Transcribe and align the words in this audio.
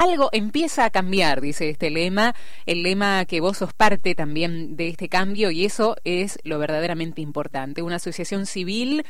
algo 0.00 0.30
empieza 0.32 0.86
a 0.86 0.90
cambiar, 0.90 1.42
dice 1.42 1.68
este 1.68 1.90
lema, 1.90 2.34
el 2.64 2.82
lema 2.82 3.26
que 3.26 3.42
vos 3.42 3.58
sos 3.58 3.74
parte 3.74 4.14
también 4.14 4.74
de 4.74 4.88
este 4.88 5.10
cambio 5.10 5.50
y 5.50 5.66
eso 5.66 5.94
es 6.04 6.38
lo 6.42 6.58
verdaderamente 6.58 7.20
importante. 7.20 7.82
Una 7.82 7.96
asociación 7.96 8.46
civil 8.46 9.04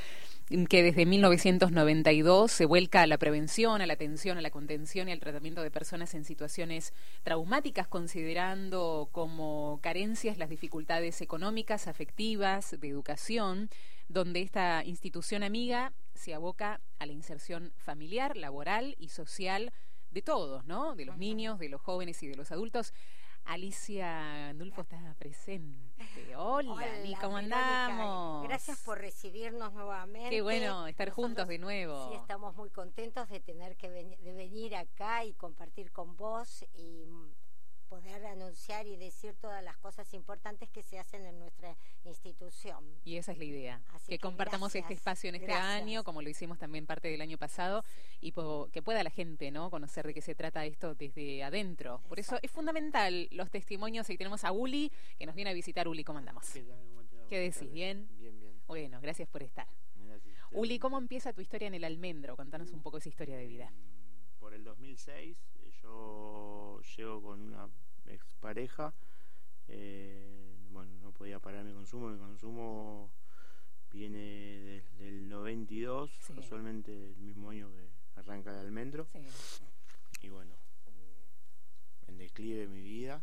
que 0.68 0.82
desde 0.82 1.06
1992 1.06 2.50
se 2.50 2.64
vuelca 2.64 3.02
a 3.02 3.06
la 3.06 3.18
prevención, 3.18 3.80
a 3.80 3.86
la 3.86 3.92
atención, 3.92 4.36
a 4.36 4.40
la 4.40 4.50
contención 4.50 5.08
y 5.08 5.12
al 5.12 5.20
tratamiento 5.20 5.62
de 5.62 5.70
personas 5.70 6.12
en 6.14 6.24
situaciones 6.24 6.92
traumáticas, 7.22 7.86
considerando 7.86 9.08
como 9.12 9.78
carencias 9.82 10.38
las 10.38 10.48
dificultades 10.48 11.20
económicas, 11.20 11.86
afectivas, 11.86 12.76
de 12.80 12.88
educación, 12.88 13.70
donde 14.08 14.42
esta 14.42 14.82
institución 14.84 15.44
amiga 15.44 15.92
se 16.14 16.34
aboca 16.34 16.80
a 16.98 17.06
la 17.06 17.12
inserción 17.12 17.72
familiar, 17.76 18.36
laboral 18.36 18.96
y 18.98 19.10
social 19.10 19.70
de 20.10 20.22
todos, 20.22 20.64
¿no? 20.64 20.94
De 20.94 21.04
los 21.04 21.16
niños, 21.18 21.58
de 21.58 21.68
los 21.68 21.80
jóvenes 21.80 22.22
y 22.22 22.28
de 22.28 22.36
los 22.36 22.50
adultos. 22.52 22.92
Alicia 23.44 24.52
Nulfo 24.52 24.82
está 24.82 25.14
presente. 25.18 26.34
Hola, 26.36 26.72
Hola 26.72 27.18
¿cómo 27.20 27.36
andamos? 27.36 28.46
Gracias 28.46 28.80
por 28.80 28.98
recibirnos 28.98 29.72
nuevamente. 29.72 30.30
Qué 30.30 30.42
bueno 30.42 30.86
estar 30.86 31.10
juntos 31.10 31.48
de 31.48 31.58
nuevo. 31.58 32.10
Sí, 32.10 32.16
estamos 32.16 32.54
muy 32.54 32.70
contentos 32.70 33.28
de 33.28 33.40
tener 33.40 33.76
que 33.76 33.90
de 33.90 34.32
venir 34.32 34.76
acá 34.76 35.24
y 35.24 35.32
compartir 35.32 35.90
con 35.90 36.16
vos 36.16 36.64
y 36.74 37.06
poder 37.90 38.24
anunciar 38.24 38.86
y 38.86 38.96
decir 38.96 39.34
todas 39.40 39.62
las 39.64 39.76
cosas 39.78 40.14
importantes 40.14 40.70
que 40.70 40.80
se 40.80 41.00
hacen 41.00 41.26
en 41.26 41.40
nuestra 41.40 41.76
institución. 42.04 42.84
Y 43.04 43.16
esa 43.16 43.32
es 43.32 43.38
la 43.38 43.44
idea, 43.44 43.82
que, 44.06 44.20
compartamos 44.20 44.72
este 44.76 44.94
espacio 44.94 45.28
en 45.28 45.34
este 45.34 45.52
año, 45.52 46.04
como 46.04 46.22
lo 46.22 46.28
hicimos 46.28 46.56
también 46.56 46.86
parte 46.86 47.08
del 47.08 47.20
año 47.20 47.36
pasado, 47.36 47.84
y 48.20 48.32
que 48.72 48.80
pueda 48.80 49.02
la 49.02 49.10
gente 49.10 49.50
no 49.50 49.70
conocer 49.70 50.06
de 50.06 50.14
qué 50.14 50.22
se 50.22 50.36
trata 50.36 50.64
esto 50.64 50.94
desde 50.94 51.42
adentro. 51.42 52.00
Por 52.08 52.20
eso 52.20 52.38
es 52.42 52.50
fundamental 52.52 53.28
los 53.32 53.50
testimonios. 53.50 54.08
Ahí 54.08 54.16
tenemos 54.16 54.44
a 54.44 54.52
Uli, 54.52 54.92
que 55.18 55.26
nos 55.26 55.34
viene 55.34 55.50
a 55.50 55.54
visitar. 55.54 55.88
Uli, 55.88 56.04
¿cómo 56.04 56.20
andamos? 56.20 56.46
¿Qué, 57.28 57.38
decís? 57.40 57.72
¿Bien? 57.72 58.08
Bien, 58.18 58.38
bien. 58.38 58.52
Bueno, 58.68 59.00
gracias 59.00 59.28
por 59.28 59.42
estar. 59.42 59.66
Uli, 60.52 60.78
¿cómo 60.78 60.96
empieza 60.96 61.32
tu 61.32 61.40
historia 61.40 61.66
en 61.66 61.74
el 61.74 61.82
almendro? 61.82 62.36
Contanos 62.36 62.70
un 62.72 62.82
poco 62.82 62.98
esa 62.98 63.08
historia 63.08 63.36
de 63.36 63.46
vida. 63.46 63.72
Por 64.38 64.54
el 64.54 64.62
2006 64.62 65.36
yo 65.82 66.80
llego 66.96 67.22
con 67.22 67.40
una 67.40 67.68
expareja. 68.06 68.94
Eh, 69.68 70.56
bueno, 70.70 70.92
no 71.00 71.12
podía 71.12 71.38
parar 71.38 71.64
mi 71.64 71.72
consumo. 71.72 72.08
Mi 72.10 72.18
consumo 72.18 73.10
viene 73.90 74.18
desde 74.18 75.08
el 75.08 75.28
92, 75.28 76.10
casualmente 76.34 76.92
el 76.92 77.16
mismo 77.16 77.50
año 77.50 77.70
que 77.72 77.88
arranca 78.20 78.50
el 78.50 78.66
almendro. 78.66 79.06
Y 80.22 80.28
bueno, 80.28 80.54
eh, 80.86 82.08
en 82.08 82.18
declive 82.18 82.68
mi 82.68 82.82
vida 82.82 83.22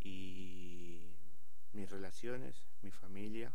y 0.00 1.00
mis 1.72 1.90
relaciones, 1.90 2.66
mi 2.82 2.90
familia. 2.90 3.52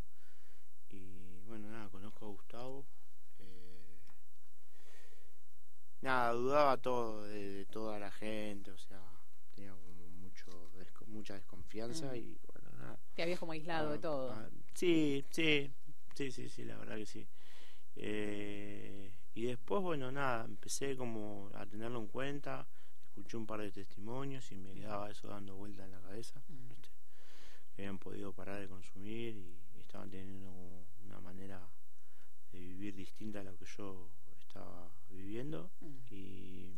Y 0.90 1.42
bueno, 1.48 1.70
nada, 1.70 1.90
conozco 1.90 2.26
a 2.26 2.30
Gustavo. 2.30 2.86
Eh, 3.40 4.00
nada, 6.02 6.32
dudaba 6.34 6.78
todo 6.78 7.24
de, 7.24 7.66
toda 7.66 8.00
la 8.00 8.12
gente, 8.12 8.72
o 8.72 8.78
sea, 8.78 9.02
tenía 9.56 9.74
mucho 9.74 10.68
mucha 11.08 11.36
desconfianza 11.36 12.12
mm. 12.12 12.16
y 12.16 12.38
bueno, 12.46 12.70
nada. 12.78 13.00
Te 13.16 13.24
habías 13.24 13.40
como 13.40 13.54
aislado 13.54 13.92
de 13.92 13.98
ah, 13.98 14.02
todo. 14.02 14.32
Ah, 14.32 14.50
sí, 14.74 15.26
sí, 15.30 15.72
sí, 16.16 16.32
sí, 16.32 16.50
sí, 16.50 16.64
la 16.64 16.78
verdad 16.78 16.98
que 16.98 17.06
sí. 17.06 17.28
Eh, 17.96 19.12
y 19.34 19.44
después, 19.44 19.82
bueno, 19.82 20.12
nada, 20.12 20.46
empecé 20.46 20.96
como 20.96 21.50
a 21.54 21.66
tenerlo 21.66 22.00
en 22.00 22.08
cuenta, 22.08 22.68
escuché 23.08 23.38
un 23.38 23.46
par 23.46 23.62
de 23.62 23.72
testimonios 23.72 24.52
y 24.52 24.58
me 24.58 24.74
quedaba 24.74 25.10
eso 25.10 25.28
dando 25.28 25.56
vuelta 25.56 25.86
en 25.86 25.92
la 25.92 26.02
cabeza, 26.02 26.42
mm. 26.48 27.76
que 27.76 27.82
habían 27.82 28.00
podido 28.00 28.34
parar 28.34 28.60
de 28.60 28.68
consumir 28.68 29.36
y, 29.36 29.58
estaban 29.80 30.10
teniendo 30.10 30.52
una 31.06 31.22
manera 31.22 31.66
de 32.52 32.60
vivir 32.60 32.94
distinta 32.94 33.40
a 33.40 33.44
lo 33.44 33.56
que 33.56 33.64
yo 33.64 34.10
estaba 34.58 34.92
viviendo. 35.10 35.72
Mm. 35.80 35.98
Y 36.10 36.74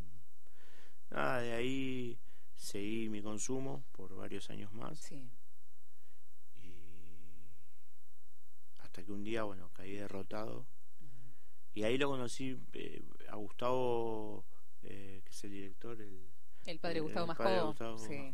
nada, 1.09 1.41
de 1.41 1.53
ahí 1.53 2.19
seguí 2.55 3.09
mi 3.09 3.21
consumo 3.21 3.83
por 3.91 4.15
varios 4.15 4.49
años 4.49 4.73
más. 4.73 4.99
Sí. 4.99 5.29
Y 6.57 6.73
hasta 8.79 9.03
que 9.03 9.11
un 9.11 9.23
día, 9.23 9.43
bueno, 9.43 9.69
caí 9.73 9.93
derrotado. 9.93 10.65
Y 11.73 11.83
ahí 11.83 11.97
lo 11.97 12.09
conocí 12.09 12.59
eh, 12.73 13.01
a 13.29 13.35
Gustavo, 13.35 14.43
eh, 14.81 15.21
que 15.23 15.31
es 15.31 15.43
el 15.43 15.51
director, 15.51 16.01
el, 16.01 16.27
el 16.65 16.79
padre 16.79 16.99
Gustavo 16.99 17.27
Masco. 17.27 17.97
Sí. 17.99 18.31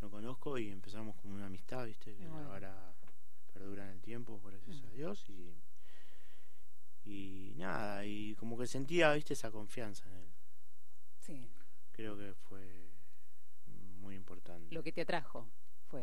Lo 0.00 0.08
conozco 0.08 0.56
y 0.56 0.70
empezamos 0.70 1.14
como 1.16 1.34
una 1.34 1.46
amistad, 1.46 1.84
¿viste? 1.84 2.16
Que 2.16 2.24
ahora 2.24 2.94
perdura 3.52 3.84
en 3.84 3.90
el 3.90 4.00
tiempo, 4.00 4.40
gracias 4.40 4.82
a 4.84 4.90
Dios. 4.90 5.28
Y, 5.28 5.52
y 7.10 7.54
nada, 7.56 8.04
y 8.06 8.34
como 8.36 8.56
que 8.56 8.66
sentía, 8.66 9.12
¿viste? 9.12 9.34
Esa 9.34 9.50
confianza 9.50 10.08
en 10.08 10.16
él. 10.16 10.28
Sí. 11.18 11.50
Creo 11.92 12.16
que 12.16 12.34
fue 12.34 12.90
importante. 14.14 14.74
Lo 14.74 14.82
que 14.82 14.92
te 14.92 15.02
atrajo 15.02 15.48
fue. 15.86 16.02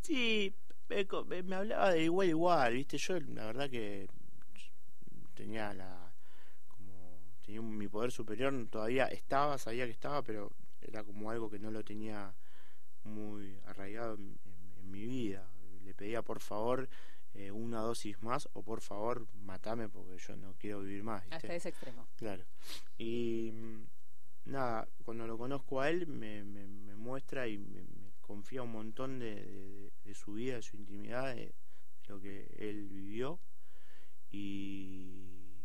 Sí, 0.00 0.54
me, 0.88 1.54
hablaba 1.54 1.92
de 1.92 2.04
igual 2.04 2.28
igual, 2.28 2.74
¿viste? 2.74 2.98
Yo 2.98 3.18
la 3.20 3.46
verdad 3.46 3.70
que 3.70 4.08
tenía 5.34 5.72
la 5.74 6.12
como 6.68 7.18
tenía 7.42 7.62
mi 7.62 7.88
poder 7.88 8.12
superior 8.12 8.52
todavía 8.68 9.06
estaba, 9.06 9.58
sabía 9.58 9.84
que 9.84 9.92
estaba, 9.92 10.22
pero 10.22 10.50
era 10.80 11.04
como 11.04 11.30
algo 11.30 11.50
que 11.50 11.58
no 11.58 11.70
lo 11.70 11.84
tenía 11.84 12.34
muy 13.04 13.58
arraigado 13.66 14.14
en, 14.14 14.38
mi 14.82 15.06
vida. 15.06 15.48
Le 15.84 15.94
pedía 15.94 16.22
por 16.22 16.40
favor 16.40 16.88
eh, 17.40 17.50
una 17.50 17.80
dosis 17.80 18.22
más 18.22 18.50
o 18.52 18.62
por 18.62 18.82
favor 18.82 19.26
matame 19.32 19.88
porque 19.88 20.18
yo 20.18 20.36
no 20.36 20.54
quiero 20.58 20.80
vivir 20.80 21.02
más. 21.02 21.24
Hasta 21.30 21.54
ese 21.54 21.70
extremo. 21.70 22.06
Claro. 22.16 22.44
Y 22.98 23.50
nada, 24.44 24.86
cuando 25.04 25.26
lo 25.26 25.38
conozco 25.38 25.80
a 25.80 25.88
él 25.88 26.06
me, 26.06 26.44
me, 26.44 26.66
muestra 26.96 27.48
y 27.48 27.56
me, 27.56 27.82
confía 28.20 28.62
un 28.62 28.72
montón 28.72 29.18
de, 29.18 29.90
su 30.12 30.34
vida, 30.34 30.56
de 30.56 30.62
su 30.62 30.76
intimidad, 30.76 31.34
de, 31.34 31.54
lo 32.08 32.20
que 32.20 32.46
él 32.58 32.88
vivió 32.90 33.40
y, 34.30 35.56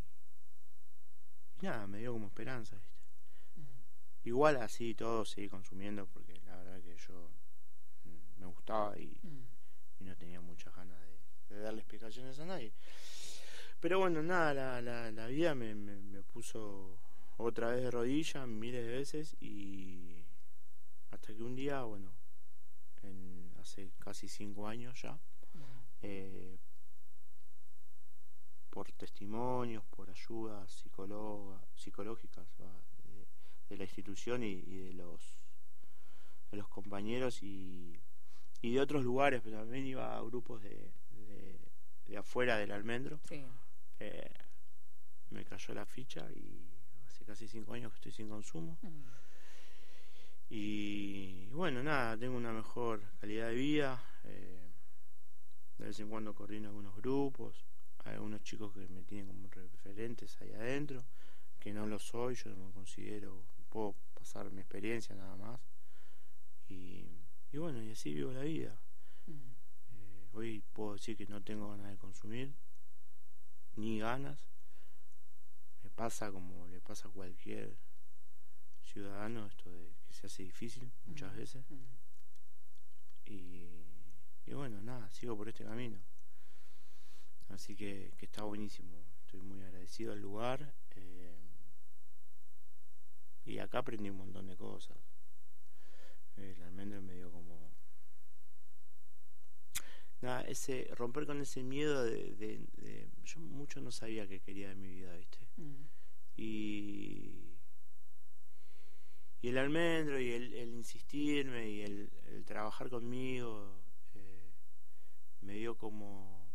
nada, 1.62 1.88
me 1.88 2.00
dio 2.00 2.14
como 2.14 2.28
esperanza, 2.28 2.78
¿viste? 2.78 2.96
Mm. 3.58 4.30
Igual 4.30 4.58
así 4.58 4.96
todo 4.96 5.26
seguí 5.26 5.50
consumiendo 5.50 6.08
porque 6.08 6.40
la 6.46 6.56
verdad 6.56 6.82
que 6.82 6.96
yo 6.96 7.32
mm, 8.06 8.40
me 8.40 8.46
gustaba 8.46 8.98
y, 8.98 9.20
mm. 9.22 9.48
y 10.00 10.04
no 10.06 10.16
tenía 10.16 10.40
muchas 10.40 10.74
ganas 10.74 10.95
de, 11.50 11.60
darle 11.60 11.82
explicaciones 11.82 12.40
a 12.40 12.46
nadie. 12.46 12.74
Pero 13.80 14.00
bueno, 14.00 14.24
nada, 14.24 14.54
la, 14.54 14.82
la, 14.82 15.12
la 15.12 15.28
vida 15.28 15.54
me, 15.54 15.76
me 15.76 16.22
puso 16.24 17.00
otra 17.38 17.72
vez 17.72 17.84
de 17.84 17.92
rodillas 17.92 18.48
miles 18.48 18.86
de 18.86 18.92
veces 18.92 19.36
y 19.42 20.24
hasta 21.12 21.34
que 21.34 21.44
un 21.44 21.56
día, 21.56 21.84
bueno, 21.84 22.12
en, 23.04 23.52
hace 23.60 23.92
casi 24.00 24.28
cinco 24.28 24.68
años 24.68 25.02
ya, 25.02 25.20
eh, 26.02 26.58
por 28.70 28.92
testimonios, 28.92 29.84
por 29.86 30.10
ayudas 30.10 30.84
psicológicas 31.76 32.48
de, 33.70 33.78
la 33.78 33.84
institución 33.84 34.44
y, 34.44 34.62
de 34.62 34.94
los 34.94 35.22
de 36.52 36.58
los 36.58 36.68
compañeros 36.70 37.42
y, 37.42 38.00
y 38.62 38.74
de 38.74 38.80
otros 38.80 39.04
lugares, 39.04 39.42
pero 39.44 39.60
también 39.60 39.86
iba 39.86 40.16
a 40.16 40.22
grupos 40.22 40.62
de, 40.62 40.92
de, 42.08 42.18
afuera 42.18 42.58
del 42.58 42.72
almendro. 42.72 43.20
Eh, 44.00 44.32
me 45.32 45.46
cayó 45.46 45.74
la 45.74 45.86
ficha 45.86 46.28
y 46.32 46.66
casi 47.26 47.48
cinco 47.48 47.74
años 47.74 47.92
que 47.92 47.96
estoy 47.98 48.12
sin 48.12 48.30
consumo. 48.30 48.78
Mm. 48.82 49.04
Y, 50.50 51.48
bueno, 51.48 51.82
nada, 51.82 52.18
tengo 52.18 52.38
una 52.38 52.54
mejor 52.54 53.02
calidad 53.20 53.48
de 53.50 53.56
vida. 53.56 54.04
Eh, 54.26 54.66
de 55.78 55.86
vez 55.86 56.00
en 56.00 56.10
cuando 56.10 56.34
coordino 56.34 56.70
algunos 56.70 56.96
grupos. 56.96 57.66
Hay 58.06 58.14
algunos 58.14 58.44
chicos 58.44 58.72
que 58.74 58.88
me 58.88 59.02
tienen 59.04 59.28
como 59.28 59.50
referentes 59.50 60.40
ahí 60.42 60.54
adentro, 60.54 61.04
que 61.60 61.74
no 61.74 61.88
lo 61.88 61.98
soy, 61.98 62.36
yo 62.36 62.52
no 62.52 62.68
me 62.68 62.72
considero, 62.72 63.44
puedo 63.70 63.96
pasar 64.14 64.52
mi 64.52 64.62
experiencia 64.62 65.16
nada 65.16 65.36
más. 65.36 65.60
Y, 66.70 67.08
y 67.52 67.58
bueno, 67.58 67.82
y 67.82 67.92
así 67.92 68.14
vivo 68.14 68.32
la 68.32 68.44
vida. 68.44 68.80
Hoy 70.36 70.64
puedo 70.74 70.94
decir 70.94 71.18
que 71.18 71.26
no 71.28 71.42
tengo 71.42 71.72
ganas 71.72 71.90
de 71.90 71.98
consumir, 71.98 72.54
ni 73.76 74.00
ganas 74.00 74.38
pasa 75.96 76.32
como 76.32 76.68
le 76.68 76.82
pasa 76.82 77.08
a 77.08 77.12
cualquier 77.12 77.76
ciudadano, 78.84 79.48
esto 79.48 79.72
de 79.72 79.94
que 80.06 80.14
se 80.14 80.28
hace 80.28 80.44
difícil 80.44 80.92
muchas 81.06 81.36
veces. 81.36 81.66
Y, 83.26 83.68
y, 84.46 84.54
bueno, 84.54 84.82
nada, 84.82 85.10
sigo 85.12 85.36
por 85.36 85.48
este 85.48 85.64
camino. 85.64 86.00
Así 87.50 87.76
que, 87.76 88.14
que 88.18 88.26
está 88.26 88.44
buenísimo. 88.44 89.06
Estoy 89.26 89.42
muy 89.42 89.62
agradecido 89.62 90.14
al 90.14 90.20
lugar. 90.20 90.74
Eh, 90.96 91.36
y 93.46 93.60
acá 93.60 93.80
aprendí 93.80 94.10
un 94.10 94.18
montón 94.18 94.48
de 94.48 94.58
cosas. 94.58 94.98
Ese 100.48 100.90
romper 100.96 101.26
con 101.26 101.42
ese 101.42 101.64
miedo 101.64 102.04
de, 102.04 103.08
yo 103.24 103.40
mucho 103.40 103.82
no 103.82 103.92
sabía 103.92 104.28
qué 104.28 104.40
quería 104.40 104.70
de 104.70 104.76
mi 104.76 104.90
vida 104.90 105.16
viste 105.16 105.40
mm. 105.58 105.84
y 106.38 107.56
y 109.42 109.50
el 109.50 109.60
almendro 109.60 110.20
y 110.20 110.32
el, 110.32 110.54
insistirme 110.74 111.70
y 111.70 111.82
el, 111.82 112.10
trabajar 112.46 112.90
conmigo 112.90 113.84
eh, 114.16 114.50
me 115.42 115.54
dio 115.54 115.78
como 115.78 116.46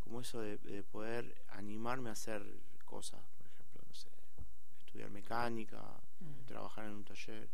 como 0.00 0.22
eso 0.22 0.40
de, 0.40 0.82
poder 0.82 1.44
animarme 1.50 2.08
a 2.08 2.12
hacer 2.12 2.42
cosas 2.84 3.22
por 3.36 3.46
ejemplo 3.46 3.82
no 3.86 3.94
sé 3.94 4.08
estudiar 4.78 5.10
mecánica 5.10 6.00
mm. 6.20 6.46
trabajar 6.46 6.86
en 6.86 6.92
un 6.92 7.04
taller 7.04 7.50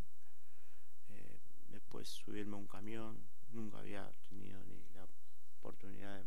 eh, 1.09 1.39
después 1.69 2.09
subirme 2.09 2.55
a 2.55 2.59
un 2.59 2.67
camión 2.67 3.36
nunca 3.57 3.79
había 3.79 4.11
tenido 4.29 4.63
ni 4.65 4.85
la 4.95 5.07
oportunidad 5.59 6.19
de, 6.19 6.27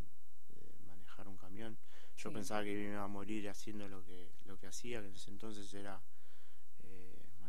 manejar 0.86 1.28
un 1.28 1.36
camión 1.36 1.78
yo 2.16 2.32
pensaba 2.32 2.62
que 2.62 2.72
iba 2.72 3.02
a 3.02 3.08
morir 3.08 3.48
haciendo 3.48 3.88
lo 3.88 4.04
que 4.04 4.32
lo 4.44 4.58
que 4.58 4.66
hacía 4.66 5.00
que 5.00 5.08
en 5.08 5.14
ese 5.14 5.30
entonces 5.30 5.72
era 5.72 6.02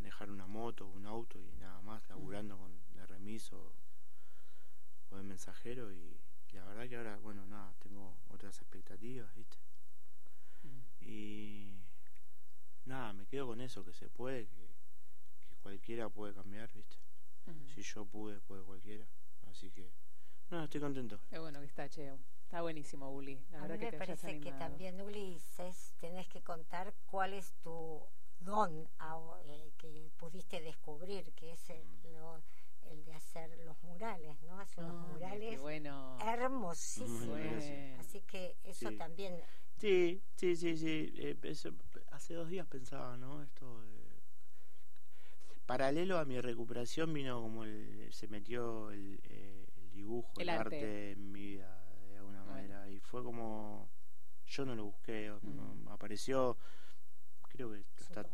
manejar 0.02 0.32
una 0.32 0.48
moto, 0.48 0.88
un 0.88 1.06
auto 1.06 1.40
y 1.40 1.52
nada 1.60 1.80
más, 1.82 2.10
laburando 2.10 2.58
con 2.58 2.72
de 2.96 3.06
remiso 3.06 3.72
o 5.12 5.16
de 5.16 5.24
mensajero 5.24 5.92
y, 5.94 6.20
la 6.54 6.66
verdad 6.66 6.90
que 6.90 6.98
ahora, 6.98 7.18
bueno, 7.20 7.46
nada, 7.46 7.74
tengo 7.80 8.18
otras 8.28 8.60
expectativas, 8.60 9.34
¿viste? 9.36 9.58
Y 11.00 11.72
nada, 12.86 13.14
me 13.14 13.26
quedo 13.26 13.48
con 13.48 13.62
eso, 13.62 13.86
que 13.86 13.94
se 13.94 14.10
puede, 14.10 14.48
que, 14.48 14.70
cualquiera 15.62 16.10
puede 16.10 16.34
cambiar, 16.34 16.70
¿viste? 16.74 16.98
Si 17.74 17.84
yo 17.84 18.06
pude, 18.06 18.42
puede 18.42 18.64
cualquiera. 18.64 19.06
Así 19.52 19.70
que, 19.70 19.92
nada, 20.50 20.64
estoy 20.64 20.80
contento. 20.82 21.20
Qué 21.30 21.38
bueno 21.38 21.60
que 21.60 21.66
está, 21.66 21.90
Cheo. 21.90 22.18
Está 22.46 22.62
buenísimo, 22.62 23.12
Uli. 23.12 23.40
La 23.52 23.60
a 23.60 23.62
verdad 23.62 23.78
mí 23.78 23.86
me 23.86 23.98
parece 23.98 24.40
que 24.40 24.52
también, 24.54 25.02
Uli, 25.02 25.40
tenés 26.00 26.28
que 26.28 26.42
contar 26.42 26.94
cuál 27.06 27.34
es 27.34 27.54
tu 27.62 28.02
don 28.40 28.90
eh, 29.46 29.72
que 29.78 30.12
pudiste 30.18 30.62
descubrir, 30.62 31.32
que 31.34 31.54
es 31.54 31.70
el, 31.70 31.84
el, 32.90 33.06
de 33.06 33.14
hacer 33.14 33.58
los 33.66 33.82
murales, 33.84 34.42
¿no? 34.44 34.60
Hacer 34.60 34.84
unos 34.84 35.08
murales 35.10 35.62
bueno. 35.62 36.18
hermosísimos. 36.22 37.64
Así 38.00 38.22
que 38.22 38.58
eso 38.64 38.92
también... 38.98 39.42
Sí, 39.78 40.22
sí, 40.36 40.56
sí, 40.56 40.78
sí. 40.78 41.14
Eh, 41.16 41.56
hace 42.12 42.34
dos 42.34 42.50
días 42.50 42.68
pensaba, 42.68 43.18
¿no? 43.18 43.42
Esto... 43.44 43.84
paralelo 45.72 46.20
a 46.20 46.26
mi 46.26 46.38
recuperación 46.42 47.14
vino 47.14 47.42
como 47.42 47.64
el, 47.64 48.10
se 48.12 48.28
metió 48.28 48.92
el, 48.92 49.22
eh, 49.24 49.66
dibujo, 49.94 50.34
el, 50.38 50.50
arte. 50.50 51.12
en 51.14 51.32
mi 51.32 51.46
vida, 51.46 51.82
de 52.10 52.18
alguna 52.18 52.44
manera. 52.44 52.90
Y 52.90 53.00
fue 53.00 53.24
como... 53.24 53.90
Yo 54.48 54.66
no 54.66 54.76
lo 54.76 54.84
busqué, 54.84 55.32
mm. 55.42 55.88
apareció 55.88 56.58
creo 57.44 57.72
que 57.72 57.86
está 57.98 58.28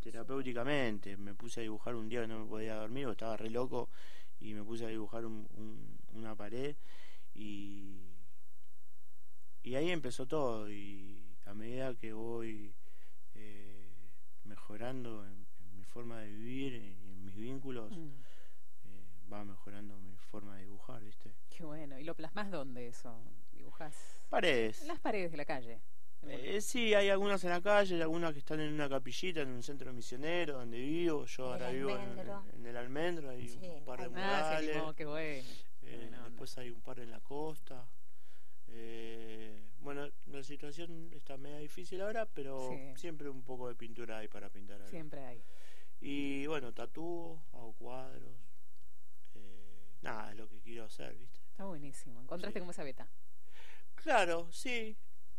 terapéuticamente. 0.00 1.18
Me 1.18 1.34
puse 1.34 1.60
a 1.60 1.62
dibujar 1.62 1.94
un 1.94 2.08
día 2.08 2.22
que 2.22 2.28
no 2.28 2.38
me 2.38 2.46
podía 2.46 2.76
dormir, 2.76 3.06
o 3.06 3.12
estaba 3.12 3.36
re 3.36 3.50
loco, 3.50 3.90
y 4.40 4.54
me 4.54 4.64
puse 4.64 4.86
a 4.86 4.88
dibujar 4.88 5.26
una 5.26 6.34
pared 6.36 6.74
y, 7.34 8.00
y 9.62 9.74
ahí 9.74 9.90
empezó 9.90 10.26
todo. 10.26 10.70
Y 10.70 11.22
a 11.44 11.52
medida 11.52 11.94
que 11.96 12.14
voy 12.14 12.74
eh, 13.34 13.92
mejorando 14.44 15.26
en, 15.26 15.36
mi 15.36 15.45
forma 15.96 16.20
de 16.20 16.28
vivir 16.28 16.74
y 16.74 16.92
en 16.92 17.24
mis 17.24 17.34
vínculos, 17.36 17.90
mm. 17.90 18.10
eh, 18.84 19.32
va 19.32 19.42
mejorando 19.44 19.96
mi 19.96 20.14
forma 20.18 20.54
de 20.56 20.64
dibujar, 20.64 21.02
¿viste? 21.02 21.32
Qué 21.48 21.64
bueno. 21.64 21.98
¿Y 21.98 22.04
lo 22.04 22.14
plasmas 22.14 22.50
dónde 22.50 22.86
eso? 22.86 23.18
¿Dibujas? 23.52 23.96
Paredes. 24.28 24.82
En 24.82 24.88
las 24.88 25.00
paredes 25.00 25.30
de 25.30 25.38
la 25.38 25.46
calle. 25.46 25.80
Eh, 26.28 26.60
sí, 26.60 26.92
hay 26.92 27.08
algunas 27.08 27.42
en 27.44 27.50
la 27.50 27.62
calle, 27.62 27.94
hay 27.94 28.02
algunas 28.02 28.34
que 28.34 28.40
están 28.40 28.60
en 28.60 28.74
una 28.74 28.90
capillita, 28.90 29.40
en 29.40 29.48
un 29.48 29.62
centro 29.62 29.90
misionero 29.94 30.58
donde 30.58 30.78
vivo. 30.78 31.24
Yo 31.24 31.52
ahora 31.52 31.70
vivo 31.70 31.96
en, 31.96 32.66
el 32.66 32.76
Almendro, 32.76 33.30
hay 33.30 33.58
un 33.78 33.84
par 33.86 34.02
de 34.02 34.08
murales. 34.10 34.76
Ah, 34.76 34.92
qué 34.94 35.06
bueno. 35.06 35.48
Eh, 35.82 36.10
después 36.24 36.58
hay 36.58 36.68
un 36.68 36.82
par 36.82 37.00
en 37.00 37.10
la 37.10 37.20
costa. 37.20 37.86
Eh, 38.68 39.62
bueno, 39.78 40.10
la 40.26 40.42
situación 40.42 41.08
está 41.14 41.38
media 41.38 41.56
difícil 41.56 42.02
ahora, 42.02 42.26
pero 42.26 42.70
siempre 42.96 43.30
un 43.30 43.42
poco 43.42 43.68
de 43.68 43.76
pintura 43.76 44.18
hay 44.18 44.28
para 44.28 44.50
pintar. 44.50 44.86
Siempre 44.90 45.24
hay. 45.24 45.42
Y 46.00 46.46
bueno, 46.46 46.72
tatúo, 46.72 47.42
hago 47.52 47.72
cuadros. 47.74 48.36
Eh, 49.34 49.94
nada, 50.02 50.30
es 50.30 50.36
lo 50.36 50.48
que 50.48 50.60
quiero 50.60 50.84
hacer, 50.84 51.16
¿viste? 51.16 51.40
Está 51.50 51.64
buenísimo. 51.64 52.20
¿Encontraste 52.20 52.60
como 52.60 52.72
esa 52.72 52.84
beta? 52.84 53.08
Claro, 53.94 54.50
sí. 54.52 54.96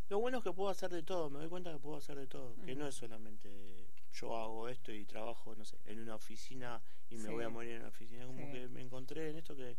Lo 0.09 0.19
bueno 0.19 0.37
es 0.37 0.43
que 0.43 0.53
puedo 0.53 0.69
hacer 0.69 0.89
de 0.89 1.03
todo, 1.03 1.29
me 1.29 1.39
doy 1.39 1.49
cuenta 1.49 1.71
que 1.71 1.79
puedo 1.79 1.97
hacer 1.97 2.17
de 2.17 2.27
todo, 2.27 2.55
que 2.65 2.75
no 2.75 2.87
es 2.87 2.95
solamente 2.95 3.87
yo 4.13 4.35
hago 4.35 4.67
esto 4.67 4.91
y 4.91 5.05
trabajo, 5.05 5.55
no 5.55 5.63
sé, 5.63 5.77
en 5.85 5.99
una 5.99 6.15
oficina 6.15 6.81
y 7.09 7.17
me 7.17 7.29
voy 7.29 7.43
a 7.43 7.49
morir 7.49 7.73
en 7.73 7.79
una 7.81 7.89
oficina, 7.89 8.25
como 8.25 8.51
que 8.51 8.67
me 8.67 8.81
encontré 8.81 9.29
en 9.29 9.37
esto 9.37 9.55
que... 9.55 9.77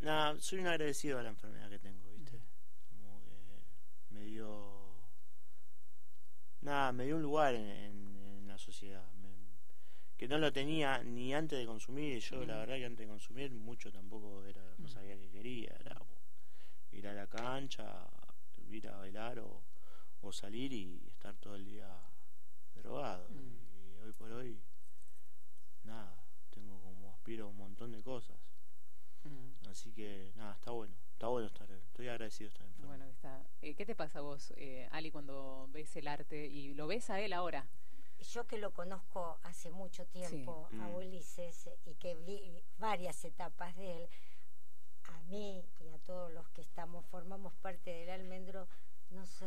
Nada, 0.00 0.38
soy 0.40 0.58
un 0.58 0.66
agradecido 0.66 1.18
a 1.18 1.22
la 1.22 1.30
enfermedad 1.30 1.70
que 1.70 1.78
tengo, 1.78 2.10
¿viste? 2.10 2.40
Como 2.88 3.22
que 3.22 3.62
me 4.10 4.24
dio... 4.24 4.92
Nada, 6.62 6.92
me 6.92 7.04
dio 7.04 7.16
un 7.16 7.22
lugar 7.22 7.54
en, 7.54 7.93
la 8.54 8.58
sociedad, 8.58 9.04
que 10.16 10.28
no 10.28 10.38
lo 10.38 10.52
tenía 10.52 11.02
ni 11.02 11.34
antes 11.34 11.58
de 11.58 11.66
consumir, 11.66 12.20
yo 12.20 12.44
la 12.44 12.58
verdad 12.58 12.76
que 12.76 12.84
antes 12.84 13.04
de 13.04 13.08
consumir 13.08 13.50
mucho 13.52 13.90
tampoco 13.90 14.44
era, 14.44 14.62
no 14.78 14.86
sabía 14.86 15.16
qué 15.16 15.28
quería, 15.28 15.76
era 15.80 16.00
ir 16.92 17.08
a 17.08 17.14
la 17.14 17.26
cancha, 17.26 18.08
ir 18.70 18.86
a 18.86 18.96
bailar 18.98 19.40
o, 19.40 19.64
o 20.20 20.32
salir 20.32 20.72
y 20.72 21.02
estar 21.08 21.34
todo 21.36 21.56
el 21.56 21.64
día 21.64 21.88
drogado. 22.76 23.28
Mm. 23.28 23.88
Y 23.88 23.98
hoy 23.98 24.12
por 24.12 24.30
hoy, 24.30 24.62
nada, 25.82 26.16
tengo 26.50 26.80
como 26.80 27.10
aspiro 27.10 27.46
a 27.46 27.48
un 27.48 27.56
montón 27.56 27.90
de 27.90 28.02
cosas. 28.02 28.38
Mm. 29.24 29.66
Así 29.68 29.92
que 29.92 30.32
nada, 30.36 30.54
está 30.54 30.70
bueno, 30.70 30.94
está 31.10 31.26
bueno 31.26 31.48
estar, 31.48 31.68
estoy 31.72 32.06
agradecido 32.06 32.50
de 32.50 32.52
estar 32.52 32.66
enfermo. 32.68 32.86
Bueno, 32.86 33.04
está. 33.06 33.44
Eh, 33.62 33.74
¿Qué 33.74 33.84
te 33.84 33.96
pasa 33.96 34.20
a 34.20 34.22
vos, 34.22 34.52
eh, 34.56 34.88
Ali, 34.92 35.10
cuando 35.10 35.68
ves 35.72 35.96
el 35.96 36.06
arte 36.06 36.46
y 36.46 36.72
lo 36.74 36.86
ves 36.86 37.10
a 37.10 37.20
él 37.20 37.32
ahora? 37.32 37.66
Yo 38.32 38.46
que 38.46 38.58
lo 38.58 38.72
conozco 38.72 39.38
hace 39.42 39.70
mucho 39.70 40.06
tiempo 40.06 40.68
a 40.72 40.88
mm. 40.88 40.94
Ulises 40.94 41.68
y 41.84 41.94
que 41.94 42.14
vi 42.14 42.62
varias 42.78 43.24
etapas 43.24 43.76
de 43.76 44.04
él, 44.04 44.08
a 45.04 45.20
mí 45.22 45.64
y 45.80 45.88
a 45.88 45.98
todos 45.98 46.32
los 46.32 46.48
que 46.50 46.62
estamos, 46.62 47.04
formamos 47.06 47.52
parte 47.54 47.90
del 47.90 48.10
almendro, 48.10 48.66
nos, 49.10 49.44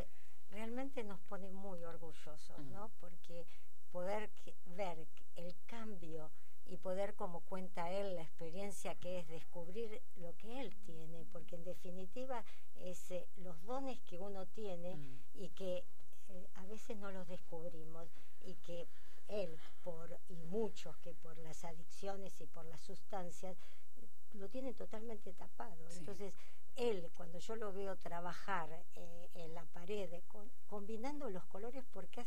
realmente 0.52 1.04
nos 1.04 1.20
pone 1.22 1.50
muy 1.52 1.84
orgullosos, 1.84 2.60
¿no? 2.72 2.92
Porque 3.00 3.46
poder 3.92 4.30
ver 4.66 5.08
el 5.36 5.56
cambio 5.66 6.30
y 6.66 6.78
poder, 6.78 7.16
como 7.16 7.42
cuenta 7.42 7.92
él, 7.92 8.16
la 8.16 8.24
experiencia 8.24 8.96
que 8.96 9.20
es 9.20 9.28
descubrir 9.28 10.02
lo 10.18 10.36
que 10.38 10.60
él 10.60 10.76
tiene, 10.86 11.26
porque 11.32 11.56
en 11.56 11.64
definitiva 11.64 12.44
es 12.76 13.12
eh, 13.12 13.28
los 13.38 13.62
dones 13.64 14.00
que 14.02 14.20
uno 14.20 14.46
tiene 14.48 15.00
y 15.34 15.50
que 15.50 15.86
eh, 16.30 16.50
a 16.56 16.66
veces 16.66 16.98
no 16.98 17.12
los 17.12 17.28
descubrimos 17.28 18.10
y 18.48 18.56
que 18.56 18.88
él 19.28 19.60
por 19.84 20.18
y 20.30 20.38
muchos 20.44 20.98
que 20.98 21.14
por 21.14 21.38
las 21.40 21.64
adicciones 21.66 22.40
y 22.40 22.46
por 22.48 22.66
las 22.66 22.82
sustancias 22.82 23.58
lo 24.34 24.50
tiene 24.50 24.74
totalmente 24.74 25.34
tapado. 25.34 25.90
Entonces, 25.90 26.34
él, 26.76 27.10
cuando 27.16 27.40
yo 27.40 27.56
lo 27.56 27.74
veo 27.74 27.96
trabajar 27.98 28.70
eh, 28.96 29.30
en 29.34 29.54
la 29.54 29.66
pared, 29.66 30.10
combinando 30.68 31.30
los 31.30 31.44
colores, 31.46 31.84
porque 31.92 32.26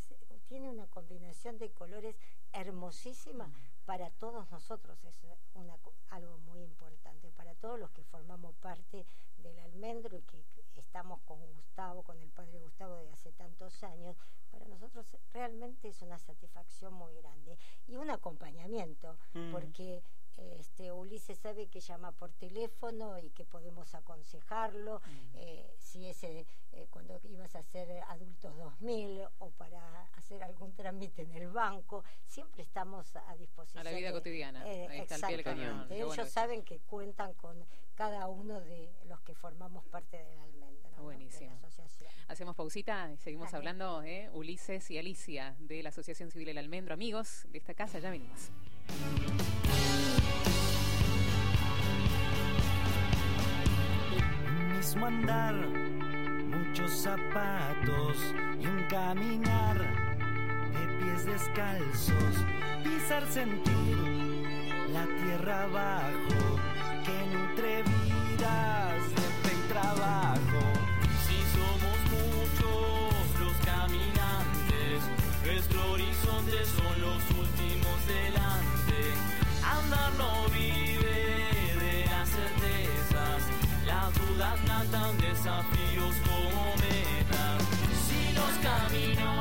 tiene 0.48 0.68
una 0.68 0.86
combinación 0.88 1.56
de 1.58 1.70
colores 1.70 2.16
hermosísima 2.52 3.50
para 3.84 4.10
todos 4.10 4.50
nosotros, 4.50 5.02
es 5.04 5.22
una, 5.54 5.76
algo 6.08 6.36
muy 6.38 6.62
importante, 6.62 7.30
para 7.30 7.54
todos 7.54 7.78
los 7.78 7.90
que 7.92 8.02
formamos 8.02 8.54
parte 8.56 9.06
del 9.38 9.58
almendro 9.60 10.16
y 10.16 10.22
que 10.22 10.44
estamos 10.90 11.20
con 11.20 11.38
Gustavo, 11.54 12.02
con 12.02 12.20
el 12.20 12.30
padre 12.30 12.58
Gustavo 12.58 12.96
de 12.96 13.12
hace 13.12 13.30
tantos 13.30 13.84
años, 13.84 14.16
para 14.50 14.66
nosotros 14.66 15.06
realmente 15.32 15.86
es 15.86 16.02
una 16.02 16.18
satisfacción 16.18 16.92
muy 16.94 17.14
grande 17.14 17.56
y 17.86 17.94
un 17.94 18.10
acompañamiento, 18.10 19.16
mm. 19.34 19.52
porque 19.52 20.02
este, 20.36 20.90
Ulises 20.90 21.38
sabe 21.38 21.68
que 21.68 21.78
llama 21.78 22.10
por 22.10 22.32
teléfono 22.32 23.18
y 23.20 23.30
que 23.30 23.44
podemos 23.44 23.94
aconsejarlo 23.94 25.00
mm. 25.00 25.36
eh, 25.36 25.74
si 25.78 26.08
ese 26.08 26.44
eh, 26.72 26.86
cuando 26.90 27.20
ibas 27.24 27.54
a 27.54 27.60
hacer 27.60 27.88
adultos 28.08 28.56
2000 28.56 29.28
o 29.38 29.50
para 29.50 30.06
hacer 30.14 30.42
algún 30.42 30.74
trámite 30.74 31.22
en 31.22 31.32
el 31.32 31.48
banco 31.48 32.04
siempre 32.26 32.62
estamos 32.62 33.14
a 33.14 33.36
disposición 33.36 33.86
a 33.86 33.90
la 33.90 33.96
vida 33.96 34.10
cotidiana. 34.12 34.66
Eh, 34.66 35.02
exactamente. 35.02 36.00
ellos 36.00 36.28
saben 36.30 36.64
que 36.64 36.80
cuentan 36.80 37.34
con 37.34 37.64
cada 37.94 38.26
uno 38.28 38.60
de 38.60 38.92
los 39.04 39.20
que 39.20 39.34
formamos 39.34 39.84
parte 39.84 40.16
de 41.00 41.14
la 41.14 41.16
buenísimo. 41.16 41.50
hacemos 42.28 42.54
pausita 42.56 43.10
y 43.12 43.16
seguimos 43.16 43.52
hablando 43.54 44.02
eh, 44.02 44.30
Ulises 44.32 44.90
y 44.90 44.98
Alicia 44.98 45.56
de 45.58 45.82
la 45.82 45.88
Asociación 45.88 46.30
Civil 46.30 46.48
El 46.48 46.58
Almendro. 46.58 46.94
Amigos 46.94 47.46
de 47.50 47.58
esta 47.58 47.74
casa 47.74 47.98
ya 47.98 48.10
venimos. 48.10 48.50
Mismo 54.76 55.06
andar, 55.06 55.54
muchos 55.54 56.90
zapatos 56.90 58.16
y 58.60 58.66
un 58.66 58.84
caminar 58.88 59.78
de 60.72 61.04
pies 61.04 61.26
descalzos, 61.26 62.34
pisar 62.82 63.26
sentir 63.30 63.96
la 64.92 65.06
tierra 65.06 65.64
abajo 65.64 66.60
que 67.04 67.36
nutre 67.36 67.82
vidas 67.82 69.10
de 69.10 69.48
fe 69.48 69.56
y 69.56 69.68
trabajo. 69.72 70.69
Nuestro 75.70 75.92
horizonte 75.92 76.64
son 76.64 77.00
los 77.00 77.22
últimos 77.38 78.06
delante. 78.06 79.14
Andar 79.64 80.12
no 80.18 80.48
vive 80.48 81.74
de 81.80 82.04
las 82.06 82.28
certezas, 82.28 83.42
las 83.86 84.14
dudas 84.14 84.58
matan 84.66 85.16
desafíos 85.18 86.14
como 86.24 86.74
metas. 86.76 87.62
Si 88.06 88.32
los 88.34 88.52
caminos 88.62 89.39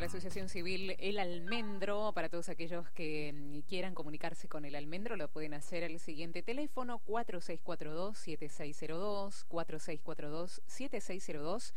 La 0.00 0.06
Asociación 0.06 0.48
Civil 0.48 0.96
El 0.98 1.18
Almendro. 1.18 2.12
Para 2.14 2.28
todos 2.28 2.48
aquellos 2.48 2.88
que 2.90 3.32
mm, 3.32 3.62
quieran 3.68 3.94
comunicarse 3.94 4.46
con 4.48 4.64
El 4.64 4.76
Almendro, 4.76 5.16
lo 5.16 5.26
pueden 5.28 5.54
hacer 5.54 5.82
al 5.82 5.98
siguiente 5.98 6.44
teléfono 6.44 7.00
4642-7602, 7.06 9.46
4642-7602. 9.48 11.72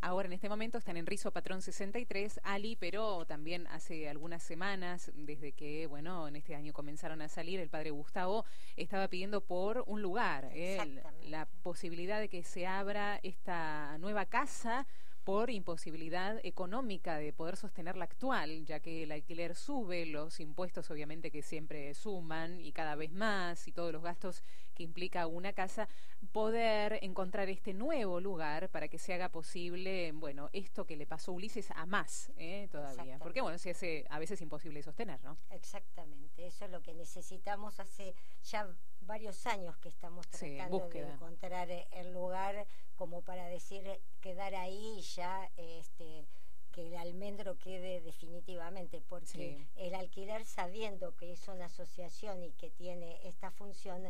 Ahora 0.00 0.26
en 0.26 0.32
este 0.34 0.48
momento 0.48 0.78
están 0.78 0.96
en 0.96 1.06
Rizo 1.06 1.32
Patrón 1.32 1.62
63, 1.62 2.40
Ali, 2.44 2.76
pero 2.76 3.24
también 3.24 3.66
hace 3.68 4.08
algunas 4.08 4.42
semanas, 4.42 5.10
desde 5.14 5.52
que, 5.52 5.86
bueno, 5.86 6.28
en 6.28 6.36
este 6.36 6.54
año 6.54 6.72
comenzaron 6.72 7.22
a 7.22 7.28
salir, 7.28 7.58
el 7.58 7.70
padre 7.70 7.90
Gustavo 7.90 8.44
estaba 8.76 9.08
pidiendo 9.08 9.40
por 9.40 9.82
un 9.86 10.02
lugar, 10.02 10.48
eh, 10.52 11.02
la 11.22 11.46
posibilidad 11.62 12.20
de 12.20 12.28
que 12.28 12.44
se 12.44 12.66
abra 12.66 13.18
esta 13.22 13.96
nueva 13.98 14.26
casa 14.26 14.86
por 15.24 15.50
imposibilidad 15.50 16.38
económica 16.44 17.16
de 17.16 17.32
poder 17.32 17.56
sostener 17.56 17.96
la 17.96 18.04
actual, 18.04 18.66
ya 18.66 18.80
que 18.80 19.04
el 19.04 19.12
alquiler 19.12 19.54
sube, 19.54 20.06
los 20.06 20.38
impuestos 20.38 20.90
obviamente 20.90 21.30
que 21.30 21.42
siempre 21.42 21.94
suman 21.94 22.60
y 22.60 22.72
cada 22.72 22.94
vez 22.94 23.10
más 23.12 23.66
y 23.66 23.72
todos 23.72 23.92
los 23.92 24.02
gastos 24.02 24.42
que 24.74 24.82
implica 24.82 25.26
una 25.26 25.52
casa, 25.52 25.88
poder 26.32 26.98
encontrar 27.02 27.48
este 27.48 27.72
nuevo 27.72 28.20
lugar 28.20 28.68
para 28.70 28.88
que 28.88 28.98
se 28.98 29.14
haga 29.14 29.28
posible, 29.30 30.12
bueno, 30.12 30.50
esto 30.52 30.84
que 30.84 30.96
le 30.96 31.06
pasó 31.06 31.30
a 31.30 31.34
Ulises 31.34 31.70
a 31.70 31.86
más 31.86 32.30
eh, 32.36 32.68
todavía, 32.70 33.18
porque 33.18 33.40
bueno, 33.40 33.58
se 33.58 33.70
hace 33.70 34.04
a 34.10 34.18
veces 34.18 34.40
imposible 34.40 34.82
sostener, 34.82 35.22
¿no? 35.22 35.38
Exactamente, 35.50 36.46
eso 36.46 36.64
es 36.64 36.70
lo 36.70 36.82
que 36.82 36.94
necesitamos 36.94 37.80
hace 37.80 38.14
ya 38.44 38.68
varios 39.02 39.46
años 39.46 39.76
que 39.78 39.88
estamos 39.88 40.26
Sí, 40.30 40.56
tratando 40.56 40.88
de 40.88 41.00
encontrar 41.00 41.70
eh, 41.70 41.86
el 41.92 42.12
lugar 42.12 42.66
como 42.96 43.22
para 43.22 43.46
decir 43.46 43.86
eh, 43.86 44.00
quedar 44.20 44.54
ahí 44.54 45.00
ya 45.14 45.50
este 45.56 46.26
que 46.72 46.88
el 46.88 46.96
almendro 46.96 47.56
quede 47.56 48.00
definitivamente, 48.00 49.00
porque 49.00 49.28
Sí. 49.28 49.66
el 49.76 49.94
alquiler 49.94 50.44
sabiendo 50.44 51.14
que 51.14 51.30
es 51.32 51.46
una 51.46 51.66
asociación 51.66 52.42
y 52.42 52.50
que 52.50 52.68
tiene 52.68 53.20
esta 53.28 53.52
función, 53.52 54.02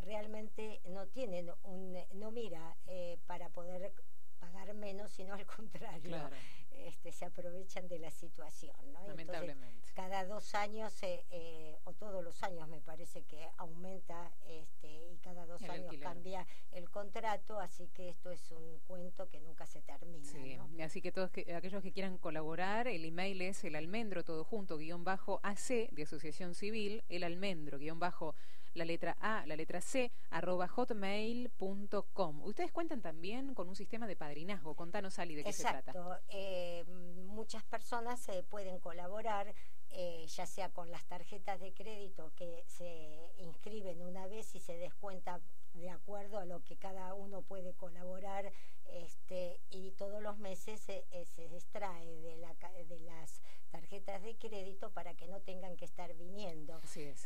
realmente 0.00 0.80
no 0.86 1.06
tienen 1.08 1.50
un, 1.64 1.96
no 2.14 2.30
mira 2.30 2.76
eh, 2.86 3.18
para 3.26 3.48
poder 3.50 3.92
pagar 4.38 4.72
menos, 4.74 5.10
sino 5.12 5.34
al 5.34 5.44
contrario, 5.56 6.08
Claro. 6.08 6.34
este, 6.70 7.12
se 7.12 7.26
aprovechan 7.26 7.88
de 7.88 7.98
la 7.98 8.10
situación. 8.10 8.74
¿no? 8.92 9.00
Entonces, 9.00 9.08
Lamentablemente. 9.26 9.92
cada 9.94 10.24
dos 10.24 10.54
años 10.54 11.02
eh, 11.02 11.24
eh, 11.30 11.76
o 11.84 11.92
todos 11.92 12.24
los 12.24 12.42
años 12.42 12.66
me 12.68 12.80
parece 12.80 13.22
que 13.24 13.46
aumenta 13.58 14.32
este 14.48 14.88
y 15.12 15.18
cada 15.18 15.44
dos 15.44 15.60
El 15.62 15.70
años 15.72 15.84
alquiler. 15.90 16.08
cambia 16.08 16.46
el 16.72 16.88
contrato 16.88 17.58
así 17.60 17.88
que 17.88 18.08
esto 18.08 18.30
es 18.30 18.50
un 18.50 18.78
cuento 18.86 19.28
que 19.28 19.40
nunca 19.40 19.66
se 19.66 19.82
termina 19.82 20.24
Sí, 20.24 20.56
¿no? 20.56 20.70
así 20.82 21.02
que 21.02 21.12
todos 21.12 21.30
que, 21.30 21.54
aquellos 21.54 21.82
que 21.82 21.92
quieran 21.92 22.16
colaborar, 22.16 22.88
el 22.88 23.04
email 23.04 23.42
es 23.42 23.62
el 23.64 23.76
almendro 23.76 24.24
todo 24.24 24.44
junto 24.44 24.78
guion 24.78 25.04
bajo 25.04 25.40
AC 25.42 25.90
de 25.90 26.02
Asociación 26.04 26.54
Civil, 26.54 27.04
el 27.10 27.24
almendro 27.24 27.78
guion 27.78 27.98
bajo 27.98 28.34
la 28.74 28.84
letra 28.84 29.16
A, 29.20 29.44
la 29.46 29.56
letra 29.56 29.80
C, 29.80 30.12
arroba 30.30 30.68
hotmail.com. 30.68 32.42
Ustedes 32.42 32.72
cuentan 32.72 33.00
también 33.00 33.54
con 33.54 33.68
un 33.68 33.76
sistema 33.76 34.06
de 34.06 34.16
padrinazgo. 34.16 34.74
Contanos, 34.74 35.18
Ali, 35.18 35.34
de 35.34 35.44
qué 35.44 35.52
se 35.52 35.62
trata. 35.62 36.22
Eh, 36.28 36.84
muchas 36.86 37.62
personas 37.64 38.20
se 38.20 38.42
pueden 38.42 38.78
colaborar 38.78 39.54
eh, 39.92 40.24
ya 40.28 40.46
sea 40.46 40.70
con 40.70 40.90
las 40.92 41.04
tarjetas 41.06 41.58
de 41.58 41.72
crédito 41.72 42.32
que 42.36 42.62
se 42.68 43.18
inscriben 43.38 44.00
una 44.02 44.28
vez 44.28 44.54
y 44.54 44.60
se 44.60 44.76
descuenta 44.76 45.40
de 45.74 45.90
acuerdo 45.90 46.38
a 46.38 46.44
lo 46.44 46.62
que 46.62 46.76
cada 46.76 47.14
uno 47.14 47.42
puede 47.42 47.74
colaborar 47.74 48.52
este, 48.92 49.60
y 49.70 49.92
todos 49.92 50.22
los 50.22 50.38
meses 50.38 50.80
se, 50.80 51.04
eh, 51.12 51.24
se 51.24 51.44
extrae 51.44 52.20
de, 52.22 52.36
la, 52.36 52.54
de 52.88 53.00
las 53.00 53.40
tarjetas 53.70 54.22
de 54.22 54.34
crédito 54.36 54.90
para 54.90 55.14
que 55.14 55.28
no 55.28 55.40
tengan 55.40 55.76
que 55.76 55.84
estar 55.84 56.12
viniendo. 56.14 56.80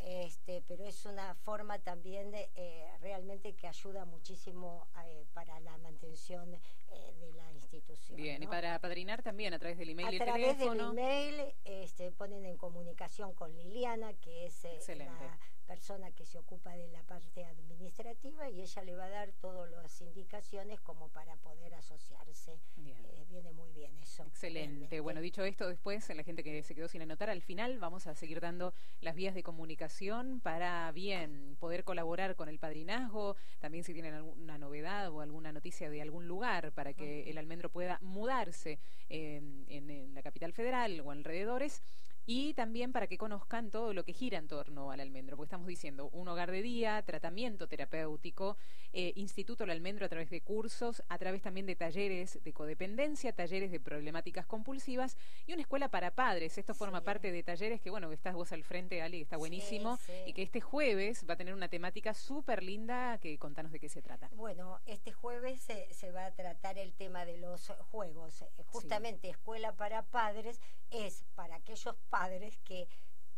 Este, 0.05 0.63
pero 0.69 0.85
es 0.85 1.07
una 1.07 1.35
forma 1.37 1.79
también 1.79 2.31
de, 2.31 2.51
eh, 2.55 2.87
realmente 3.01 3.55
que 3.55 3.67
ayuda 3.67 4.05
muchísimo 4.05 4.87
eh, 5.07 5.25
para 5.33 5.59
la 5.61 5.79
mantención 5.79 6.51
de 6.51 7.33
la 7.33 7.51
institución. 7.53 8.17
Bien, 8.17 8.43
y 8.43 8.47
para 8.47 8.79
padrinar 8.79 9.23
también 9.23 9.55
a 9.55 9.59
través 9.59 9.79
del 9.79 9.91
email 9.91 10.09
a 10.09 10.15
y 10.15 10.19
través 10.19 10.59
del 10.59 10.79
email 10.79 11.55
este, 11.65 12.13
ponen 12.13 12.45
en 12.45 12.57
comunicación 12.57 13.33
con 13.33 13.55
Liliana, 13.57 14.13
que 14.15 14.47
es 14.47 14.65
la 14.97 15.39
persona 15.65 16.11
que 16.13 16.25
se 16.25 16.39
ocupa 16.39 16.75
de 16.77 16.89
la 16.89 17.03
parte 17.03 17.45
administrativa 17.45 18.49
y 18.51 18.61
ella 18.61 18.83
le 18.83 18.97
va 18.97 19.05
a 19.05 19.11
dar 19.11 19.33
todas 19.41 19.71
las 19.71 20.01
indicaciones 20.01 20.81
como 20.81 21.09
para 21.09 21.37
poder 21.37 21.75
asociarse. 21.75 22.59
Eh, 22.79 23.25
viene 23.29 23.53
muy 23.53 23.73
bien 23.73 23.97
eso. 23.99 24.25
Excelente. 24.25 25.01
Bueno, 25.01 25.21
dicho 25.21 25.45
esto, 25.45 25.69
después, 25.69 26.09
la 26.15 26.23
gente 26.23 26.45
que 26.45 26.63
se 26.63 26.75
quedó 26.75 26.89
sin 26.89 27.03
anotar, 27.03 27.31
al 27.31 27.43
final 27.43 27.79
vamos 27.79 28.07
a 28.07 28.15
seguir 28.15 28.41
dando 28.41 28.75
las 29.01 29.15
vías 29.15 29.35
de 29.35 29.43
comunicación 29.43 30.41
para, 30.41 30.91
bien, 30.93 31.57
poder 31.59 31.85
colaborar 31.85 32.37
con 32.37 32.49
el 32.49 32.59
padrinazgo, 32.59 33.37
también 33.59 33.85
si 33.85 33.93
tienen 33.93 34.15
alguna 34.15 34.59
novedad 34.59 35.11
o 35.11 35.21
alguna 35.21 35.53
noticia 35.53 35.91
de 35.91 36.03
algún 36.03 36.29
lugar 36.29 36.73
para 36.73 36.93
que 36.93 37.31
el 37.31 37.39
almendro 37.39 37.71
pueda 37.71 37.99
mudarse 38.03 38.79
eh, 39.09 39.41
en 39.69 40.15
la 40.15 40.23
capital 40.23 40.53
federal 40.53 41.01
o 41.01 41.11
alrededores 41.11 41.83
y 42.27 42.55
también 42.55 42.93
para 42.93 43.07
que 43.07 43.19
conozcan 43.19 43.71
todo 43.71 43.93
lo 43.93 44.05
que 44.05 44.13
gira 44.13 44.39
en 44.39 44.49
torno 44.49 44.91
al 44.91 45.01
almendro, 45.01 45.37
porque 45.37 45.49
estamos 45.49 45.67
diciendo 45.67 46.09
un 46.13 46.29
hogar 46.29 46.51
de 46.51 46.63
día, 46.63 47.03
tratamiento 47.03 47.69
terapéutico, 47.69 48.57
eh, 48.93 49.13
Instituto 49.17 49.65
El 49.65 49.71
Almendro 49.71 50.07
a 50.07 50.09
través 50.09 50.31
de 50.31 50.41
cursos, 50.41 51.03
a 51.09 51.19
través 51.19 51.43
también 51.43 51.67
de 51.67 51.77
talleres 51.77 52.39
de 52.43 52.53
codependencia, 52.53 53.33
talleres 53.33 53.71
de 53.71 53.81
problemáticas 53.81 54.47
compulsivas 54.47 55.19
y 55.47 55.53
una 55.53 55.63
escuela 55.63 55.89
para 55.89 56.13
padres. 56.13 56.57
Esto 56.57 56.75
forma 56.75 57.03
parte 57.03 57.31
de 57.31 57.43
talleres 57.43 57.81
que, 57.81 57.91
bueno, 57.91 58.11
estás 58.13 58.35
vos 58.35 58.53
al 58.53 58.65
frente, 58.65 59.03
Ali, 59.03 59.19
que 59.19 59.25
está 59.25 59.37
buenísimo, 59.37 59.99
y 60.27 60.33
que 60.33 60.43
este 60.43 60.61
jueves 60.61 61.27
va 61.29 61.35
a 61.35 61.37
tener 61.37 61.55
una 61.55 61.69
temática 61.69 62.15
súper 62.15 62.63
linda, 62.63 63.19
que 63.19 63.39
contanos 63.39 63.73
de 63.73 63.81
qué 63.81 63.89
se 63.89 64.01
trata. 64.01 64.31
Bueno, 64.35 64.81
este 64.87 65.13
jueves 65.13 65.61
se, 65.61 65.93
se 65.93 66.11
va 66.11 66.27
a 66.27 66.31
tratar 66.31 66.79
el 66.79 66.95
tema 66.95 67.25
de 67.25 67.39
los 67.39 67.71
juegos. 67.91 68.43
Eh, 68.43 68.49
justamente 68.67 69.29
escuela 69.29 69.73
para 69.73 70.03
padres 70.03 70.61
es 70.91 71.25
para 71.35 71.57
aquellos 71.57 71.97
padres 72.11 72.14
que 72.65 72.89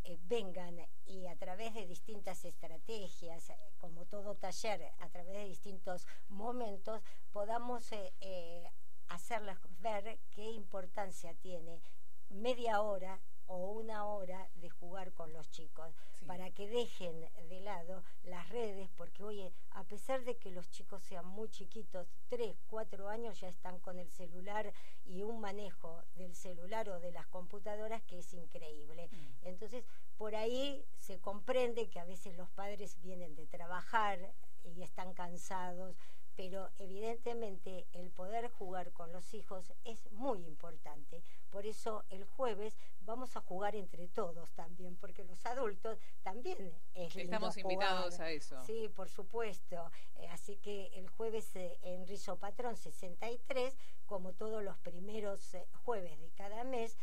eh, 0.04 0.18
vengan 0.28 0.76
y 1.06 1.26
a 1.26 1.36
través 1.36 1.72
de 1.74 1.86
distintas 1.86 2.44
estrategias, 2.44 3.48
eh, 3.50 3.56
como 3.78 4.04
todo 4.04 4.34
taller, 4.34 4.92
a 5.00 5.08
través 5.08 5.34
de 5.34 5.44
distintos 5.46 6.06
momentos, 6.28 7.02
podamos 7.32 7.90
eh, 7.92 8.70
hacerles 9.08 9.56
ver 9.80 10.18
qué 10.30 10.50
importancia 10.50 11.34
tiene 11.34 11.80
media 12.28 12.82
hora 12.82 13.18
o 13.48 13.56
una 13.72 14.04
hora 14.06 14.48
de 14.56 14.70
jugar 14.70 15.12
con 15.12 15.32
los 15.32 15.50
chicos, 15.50 15.94
para 16.26 16.50
que 16.50 16.68
dejen 16.68 17.28
de 17.48 17.60
lado 17.60 18.02
las 18.24 18.48
redes, 18.48 18.90
porque 18.96 19.22
oye, 19.22 19.52
a 19.70 19.84
pesar 19.84 20.24
de 20.24 20.36
que 20.36 20.50
los 20.50 20.68
chicos 20.70 21.02
sean 21.04 21.26
muy 21.26 21.48
chiquitos, 21.48 22.08
tres, 22.28 22.56
cuatro 22.68 23.08
años 23.08 23.40
ya 23.40 23.48
están 23.48 23.78
con 23.78 23.98
el 23.98 24.10
celular 24.10 24.72
y 25.04 25.22
un 25.22 25.40
manejo 25.40 26.02
del 26.16 26.34
celular 26.34 26.88
o 26.88 26.98
de 27.00 27.12
las 27.12 27.26
computadoras 27.28 28.02
que 28.02 28.18
es 28.18 28.32
increíble. 28.34 29.08
Mm. 29.08 29.46
Entonces, 29.46 29.84
por 30.16 30.34
ahí 30.34 30.84
se 30.98 31.20
comprende 31.20 31.88
que 31.88 32.00
a 32.00 32.04
veces 32.04 32.36
los 32.36 32.50
padres 32.50 33.00
vienen 33.02 33.34
de 33.36 33.46
trabajar 33.46 34.18
y 34.64 34.82
están 34.82 35.14
cansados, 35.14 35.96
pero 36.36 36.70
evidentemente 36.78 37.86
el 37.92 38.10
poder 38.10 38.48
jugar 38.50 38.92
con 38.92 39.10
los 39.12 39.32
hijos 39.32 39.72
es 39.84 40.10
muy 40.12 40.44
importante. 40.44 41.22
Por 41.50 41.66
eso 41.66 42.04
el 42.10 42.24
jueves 42.24 42.76
vamos 43.00 43.36
a 43.36 43.40
jugar 43.40 43.74
entre 43.74 44.08
todos 44.08 44.52
también, 44.52 44.96
porque 44.96 45.24
los 45.24 45.44
adultos 45.46 45.98
también 46.22 46.74
es 46.94 47.16
Estamos 47.16 47.56
invitados 47.56 48.20
a 48.20 48.30
eso. 48.30 48.62
Sí, 48.64 48.88
por 48.94 49.08
supuesto. 49.08 49.90
Eh, 50.16 50.28
así 50.28 50.56
que 50.56 50.88
el 50.94 51.08
jueves 51.08 51.56
eh, 51.56 51.78
en 51.82 52.06
Rizo 52.06 52.36
Patrón 52.36 52.76
63, 52.76 53.76
como 54.04 54.32
todos 54.34 54.62
los 54.62 54.76
primeros 54.78 55.54
eh, 55.54 55.66
jueves 55.84 56.20
de 56.20 56.30
cada 56.32 56.64
mes, 56.64 56.98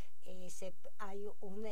se, 0.49 0.73
hay 0.99 1.25
un 1.41 1.65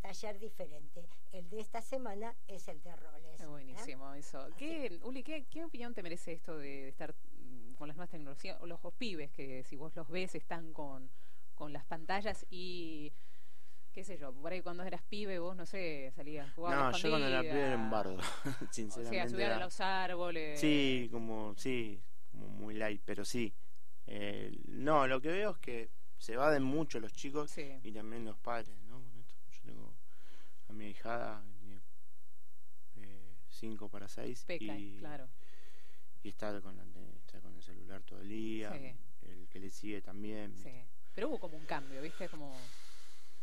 taller 0.00 0.38
diferente. 0.38 1.08
El 1.32 1.48
de 1.48 1.60
esta 1.60 1.80
semana 1.80 2.34
es 2.46 2.68
el 2.68 2.82
de 2.82 2.94
roles. 2.96 3.46
Buenísimo 3.46 4.14
eso. 4.14 4.48
¿Qué, 4.56 4.98
Uli, 5.02 5.22
¿qué, 5.22 5.46
¿qué 5.50 5.64
opinión 5.64 5.94
te 5.94 6.02
merece 6.02 6.32
esto 6.32 6.56
de 6.56 6.88
estar 6.88 7.14
mm, 7.14 7.74
con 7.74 7.88
las 7.88 7.96
nuevas 7.96 8.10
tecnologías, 8.10 8.60
o 8.60 8.66
los 8.66 8.80
pibes 8.98 9.30
que 9.30 9.62
si 9.64 9.76
vos 9.76 9.94
los 9.96 10.08
ves 10.08 10.34
están 10.34 10.72
con, 10.72 11.10
con 11.54 11.72
las 11.72 11.84
pantallas 11.84 12.46
y 12.50 13.12
qué 13.92 14.04
sé 14.04 14.16
yo, 14.16 14.32
por 14.32 14.52
ahí 14.52 14.62
cuando 14.62 14.84
eras 14.84 15.02
pibe 15.02 15.38
vos, 15.38 15.56
no 15.56 15.66
sé, 15.66 16.12
salías 16.14 16.48
a 16.48 16.52
jugar 16.52 16.76
No, 16.76 16.96
yo 16.96 17.10
cuando 17.10 17.26
era 17.26 17.40
pibe 17.40 17.60
era 17.60 17.76
un 17.76 17.90
bardo, 17.90 18.18
sinceramente. 18.70 19.24
O 19.24 19.28
sea, 19.28 19.28
subir 19.28 19.46
a 19.46 19.58
los 19.58 19.80
árboles. 19.80 20.60
Sí, 20.60 21.08
como, 21.10 21.54
sí, 21.56 22.00
como 22.30 22.48
muy 22.48 22.74
light, 22.74 23.02
pero 23.04 23.24
sí. 23.24 23.52
Eh, 24.06 24.56
no, 24.68 25.06
lo 25.06 25.20
que 25.20 25.28
veo 25.28 25.50
es 25.50 25.58
que 25.58 25.90
se 26.18 26.34
evaden 26.34 26.62
mucho 26.62 27.00
los 27.00 27.12
chicos 27.12 27.56
y 27.56 27.92
también 27.92 28.24
los 28.24 28.36
padres, 28.38 28.76
¿no? 28.88 29.00
Yo 29.50 29.60
tengo 29.64 29.94
a 30.68 30.72
mi 30.72 30.88
hijada, 30.88 31.42
tiene 31.60 31.80
5 33.48 33.84
eh, 33.84 33.88
para 33.88 34.08
6 34.08 34.46
y, 34.60 34.98
claro. 34.98 35.28
y 36.22 36.28
está 36.28 36.60
con, 36.60 36.76
la, 36.76 36.84
está 37.26 37.40
con 37.40 37.54
el 37.54 37.62
celular 37.62 38.02
todo 38.02 38.20
el 38.20 38.28
día, 38.28 38.70
el 39.22 39.48
que 39.48 39.60
le 39.60 39.70
sigue 39.70 40.02
también. 40.02 40.54
Sí. 40.56 40.70
Pero 41.14 41.30
hubo 41.30 41.38
como 41.38 41.56
un 41.56 41.64
cambio, 41.64 42.00
¿viste? 42.02 42.28
Como 42.28 42.54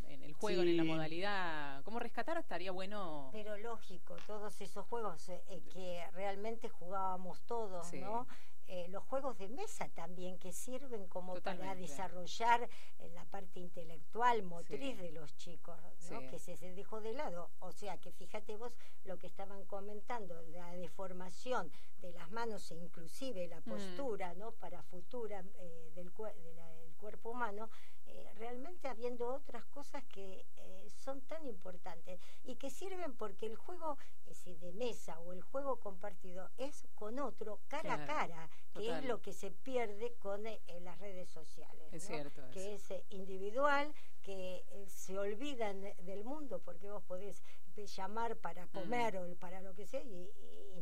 en 0.07 0.23
el 0.23 0.33
juego, 0.33 0.61
en 0.61 0.77
la 0.77 0.83
modalidad. 0.83 1.83
¿Cómo 1.83 1.99
rescatar? 1.99 2.37
Estaría 2.37 2.71
bueno. 2.71 3.29
Pero 3.31 3.57
lógico, 3.57 4.15
todos 4.27 4.61
esos 4.61 4.85
juegos 4.85 5.27
eh, 5.29 5.61
que 5.73 6.05
realmente 6.13 6.69
jugábamos 6.69 7.41
todos, 7.45 7.91
¿no? 7.93 8.27
Eh, 8.67 8.87
los 8.89 9.03
juegos 9.03 9.37
de 9.37 9.47
mesa 9.47 9.87
también 9.89 10.39
que 10.39 10.51
sirven 10.51 11.07
como 11.07 11.35
para 11.35 11.75
desarrollar 11.75 12.67
eh, 12.99 13.09
la 13.13 13.23
parte 13.25 13.59
intelectual, 13.59 14.41
motriz 14.41 14.97
de 14.97 15.11
los 15.11 15.35
chicos, 15.37 15.77
¿no? 16.09 16.19
que 16.29 16.39
se, 16.39 16.57
se, 16.57 16.73
dejó 16.73 16.99
de 16.99 17.13
lado. 17.13 17.51
O 17.59 17.71
sea 17.71 17.99
que 17.99 18.11
fíjate 18.11 18.55
vos 18.55 18.77
lo 19.03 19.19
que 19.19 19.27
estaban 19.27 19.65
comentando, 19.65 20.41
la 20.49 20.71
deformación 20.73 21.71
de 22.01 22.11
las 22.13 22.31
manos 22.31 22.71
e 22.71 22.75
inclusive 22.75 23.47
la 23.47 23.59
mm. 23.59 23.63
postura 23.63 24.33
¿no? 24.33 24.51
para 24.53 24.81
futura 24.81 25.43
del, 25.43 25.93
de 25.93 26.03
del 26.03 26.95
cuerpo 26.97 27.29
humano, 27.29 27.69
eh, 28.07 28.31
realmente 28.35 28.87
habiendo 28.87 29.27
otras 29.27 29.65
cosas 29.65 30.03
que 30.05 30.45
eh, 31.45 31.47
tan 31.47 31.49
importantes 31.49 32.19
y 32.43 32.55
que 32.55 32.69
sirven 32.69 33.13
porque 33.13 33.45
el 33.45 33.55
juego 33.55 33.97
de 34.45 34.73
mesa 34.73 35.19
o 35.21 35.33
el 35.33 35.41
juego 35.41 35.79
compartido 35.79 36.49
es 36.57 36.85
con 36.93 37.19
otro 37.19 37.59
cara 37.67 37.95
a 37.95 38.05
cara, 38.05 38.49
que 38.73 38.89
es 38.91 39.03
lo 39.05 39.21
que 39.21 39.33
se 39.33 39.49
pierde 39.49 40.13
con 40.19 40.45
eh, 40.45 40.59
las 40.81 40.99
redes 40.99 41.29
sociales, 41.29 42.07
que 42.51 42.75
es 42.75 42.93
individual, 43.09 43.93
que 44.21 44.63
se 44.87 45.17
olvidan 45.17 45.81
del 46.03 46.23
mundo 46.23 46.59
porque 46.59 46.89
vos 46.89 47.03
podés 47.03 47.41
llamar 47.83 48.37
para 48.37 48.65
mm. 48.65 48.69
comer 48.69 49.17
o 49.17 49.35
para 49.35 49.61
lo 49.61 49.75
que 49.75 49.85
sea 49.85 50.01
y, 50.01 50.29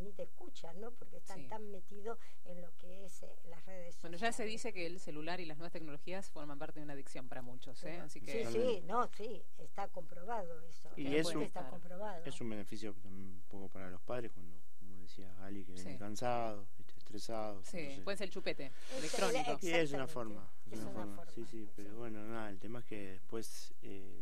ni 0.02 0.12
te 0.12 0.24
escuchan, 0.24 0.80
¿no? 0.82 0.92
Porque 0.92 1.18
están 1.18 1.48
tan 1.48 1.72
metidos 1.72 2.18
en 2.46 2.62
lo 2.62 2.76
que 2.78 3.06
es 3.06 3.26
las 3.46 3.66
redes 3.66 3.96
sociales. 3.96 4.02
Bueno, 4.02 4.18
ya 4.18 4.32
se 4.32 4.44
dice 4.44 4.74
que 4.74 4.86
el 4.86 5.00
celular 5.00 5.40
y 5.40 5.46
las 5.46 5.58
nuevas 5.58 5.72
tecnologías 5.72 6.30
forman 6.30 6.60
parte 6.60 6.80
de 6.80 6.84
una 6.84 6.94
adicción 6.94 7.30
para 7.30 7.42
muchos, 7.42 7.84
¿eh? 7.84 8.00
Así 8.00 8.20
que... 8.22 8.46
Sí, 8.46 8.52
sí, 8.52 8.82
no, 8.86 9.10
sí, 9.16 9.44
está 9.58 9.88
comprobado 9.88 10.62
eso. 10.62 10.90
Y 10.98 11.16
es 11.16 11.34
un, 11.34 11.44
está 11.44 11.70
comprobado. 11.70 12.24
es 12.26 12.42
un 12.42 12.50
beneficio 12.50 12.96
un 13.06 13.44
poco 13.48 13.70
para 13.70 13.90
los 13.90 14.02
padres 14.02 14.32
cuando, 14.32 14.60
como 14.80 14.98
decía 14.98 15.34
Ali, 15.42 15.64
que 15.64 15.74
vienen 15.74 15.98
cansados, 15.98 16.68
estresados. 16.98 17.68
Sí, 17.68 18.02
puede 18.04 18.18
ser 18.18 18.26
el 18.26 18.34
chupete 18.34 18.72
electrónico. 18.98 19.58
Sí, 19.60 19.72
es 19.72 19.92
una 19.94 20.08
forma. 20.08 20.50
Es 20.72 20.80
una, 20.80 20.92
forma. 20.92 21.26
Sí, 21.28 21.46
sí, 21.46 21.70
pero 21.76 21.96
bueno, 21.96 22.24
nada, 22.26 22.50
el 22.50 22.60
tema 22.60 22.80
es 22.80 22.86
que 22.86 23.12
después, 23.14 23.74
eh, 23.82 24.22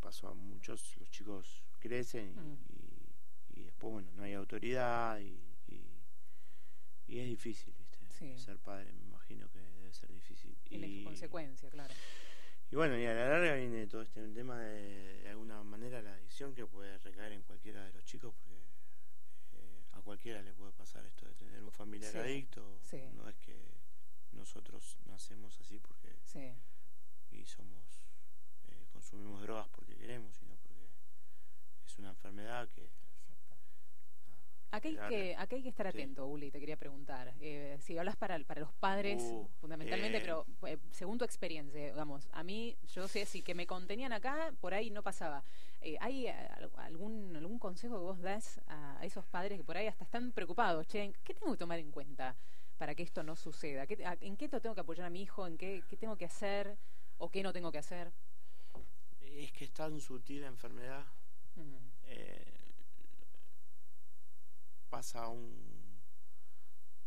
pasó 0.00 0.28
a 0.28 0.34
muchos, 0.34 0.96
los 0.98 1.10
chicos 1.10 1.62
crecen 1.78 2.34
y, 2.36 2.40
mm. 2.40 3.60
y, 3.60 3.62
después, 3.64 3.92
bueno, 3.92 4.10
no 4.16 4.22
hay 4.22 4.34
autoridad 4.34 5.18
y, 5.20 5.40
y 7.10 7.18
es 7.18 7.26
difícil, 7.26 7.74
¿viste? 7.76 8.38
Ser 8.38 8.58
padre, 8.58 8.92
me 8.92 9.02
imagino 9.02 9.50
que 9.50 9.58
debe 9.58 9.92
ser 9.92 10.12
difícil. 10.12 10.56
Tiene 10.62 10.86
y, 10.86 10.98
su 11.00 11.04
consecuencia, 11.04 11.68
claro. 11.70 11.92
Y 12.70 12.76
bueno, 12.76 12.96
y 12.96 13.04
a 13.04 13.14
la 13.14 13.28
larga 13.28 13.54
viene 13.54 13.86
todo 13.88 14.02
este 14.02 14.26
tema 14.28 14.60
de, 14.60 15.22
de 15.22 15.28
alguna 15.28 15.62
manera, 15.64 16.00
la 16.02 16.12
adicción 16.12 16.54
que 16.54 16.66
puede 16.66 16.98
recaer 16.98 17.32
en 17.32 17.42
cualquiera 17.42 17.84
de 17.84 17.92
los 17.92 18.04
chicos, 18.04 18.32
porque 18.32 18.54
eh, 19.54 19.82
a 19.92 20.02
cualquiera 20.02 20.40
le 20.42 20.52
puede 20.52 20.72
pasar 20.72 21.04
esto 21.04 21.26
de 21.26 21.34
tener 21.34 21.64
un 21.64 21.72
familiar 21.72 22.16
adicto. 22.16 22.78
No 23.14 23.28
es 23.28 23.36
que 23.38 23.56
nosotros 24.32 24.98
nacemos 25.06 25.58
así 25.58 25.80
porque 25.80 26.16
y 27.32 27.44
somos 27.44 28.09
consumimos 29.00 29.40
drogas 29.40 29.66
porque 29.68 29.96
queremos, 29.96 30.36
sino 30.36 30.54
porque 30.56 30.86
es 31.86 31.98
una 31.98 32.10
enfermedad 32.10 32.68
que 32.68 32.90
Acá 34.72 34.88
hay, 34.88 34.96
que, 35.08 35.36
hay 35.36 35.62
que 35.64 35.68
estar 35.68 35.88
atento, 35.88 36.26
Uli, 36.28 36.52
te 36.52 36.60
quería 36.60 36.76
preguntar. 36.76 37.34
Eh, 37.40 37.76
si 37.80 37.98
hablas 37.98 38.14
para, 38.14 38.38
para 38.44 38.60
los 38.60 38.72
padres, 38.74 39.20
uh, 39.20 39.48
fundamentalmente, 39.60 40.20
pero 40.20 40.46
eh, 40.64 40.78
según 40.92 41.18
tu 41.18 41.24
experiencia, 41.24 41.86
digamos, 41.86 42.28
a 42.30 42.44
mí, 42.44 42.76
yo 42.94 43.08
sé, 43.08 43.26
si 43.26 43.42
que 43.42 43.52
me 43.56 43.66
contenían 43.66 44.12
acá, 44.12 44.54
por 44.60 44.72
ahí 44.72 44.90
no 44.90 45.02
pasaba. 45.02 45.42
Eh, 45.80 45.96
¿Hay 46.00 46.28
algún, 46.76 47.34
algún 47.34 47.58
consejo 47.58 47.96
que 47.96 48.04
vos 48.04 48.20
das 48.20 48.60
a, 48.68 49.00
esos 49.02 49.26
padres 49.26 49.58
que 49.58 49.64
por 49.64 49.76
ahí 49.76 49.88
hasta 49.88 50.04
están 50.04 50.30
preocupados? 50.30 50.86
Che, 50.86 51.14
¿qué 51.24 51.34
tengo 51.34 51.50
que 51.50 51.58
tomar 51.58 51.80
en 51.80 51.90
cuenta 51.90 52.36
para 52.78 52.94
que 52.94 53.02
esto 53.02 53.24
no 53.24 53.34
suceda? 53.34 53.86
¿En 54.20 54.36
qué 54.36 54.48
tengo 54.48 54.76
que 54.76 54.82
apoyar 54.82 55.06
a 55.06 55.10
mi 55.10 55.22
hijo? 55.22 55.48
¿En 55.48 55.58
qué, 55.58 55.82
qué 55.88 55.96
tengo 55.96 56.16
que 56.16 56.26
hacer 56.26 56.76
o 57.18 57.28
qué 57.28 57.42
no 57.42 57.52
tengo 57.52 57.72
que 57.72 57.78
hacer? 57.78 58.12
Es 59.32 59.52
que 59.52 59.64
es 59.64 59.72
tan 59.72 60.00
sutil 60.00 60.42
la 60.42 60.48
enfermedad 60.48 61.04
vas 64.90 65.14
a 65.14 65.28
un, 65.28 66.00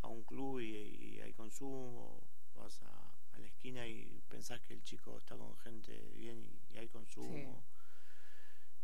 a 0.02 0.08
un 0.08 0.24
club 0.24 0.60
y, 0.62 1.20
hay 1.22 1.34
consumo, 1.34 2.24
vas 2.56 2.82
a, 2.84 3.40
la 3.40 3.48
esquina 3.48 3.88
y 3.88 4.22
pensás 4.30 4.62
que 4.62 4.74
el 4.74 4.84
chico 4.84 5.18
está 5.18 5.36
con 5.36 5.58
gente 5.58 6.12
bien 6.16 6.44
y, 6.72 6.78
hay 6.78 6.88
consumo. 6.88 7.64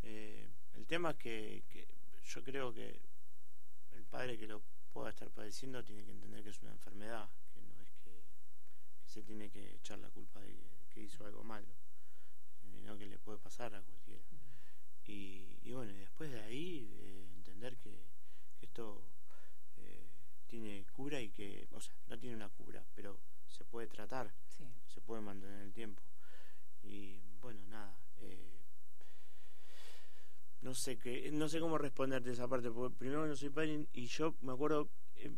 Eh, 0.03 0.47
el 0.73 0.85
tema 0.85 1.11
es 1.11 1.17
que, 1.17 1.87
yo 2.25 2.43
creo 2.43 2.73
que 2.73 3.01
el 3.93 4.05
padre 4.05 4.37
que 4.37 4.47
lo 4.47 4.61
pueda 4.93 5.09
estar 5.09 5.29
padeciendo 5.31 5.83
tiene 5.83 6.03
que 6.03 6.11
entender 6.11 6.43
que 6.43 6.49
es 6.49 6.61
una 6.61 6.71
enfermedad, 6.71 7.27
que 7.53 7.61
no 7.61 7.81
es 7.81 7.91
que, 8.03 8.23
se 9.05 9.23
tiene 9.23 9.49
que 9.49 9.75
echar 9.75 9.97
la 9.99 10.09
culpa 10.09 10.39
de 10.41 10.55
que, 10.89 11.01
hizo 11.01 11.25
algo 11.25 11.43
malo, 11.43 11.73
sino 12.79 12.97
que 12.97 13.05
le 13.05 13.19
puede 13.19 13.37
pasar 13.37 13.75
a 13.75 13.81
cualquiera. 13.81 14.23
Mm. 14.31 15.09
Y, 15.11 15.59
y, 15.63 15.71
bueno, 15.71 15.93
después 15.93 16.31
de 16.31 16.39
ahí 16.41 16.89
eh, 16.99 17.27
entender 17.35 17.77
que, 17.77 18.05
esto 18.61 19.03
eh, 19.77 20.07
tiene 20.47 20.85
cura 20.93 21.19
y 21.21 21.29
que, 21.29 21.67
o 21.71 21.81
sea, 21.81 21.95
no 22.07 22.17
tiene 22.19 22.35
una 22.35 22.49
cura, 22.49 22.85
pero 22.93 23.19
se 23.47 23.65
puede 23.65 23.87
tratar, 23.87 24.33
se 24.87 25.01
puede 25.01 25.21
mantener 25.21 25.61
el 25.61 25.73
tiempo. 25.73 26.03
Y 26.83 27.19
bueno, 27.41 27.59
nada, 27.67 27.97
eh, 28.17 28.59
no 30.61 30.73
sé 30.73 30.97
qué, 30.97 31.31
no 31.31 31.47
sé 31.49 31.59
cómo 31.59 31.77
responderte 31.77 32.31
esa 32.31 32.47
parte, 32.47 32.69
porque 32.69 32.95
primero 32.95 33.25
no 33.25 33.35
soy 33.35 33.49
padre 33.49 33.87
y 33.93 34.07
yo 34.07 34.35
me 34.41 34.51
acuerdo, 34.51 34.89
eh, 35.15 35.31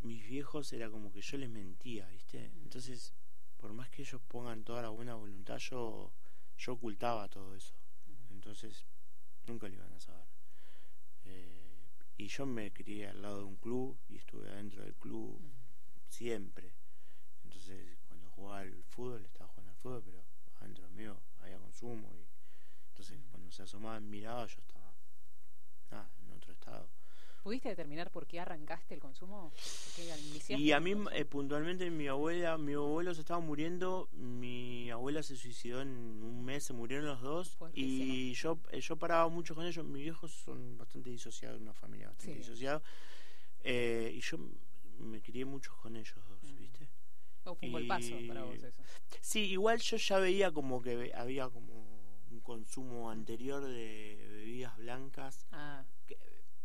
mis 0.00 0.26
viejos 0.26 0.72
era 0.72 0.90
como 0.90 1.12
que 1.12 1.20
yo 1.20 1.38
les 1.38 1.50
mentía, 1.50 2.06
¿viste? 2.08 2.48
Mm. 2.48 2.62
Entonces, 2.64 3.14
por 3.56 3.72
más 3.72 3.90
que 3.90 4.02
ellos 4.02 4.20
pongan 4.28 4.64
toda 4.64 4.82
la 4.82 4.88
buena 4.90 5.14
voluntad, 5.14 5.58
yo, 5.58 6.12
yo 6.58 6.72
ocultaba 6.72 7.28
todo 7.28 7.54
eso. 7.54 7.74
Entonces, 8.30 8.84
nunca 9.46 9.68
lo 9.68 9.74
iban 9.74 9.92
a 9.92 10.00
saber. 10.00 10.26
Eh, 11.24 11.64
y 12.16 12.28
yo 12.28 12.46
me 12.46 12.72
crié 12.72 13.08
al 13.08 13.22
lado 13.22 13.38
de 13.38 13.44
un 13.44 13.56
club 13.56 13.98
y 14.08 14.16
estuve 14.16 14.48
adentro 14.48 14.82
del 14.82 14.94
club 14.94 15.40
siempre. 16.08 16.72
Entonces, 17.44 17.98
cuando 18.06 18.30
jugaba 18.30 18.60
al 18.60 18.84
fútbol, 18.84 19.24
estaba 19.24 19.48
jugando 19.48 19.72
al 19.72 19.78
fútbol, 19.78 20.02
pero 20.04 20.24
adentro 20.60 20.88
mío 20.90 21.20
había 21.40 21.58
consumo. 21.58 22.10
y 22.14 22.26
Entonces, 22.90 23.18
cuando 23.30 23.50
se 23.50 23.62
asomaban, 23.62 24.08
miraba, 24.08 24.46
yo 24.46 24.56
estaba 24.60 24.84
en 26.22 26.32
otro 26.32 26.52
estado. 26.52 26.88
¿Pudiste 27.42 27.68
determinar 27.68 28.10
por 28.10 28.26
qué 28.26 28.40
arrancaste 28.40 28.94
el 28.94 29.00
consumo? 29.00 29.52
y 30.48 30.72
a 30.72 30.80
mí, 30.80 30.94
eh, 31.12 31.24
puntualmente, 31.26 31.90
mi 31.90 32.08
abuela, 32.08 32.56
mi 32.56 32.72
abuelo 32.72 33.14
se 33.14 33.20
estaba 33.20 33.40
muriendo, 33.40 34.08
mi 34.12 34.63
abuela 35.04 35.22
se 35.22 35.36
suicidó 35.36 35.82
en 35.82 35.88
un 35.88 36.44
mes, 36.44 36.64
se 36.64 36.72
murieron 36.72 37.06
los 37.06 37.20
dos, 37.20 37.56
y 37.74 38.32
yo 38.34 38.58
eh, 38.70 38.80
yo 38.80 38.96
paraba 38.96 39.28
mucho 39.28 39.54
con 39.54 39.66
ellos. 39.66 39.84
Mis 39.84 40.02
viejos 40.02 40.32
son 40.32 40.76
bastante 40.78 41.10
disociados, 41.10 41.60
una 41.60 41.74
familia 41.74 42.08
bastante 42.08 42.38
disociada, 42.38 42.82
eh, 43.62 44.12
y 44.14 44.20
yo 44.20 44.38
me 44.98 45.20
crié 45.20 45.44
mucho 45.44 45.76
con 45.82 45.96
ellos 45.96 46.18
dos, 46.28 46.42
mm. 46.42 46.56
¿viste? 46.56 46.88
fue 47.42 47.82
un 47.82 47.88
paso 47.88 48.16
para 48.26 48.44
vos 48.44 48.62
eso. 48.62 48.82
Sí, 49.20 49.40
igual 49.50 49.78
yo 49.80 49.98
ya 49.98 50.18
veía 50.18 50.50
como 50.50 50.80
que 50.80 51.12
había 51.14 51.48
como 51.50 51.74
un 52.30 52.40
consumo 52.40 53.10
anterior 53.10 53.62
de 53.62 54.26
bebidas 54.30 54.76
blancas. 54.78 55.46
Ah 55.52 55.84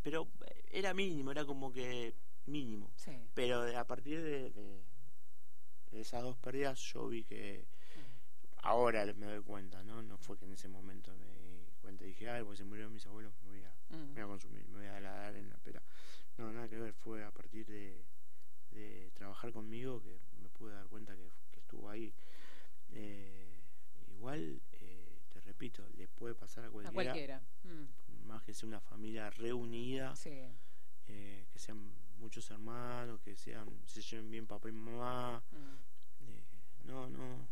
pero 0.02 0.28
era 0.70 0.94
mínimo, 0.94 1.30
era 1.30 1.44
como 1.44 1.72
que 1.72 2.14
mínimo. 2.46 2.90
Pero 3.34 3.62
a 3.78 3.84
partir 3.86 4.22
de, 4.22 4.52
esas 5.92 6.22
dos 6.22 6.36
pérdidas 6.38 6.78
yo 6.92 7.08
vi 7.08 7.24
que. 7.24 7.66
Ahora 8.62 9.04
me 9.14 9.26
doy 9.26 9.42
cuenta, 9.42 9.82
¿no? 9.82 10.02
No 10.02 10.18
fue 10.18 10.38
que 10.38 10.44
en 10.44 10.52
ese 10.52 10.68
momento 10.68 11.14
me 11.16 11.26
di 11.26 11.66
cuenta, 11.80 12.04
dije, 12.04 12.28
ay, 12.28 12.44
pues 12.44 12.58
se 12.58 12.64
murieron 12.64 12.92
mis 12.92 13.06
abuelos, 13.06 13.32
me 13.42 13.50
voy 13.50 13.62
a, 13.62 13.96
mm. 13.96 14.14
voy 14.14 14.22
a 14.22 14.26
consumir, 14.26 14.66
me 14.68 14.78
voy 14.78 14.86
a 14.86 15.00
dar 15.00 15.36
en 15.36 15.48
la 15.48 15.56
pera. 15.58 15.82
No, 16.38 16.52
nada 16.52 16.68
que 16.68 16.78
ver, 16.78 16.92
fue 16.94 17.24
a 17.24 17.30
partir 17.30 17.66
de, 17.66 18.04
de 18.70 19.10
trabajar 19.14 19.52
conmigo 19.52 20.02
que 20.02 20.20
me 20.40 20.48
pude 20.48 20.74
dar 20.74 20.86
cuenta 20.88 21.14
que, 21.16 21.30
estuvo 21.56 21.88
ahí. 21.88 22.12
Eh, 22.90 23.62
igual, 24.08 24.60
eh, 24.72 25.20
te 25.28 25.40
repito, 25.40 25.86
le 25.96 26.08
puede 26.08 26.34
pasar 26.34 26.64
a 26.64 26.70
cualquiera. 26.70 26.90
A 26.90 27.04
cualquiera. 27.04 27.42
Mm 27.62 28.10
más 28.30 28.42
que 28.44 28.54
sea 28.54 28.68
una 28.68 28.80
familia 28.80 29.28
reunida, 29.30 30.14
eh, 31.08 31.46
que 31.50 31.58
sean 31.58 31.92
muchos 32.18 32.48
hermanos, 32.50 33.20
que 33.20 33.34
sean 33.34 33.66
se 33.86 34.00
lleven 34.02 34.30
bien 34.30 34.46
papá 34.46 34.68
y 34.68 34.72
mamá. 34.72 35.42
Mm. 35.50 36.28
Eh, 36.28 36.44
no, 36.84 37.10
no. 37.10 37.48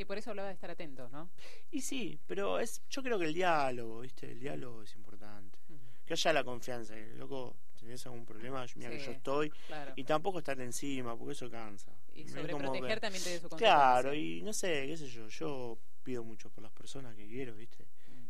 Sí, 0.00 0.06
por 0.06 0.16
eso 0.16 0.30
hablaba 0.30 0.48
de 0.48 0.54
estar 0.54 0.70
atentos, 0.70 1.12
¿no? 1.12 1.28
Y 1.70 1.82
sí, 1.82 2.18
pero 2.26 2.58
es 2.58 2.80
yo 2.88 3.02
creo 3.02 3.18
que 3.18 3.26
el 3.26 3.34
diálogo, 3.34 4.00
¿viste? 4.00 4.32
El 4.32 4.40
diálogo 4.40 4.82
es 4.82 4.94
importante. 4.94 5.58
Que 6.06 6.14
haya 6.14 6.32
la 6.32 6.42
confianza, 6.42 6.94
loco, 7.16 7.54
tenés 7.78 8.06
algún 8.06 8.24
problema, 8.24 8.64
mira 8.76 8.88
que 8.88 8.98
yo 8.98 9.10
estoy. 9.10 9.52
Y 9.96 10.04
tampoco 10.04 10.38
estar 10.38 10.58
encima, 10.58 11.18
porque 11.18 11.32
eso 11.32 11.50
cansa. 11.50 11.92
Y 12.14 12.26
sobreproteger 12.26 12.98
también 12.98 13.22
te 13.22 13.28
de 13.28 13.40
su 13.40 13.50
Claro, 13.50 14.14
y 14.14 14.40
no 14.40 14.54
sé, 14.54 14.86
qué 14.86 14.96
sé 14.96 15.06
yo, 15.06 15.28
yo 15.28 15.78
pido 16.02 16.24
mucho 16.24 16.48
por 16.48 16.62
las 16.62 16.72
personas 16.72 17.14
que 17.14 17.28
quiero, 17.28 17.54
¿viste? 17.54 17.86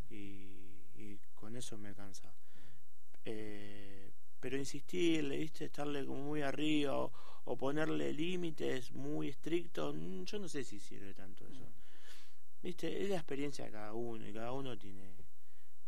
Y 0.09 1.17
con 1.33 1.55
eso 1.55 1.77
me 1.77 1.95
cansa. 1.95 2.33
Eh, 3.23 4.11
pero 4.41 4.57
insistirle, 4.57 5.37
¿viste? 5.37 5.65
estarle 5.65 6.05
como 6.05 6.21
muy 6.21 6.41
arriba 6.41 6.97
o, 6.97 7.13
ponerle 7.43 8.13
límites 8.13 8.91
muy 8.91 9.29
estrictos, 9.29 9.95
mm, 9.95 10.23
yo 10.23 10.39
no 10.39 10.47
sé 10.47 10.63
si 10.63 10.79
sirve 10.79 11.13
tanto 11.13 11.45
eso. 11.47 11.65
¿Viste? 12.61 13.03
Es 13.03 13.09
la 13.09 13.17
experiencia 13.17 13.65
de 13.65 13.71
cada 13.71 13.93
uno 13.93 14.27
y 14.27 14.33
cada 14.33 14.51
uno 14.51 14.77
tiene 14.77 15.11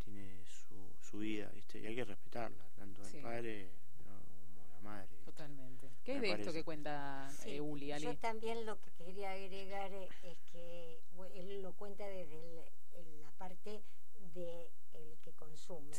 tiene 0.04 0.44
su, 0.46 0.76
su 1.00 1.20
vida, 1.20 1.50
¿viste? 1.54 1.80
Y 1.80 1.86
hay 1.86 1.96
que 1.96 2.04
respetarla, 2.04 2.66
tanto 2.76 3.04
el 3.06 3.22
padre 3.22 3.70
como 3.98 4.66
la 4.74 4.80
madre. 4.82 5.18
Totalmente. 5.24 5.90
¿Qué 6.04 6.16
es 6.16 6.22
de 6.22 6.32
esto 6.32 6.52
que 6.52 6.64
cuenta 6.64 7.32
eh, 7.46 7.62
Uli? 7.62 7.94
Yo 8.00 8.18
también 8.18 8.66
lo 8.66 8.80
que 8.82 8.92
quería 8.92 9.32
agregar 9.32 9.92
es 9.94 10.38
que 10.52 11.00
él 11.36 11.62
lo 11.62 11.74
cuenta 11.74 12.06
desde 12.06 12.66
la 13.22 13.32
parte 13.38 13.82
de 14.34 14.70
el 14.94 15.18
que 15.24 15.32
consume. 15.34 15.96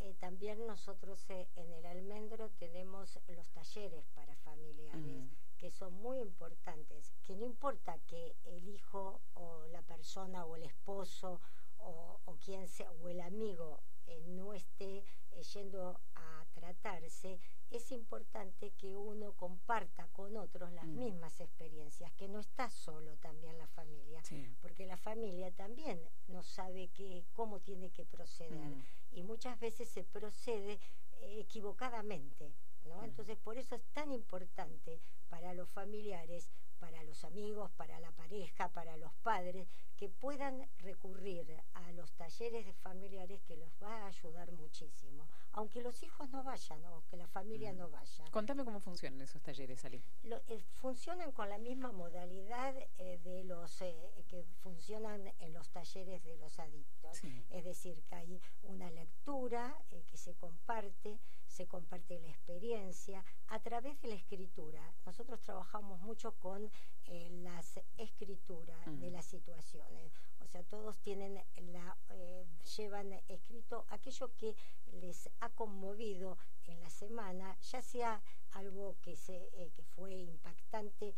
Eh, 0.00 0.14
también 0.20 0.66
nosotros 0.66 1.24
eh, 1.30 1.48
en 1.56 1.72
el 1.72 1.86
almendro 1.86 2.50
tenemos 2.58 3.18
los 3.28 3.48
talleres 3.50 4.06
para 4.14 4.36
familiares 4.36 5.22
mm. 5.22 5.28
que 5.58 5.70
son 5.70 5.94
muy 5.94 6.18
importantes, 6.18 7.14
que 7.24 7.34
no 7.34 7.44
importa 7.44 7.98
que 8.06 8.36
el 8.44 8.68
hijo 8.68 9.20
o 9.34 9.66
la 9.66 9.82
persona 9.82 10.44
o 10.44 10.56
el 10.56 10.64
esposo 10.64 11.40
o, 11.78 12.20
o 12.24 12.36
quien 12.36 12.68
sea 12.68 12.90
o 12.92 13.08
el 13.08 13.20
amigo 13.20 13.80
eh, 14.06 14.22
no 14.26 14.54
esté 14.54 15.04
yendo 15.52 16.00
a 16.14 16.46
tratarse, 16.54 17.38
es 17.70 17.92
importante 17.92 18.70
que 18.72 18.94
uno 18.94 19.32
comparta 19.32 20.06
con 20.12 20.36
otros 20.36 20.72
las 20.72 20.86
mm. 20.86 20.98
mismas 20.98 21.40
experiencias, 21.40 22.12
que 22.12 22.28
no 22.28 22.40
está 22.40 22.70
solo 22.70 23.16
también 23.18 23.58
la 23.58 23.66
familia, 23.66 24.22
porque 24.60 24.86
la 24.86 24.96
familia 24.96 25.50
también 25.50 26.00
no 26.28 26.42
sabe 26.42 26.88
que, 26.88 27.24
cómo 27.32 27.60
tiene 27.60 27.90
que 27.90 28.04
proceder 28.04 28.70
mm. 28.70 28.84
y 29.12 29.22
muchas 29.22 29.58
veces 29.60 29.88
se 29.88 30.04
procede 30.04 30.78
eh, 31.20 31.40
equivocadamente. 31.40 32.54
¿no? 32.84 33.02
Mm. 33.02 33.04
Entonces, 33.04 33.36
por 33.36 33.58
eso 33.58 33.74
es 33.74 33.82
tan 33.92 34.12
importante 34.12 35.00
para 35.28 35.52
los 35.54 35.68
familiares, 35.68 36.48
para 36.76 37.02
los 37.02 37.24
amigos, 37.24 37.70
para 37.72 38.00
la 38.00 38.12
pareja, 38.12 38.68
para 38.68 38.96
los 38.96 39.12
padres, 39.22 39.68
que 39.96 40.08
puedan 40.08 40.68
recurrir 40.78 41.62
a 41.74 41.92
los 41.92 42.12
talleres 42.12 42.66
de 42.66 42.72
familiares 42.74 43.42
que 43.42 43.56
los 43.56 43.72
va 43.82 44.04
a 44.04 44.06
ayudar 44.06 44.52
muchísimo 44.52 45.26
aunque 45.56 45.80
los 45.80 46.02
hijos 46.02 46.28
no 46.30 46.44
vayan 46.44 46.84
o 46.84 47.02
que 47.08 47.16
la 47.16 47.26
familia 47.26 47.72
mm. 47.72 47.76
no 47.76 47.88
vaya. 47.90 48.24
Contame 48.30 48.62
cómo 48.64 48.78
funcionan 48.78 49.22
esos 49.22 49.42
talleres, 49.42 49.84
Ali. 49.84 50.02
Eh, 50.48 50.60
funcionan 50.74 51.32
con 51.32 51.48
la 51.48 51.58
misma 51.58 51.92
modalidad 51.92 52.74
eh, 52.98 53.18
de 53.24 53.42
los 53.44 53.80
eh, 53.80 53.96
que 54.28 54.44
funcionan 54.60 55.32
en 55.38 55.54
los 55.54 55.70
talleres 55.70 56.22
de 56.24 56.36
los 56.36 56.58
adictos. 56.58 57.20
Es 57.50 57.64
decir, 57.64 58.02
que 58.02 58.14
hay 58.14 58.40
una 58.64 58.90
lectura 58.90 59.74
que 59.88 60.16
se 60.16 60.34
comparte, 60.34 61.18
se 61.56 61.66
comparte 61.66 62.20
la 62.20 62.28
experiencia 62.28 63.24
a 63.48 63.58
través 63.60 63.98
de 64.02 64.08
la 64.08 64.14
escritura. 64.14 64.82
Nosotros 65.06 65.40
trabajamos 65.40 65.98
mucho 66.00 66.32
con 66.32 66.70
eh, 67.06 67.30
las 67.42 67.80
escrituras 67.96 68.84
de 69.00 69.08
mm. 69.08 69.12
las 69.12 69.24
situaciones. 69.24 70.12
O 70.40 70.46
sea, 70.46 70.62
todos 70.64 70.98
tienen 70.98 71.42
la, 71.72 71.96
eh, 72.10 72.44
llevan 72.76 73.10
escrito 73.28 73.86
aquello 73.88 74.30
que 74.36 74.54
les 75.00 75.30
ha 75.40 75.48
conmovido 75.48 76.36
en 76.64 76.78
la 76.80 76.90
semana, 76.90 77.56
ya 77.60 77.80
sea 77.80 78.22
algo 78.52 78.96
que, 79.00 79.16
se, 79.16 79.48
eh, 79.54 79.70
que 79.74 79.82
fue 79.82 80.12
impactante 80.14 81.14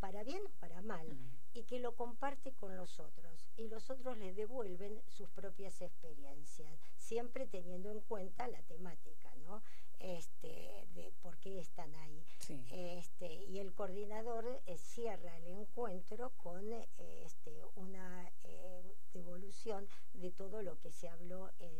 para 0.00 0.24
bien 0.24 0.44
o 0.46 0.50
para 0.58 0.82
mal, 0.82 1.06
mm. 1.06 1.30
y 1.54 1.62
que 1.62 1.78
lo 1.78 1.94
comparte 1.94 2.52
con 2.52 2.76
los 2.76 2.98
otros, 2.98 3.46
y 3.56 3.68
los 3.68 3.88
otros 3.88 4.18
le 4.18 4.34
devuelven 4.34 5.00
sus 5.06 5.28
propias 5.30 5.80
experiencias, 5.80 6.78
siempre 6.96 7.46
teniendo 7.46 7.90
en 7.90 8.00
cuenta 8.00 8.48
la 8.48 8.62
temática, 8.62 9.35
¿no? 9.46 9.62
Este, 9.98 10.86
de 10.94 11.12
por 11.22 11.38
qué 11.38 11.58
están 11.58 11.94
ahí. 11.94 12.24
Este, 12.70 13.32
y 13.32 13.58
el 13.58 13.72
coordinador 13.72 14.60
eh, 14.66 14.76
cierra 14.76 15.36
el 15.38 15.46
encuentro 15.46 16.30
con 16.36 16.72
eh, 16.72 16.88
este, 17.24 17.64
una 17.74 18.30
eh, 18.44 18.94
devolución 19.12 19.88
de 20.12 20.30
todo 20.32 20.62
lo 20.62 20.78
que 20.78 20.92
se 20.92 21.08
habló 21.08 21.50
en, 21.58 21.74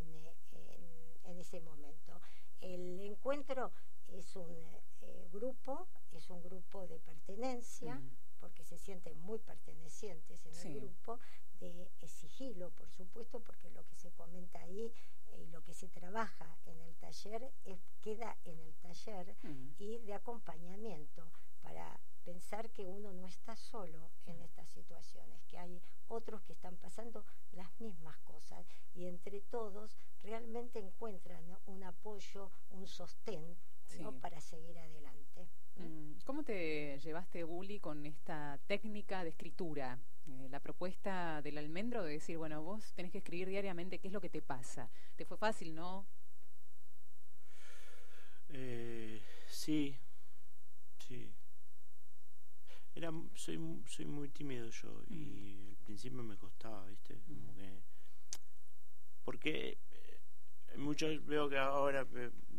en 1.24 1.38
ese 1.38 1.60
momento. 1.60 2.20
El 2.60 3.00
encuentro 3.00 3.72
es 4.08 4.34
un 4.36 4.48
grupo, 5.30 5.86
es 6.12 6.30
un 6.30 6.42
grupo 6.42 6.86
de 6.86 6.98
pertenencia, 7.00 8.00
porque 8.40 8.64
se 8.64 8.78
sienten 8.78 9.20
muy 9.20 9.38
pertenecientes 9.38 10.44
en 10.46 10.54
el 10.54 10.80
grupo, 10.80 11.18
de 11.60 12.08
sigilo, 12.08 12.70
por 12.70 12.88
supuesto, 12.90 13.40
porque 13.40 13.70
lo 13.70 13.84
que 13.86 13.96
se 13.96 14.10
comenta 14.12 14.60
ahí 14.60 14.92
eh, 15.32 15.42
y 15.42 15.46
lo 15.48 15.62
que 15.62 15.74
se 15.74 15.88
trabaja 15.88 16.56
en 16.66 16.80
el 16.80 16.94
taller 16.96 17.52
es, 17.64 17.78
queda 18.02 18.36
en 18.44 18.58
el 18.58 18.74
taller 18.76 19.36
y 19.78 19.98
de 19.98 20.14
acompañamiento 20.14 21.30
para 21.62 21.98
pensar 22.24 22.70
que 22.70 22.84
uno 22.84 23.12
no 23.12 23.26
está 23.26 23.56
solo 23.56 24.10
en 24.26 24.40
estas 24.40 24.68
situaciones, 24.70 25.44
que 25.44 25.58
hay 25.58 25.80
otros 26.08 26.42
que 26.42 26.52
están 26.52 26.76
pasando 26.76 27.24
las 27.52 27.80
mismas 27.80 28.18
cosas 28.18 28.66
y 28.94 29.06
entre 29.06 29.40
todos 29.42 29.96
realmente 30.22 30.78
encuentran 30.78 31.44
un 31.66 31.84
apoyo, 31.84 32.50
un 32.70 32.86
sostén 32.86 33.56
para 34.20 34.40
seguir 34.40 34.78
adelante. 34.78 35.48
Mm, 35.76 36.12
¿Cómo 36.24 36.42
te 36.42 36.98
llevaste, 37.00 37.44
Uli, 37.44 37.80
con 37.80 38.06
esta 38.06 38.58
técnica 38.66 39.22
de 39.22 39.30
escritura? 39.30 39.98
Eh, 40.28 40.48
la 40.50 40.60
propuesta 40.60 41.40
del 41.42 41.58
almendro 41.58 42.02
de 42.02 42.14
decir, 42.14 42.38
bueno, 42.38 42.62
vos 42.62 42.92
tenés 42.94 43.12
que 43.12 43.18
escribir 43.18 43.48
diariamente 43.48 43.98
qué 43.98 44.08
es 44.08 44.12
lo 44.12 44.20
que 44.20 44.30
te 44.30 44.42
pasa. 44.42 44.90
¿Te 45.16 45.24
fue 45.24 45.36
fácil, 45.36 45.74
no? 45.74 46.06
Eh, 48.48 49.20
sí, 49.48 49.96
sí. 50.98 51.32
Era, 52.94 53.12
soy, 53.34 53.82
soy 53.86 54.06
muy 54.06 54.30
tímido 54.30 54.70
yo 54.70 55.02
y 55.08 55.14
mm. 55.14 55.68
al 55.68 55.76
principio 55.84 56.22
me 56.22 56.36
costaba, 56.36 56.86
¿viste? 56.86 57.20
Como 57.26 57.52
mm. 57.52 57.56
que... 57.56 57.82
Porque 59.22 59.78
eh, 59.90 60.78
muchos 60.78 61.24
veo 61.26 61.48
que 61.48 61.58
ahora 61.58 62.06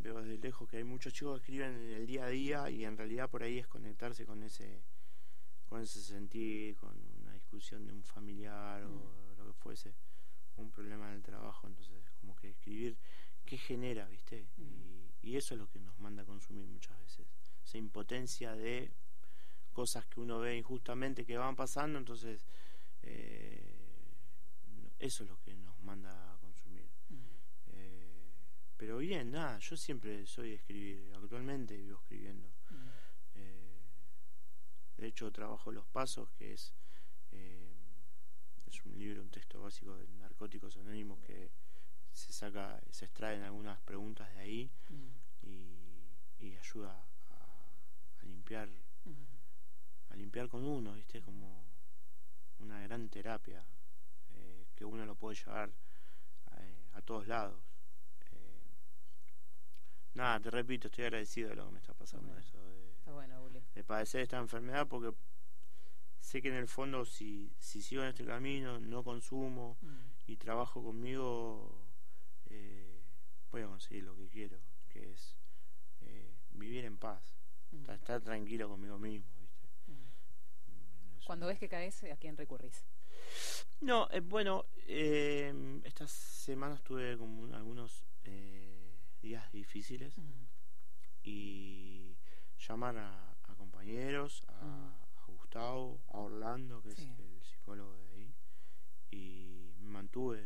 veo 0.02 0.22
desde 0.22 0.38
lejos 0.38 0.68
que 0.70 0.78
hay 0.78 0.84
muchos 0.84 1.14
chicos 1.14 1.40
que 1.40 1.44
escriben 1.44 1.76
en 1.76 1.94
el 1.94 2.06
día 2.06 2.26
a 2.26 2.30
día 2.30 2.70
y 2.70 2.86
en 2.86 2.98
realidad 2.98 3.30
por 3.30 3.44
ahí 3.44 3.60
es 3.60 3.68
conectarse 3.68 4.26
con 4.26 4.44
ese 4.44 4.82
con 5.68 5.82
ese 5.82 6.02
sentir, 6.02 6.76
con 6.78 6.96
una 7.22 7.34
discusión 7.34 7.86
de 7.86 7.94
un 7.94 8.04
familiar 8.04 8.84
o 8.84 8.90
mm. 8.90 9.38
lo 9.38 9.46
que 9.48 9.54
fuese, 9.54 9.94
un 10.56 10.72
problema 10.72 11.10
en 11.10 11.16
el 11.16 11.22
trabajo, 11.22 11.68
entonces 11.68 12.10
como 12.20 12.36
que 12.36 12.50
escribir 12.50 12.98
qué 13.46 13.58
genera, 13.58 14.08
¿viste? 14.08 14.48
Mm. 14.58 14.98
Y, 15.24 15.36
eso 15.36 15.56
es 15.56 15.60
lo 15.60 15.70
que 15.70 15.80
nos 15.80 16.00
manda 16.00 16.24
a 16.24 16.26
consumir 16.26 16.66
muchas 16.68 16.98
veces, 17.00 17.28
esa 17.64 17.78
impotencia 17.78 18.56
de 18.56 18.94
cosas 19.74 20.06
que 20.06 20.22
uno 20.22 20.40
ve 20.40 20.56
injustamente 20.56 21.26
que 21.26 21.38
van 21.38 21.56
pasando, 21.56 22.00
entonces 22.00 22.46
eh, 23.04 23.78
eso 25.00 25.24
es 25.24 25.30
lo 25.30 25.38
que 25.40 25.56
nos 25.58 25.78
manda 25.82 26.34
a 26.34 26.38
consumir. 26.38 26.90
Mm. 27.10 27.16
Eh, 27.68 28.32
pero 28.78 28.98
bien, 28.98 29.32
nada, 29.32 29.60
yo 29.60 29.76
siempre 29.76 30.26
soy 30.26 30.54
escribir, 30.54 31.12
actualmente 31.16 31.76
vivo 31.76 32.00
escribiendo. 32.00 32.50
De 34.98 35.08
hecho, 35.08 35.32
trabajo 35.32 35.72
Los 35.72 35.86
Pasos, 35.86 36.30
que 36.32 36.54
es, 36.54 36.74
eh, 37.32 37.72
es 38.66 38.84
un 38.84 38.98
libro, 38.98 39.22
un 39.22 39.30
texto 39.30 39.62
básico 39.62 39.96
de 39.96 40.08
narcóticos 40.08 40.76
anónimos 40.78 41.20
que 41.22 41.52
se 42.12 42.34
saca, 42.34 42.82
se 42.90 43.06
extraen 43.06 43.44
algunas 43.44 43.80
preguntas 43.82 44.28
de 44.34 44.40
ahí 44.40 44.72
y, 45.44 46.10
y, 46.40 46.56
ayuda 46.56 47.06
a, 47.30 48.26
limpiar, 48.26 48.70
a 50.10 50.16
limpiar 50.16 50.50
con 50.50 50.66
uno, 50.66 50.94
viste, 50.94 51.22
como 51.22 51.64
una 52.58 52.82
gran 52.82 53.08
terapia 53.08 53.64
eh, 54.34 54.66
que 54.76 54.84
uno 54.84 55.06
lo 55.06 55.14
puede 55.16 55.36
llevar 55.36 55.70
eh, 56.58 56.88
a 56.94 57.02
todos 57.04 57.28
lados. 57.28 57.67
Nada, 60.18 60.40
te 60.40 60.50
repito, 60.50 60.88
estoy 60.88 61.06
agradecido 61.06 61.50
de 61.50 61.56
lo 61.56 61.66
que 61.68 61.72
me 61.72 61.80
está 61.80 61.94
pasando. 61.94 62.38
Eso 62.38 62.58
de 63.78 63.84
padecer 63.84 64.22
esta 64.22 64.40
enfermedad 64.40 64.88
porque 64.88 65.16
sé 66.20 66.42
que 66.42 66.50
en 66.50 66.56
el 66.56 66.68
fondo 66.68 67.06
si, 67.06 67.54
si 67.60 67.82
sigo 67.82 68.02
en 68.02 68.10
este 68.10 68.26
camino, 68.26 68.80
no 68.80 69.04
consumo 69.04 69.78
mm. 69.82 70.32
y 70.32 70.38
trabajo 70.38 70.84
conmigo, 70.84 71.80
eh, 72.50 73.04
voy 73.52 73.62
a 73.62 73.68
conseguir 73.68 74.04
lo 74.04 74.16
que 74.16 74.28
quiero, 74.30 74.60
que 74.90 75.12
es 75.12 75.38
eh, 76.02 76.34
vivir 76.54 76.86
en 76.86 76.98
paz, 76.98 77.38
mm. 77.72 77.92
estar, 77.92 78.20
tranquilo 78.22 78.68
conmigo 78.68 78.98
mismo. 78.98 79.30
¿viste? 79.40 79.68
Mm. 79.92 81.26
Cuando 81.26 81.46
ves 81.46 81.60
que 81.60 81.70
caes, 81.70 82.04
¿a 82.06 82.18
quién 82.18 82.36
recurrís? 82.36 82.84
No, 83.80 84.10
eh, 84.12 84.22
bueno, 84.22 84.66
estas 84.88 86.10
semanas 86.10 86.82
tuve 86.82 87.16
como 87.16 87.54
algunos 87.56 88.08
días 89.22 89.52
difíciles 89.52 90.20
y 91.24 92.18
llamar 92.58 92.98
a, 92.98 93.36
compañeros, 93.58 94.44
a, 94.48 94.94
Gustavo, 95.28 96.00
a 96.10 96.20
Orlando, 96.20 96.82
que 96.82 96.90
es 96.90 97.00
el 97.00 97.42
psicólogo 97.42 97.98
de 97.98 98.10
ahí, 98.10 98.34
y 99.12 99.74
me 99.80 99.90
mantuve 99.90 100.46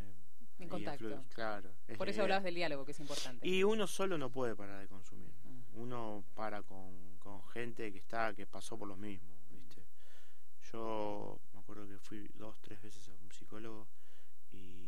en 0.60 0.70
contacto. 0.70 1.24
Claro. 1.34 1.74
Por 1.98 2.10
eso 2.10 2.22
hablabas 2.22 2.44
del 2.44 2.56
diálogo, 2.56 2.86
que 2.86 2.92
es 2.92 3.00
importante. 3.00 3.48
Y 3.48 3.64
uno 3.64 3.88
solo 3.88 4.18
no 4.18 4.32
puede 4.32 4.56
parar 4.56 4.80
de 4.80 4.88
consumir. 4.88 5.34
Uno 5.74 6.24
para 6.36 6.64
con, 6.64 7.18
con 7.20 7.44
gente 7.48 7.92
que 7.92 8.00
está, 8.00 8.34
que 8.34 8.46
pasó 8.46 8.78
por 8.78 8.88
lo 8.88 8.96
mismo, 8.96 9.30
¿viste? 9.50 9.86
Yo 10.72 11.40
me 11.54 11.60
acuerdo 11.60 11.88
que 11.88 11.98
fui 11.98 12.28
dos, 12.36 12.58
tres 12.62 12.82
veces 12.82 13.08
a 13.10 13.14
un 13.14 13.32
psicólogo 13.32 13.88
y 14.52 14.82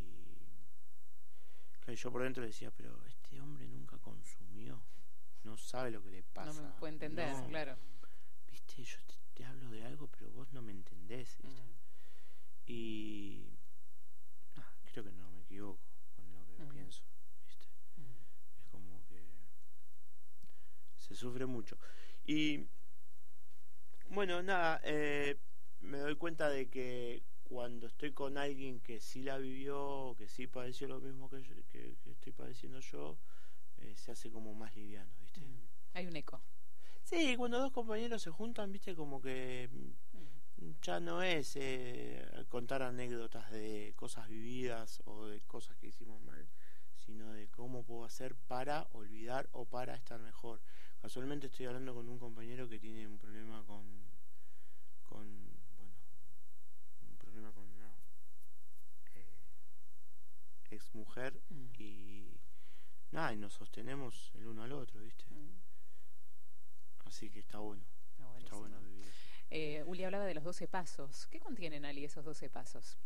yo 1.96 2.10
por 2.10 2.22
dentro 2.22 2.42
decía, 2.42 2.70
pero 2.70 2.98
este 3.34 3.40
hombre 3.40 3.66
nunca 3.66 3.98
consumió, 3.98 4.80
no 5.42 5.56
sabe 5.56 5.90
lo 5.90 6.02
que 6.02 6.10
le 6.10 6.22
pasa. 6.22 6.62
No 6.62 6.68
me 6.68 6.74
puede 6.78 6.92
entender, 6.92 7.34
claro 7.48 7.76
yo 8.82 8.98
te, 9.34 9.44
hablo 9.44 9.70
de 9.70 9.84
algo, 9.84 10.08
pero 10.08 10.30
vos 10.30 10.52
no 10.52 10.62
me 10.62 10.72
entendés, 10.72 11.38
mm. 11.42 11.74
Y 12.66 13.46
creo 14.92 15.04
que 15.04 15.12
no 15.12 15.30
me 15.32 15.42
equivoco 15.42 15.80
con 16.16 16.32
lo 16.32 16.46
que 16.46 16.64
mm. 16.64 16.68
pienso, 16.68 17.02
¿viste? 17.44 17.66
Mm. 17.96 18.56
Es 18.56 18.64
como 18.70 19.04
que 19.06 19.22
se 20.96 21.14
sufre 21.14 21.46
mucho. 21.46 21.78
Y 22.24 22.66
bueno, 24.08 24.42
nada, 24.42 24.80
eh, 24.84 25.38
me 25.80 25.98
doy 25.98 26.16
cuenta 26.16 26.48
de 26.48 26.68
que 26.68 27.22
cuando 27.44 27.86
estoy 27.86 28.12
con 28.12 28.36
alguien 28.38 28.80
que 28.80 29.00
sí 29.00 29.22
la 29.22 29.38
vivió, 29.38 30.14
que 30.18 30.28
sí 30.28 30.46
padeció 30.46 30.88
lo 30.88 31.00
mismo 31.00 31.30
que, 31.30 31.42
que, 31.70 31.96
estoy 32.10 32.32
padeciendo 32.32 32.80
yo, 32.80 33.18
eh, 33.78 33.94
se 33.96 34.12
hace 34.12 34.30
como 34.30 34.54
más 34.54 34.74
liviano, 34.74 35.10
¿viste? 35.20 35.40
Hay 35.92 36.06
un 36.06 36.16
eco. 36.16 36.42
Sí, 37.04 37.36
cuando 37.36 37.60
dos 37.60 37.70
compañeros 37.70 38.22
se 38.22 38.30
juntan, 38.30 38.72
viste, 38.72 38.96
como 38.96 39.20
que 39.20 39.68
mm, 39.70 40.70
ya 40.82 41.00
no 41.00 41.22
es 41.22 41.56
eh, 41.56 42.26
contar 42.48 42.82
anécdotas 42.82 43.50
de 43.50 43.92
cosas 43.96 44.28
vividas 44.28 45.02
o 45.04 45.26
de 45.26 45.40
cosas 45.42 45.76
que 45.76 45.88
hicimos 45.88 46.22
mal, 46.22 46.48
sino 46.96 47.32
de 47.32 47.48
cómo 47.48 47.84
puedo 47.84 48.04
hacer 48.04 48.34
para 48.34 48.88
olvidar 48.92 49.48
o 49.52 49.66
para 49.66 49.94
estar 49.94 50.20
mejor. 50.20 50.60
Casualmente 51.00 51.48
estoy 51.48 51.66
hablando 51.66 51.94
con 51.94 52.08
un 52.08 52.18
compañero 52.18 52.68
que 52.68 52.78
tiene 52.78 53.06
un 53.06 53.18
problema 53.18 53.62
con, 53.66 53.84
con 55.02 55.26
bueno, 55.76 55.94
un 57.10 57.16
problema 57.18 57.52
con 57.52 57.64
una 57.64 57.92
eh, 59.14 59.26
ex 60.74 60.94
mujer 60.94 61.40
mm. 61.48 61.66
y 61.78 62.40
nada, 63.10 63.32
y 63.32 63.36
nos 63.36 63.54
sostenemos 63.54 64.32
el 64.34 64.46
uno 64.46 64.62
al 64.62 64.72
otro, 64.72 65.00
viste. 65.00 65.24
Mm. 65.30 65.60
Así 67.06 67.30
que 67.30 67.40
está 67.40 67.58
bueno. 67.58 67.84
Está, 68.38 68.56
bueno 68.56 68.78
vivir. 68.80 69.06
Eh, 69.50 69.82
Uli 69.86 70.04
hablaba 70.04 70.24
de 70.24 70.34
los 70.34 70.44
12 70.44 70.68
pasos. 70.68 71.26
¿Qué 71.28 71.38
contienen, 71.40 71.84
Ali, 71.84 72.04
esos 72.04 72.24
12 72.24 72.50
pasos? 72.50 72.98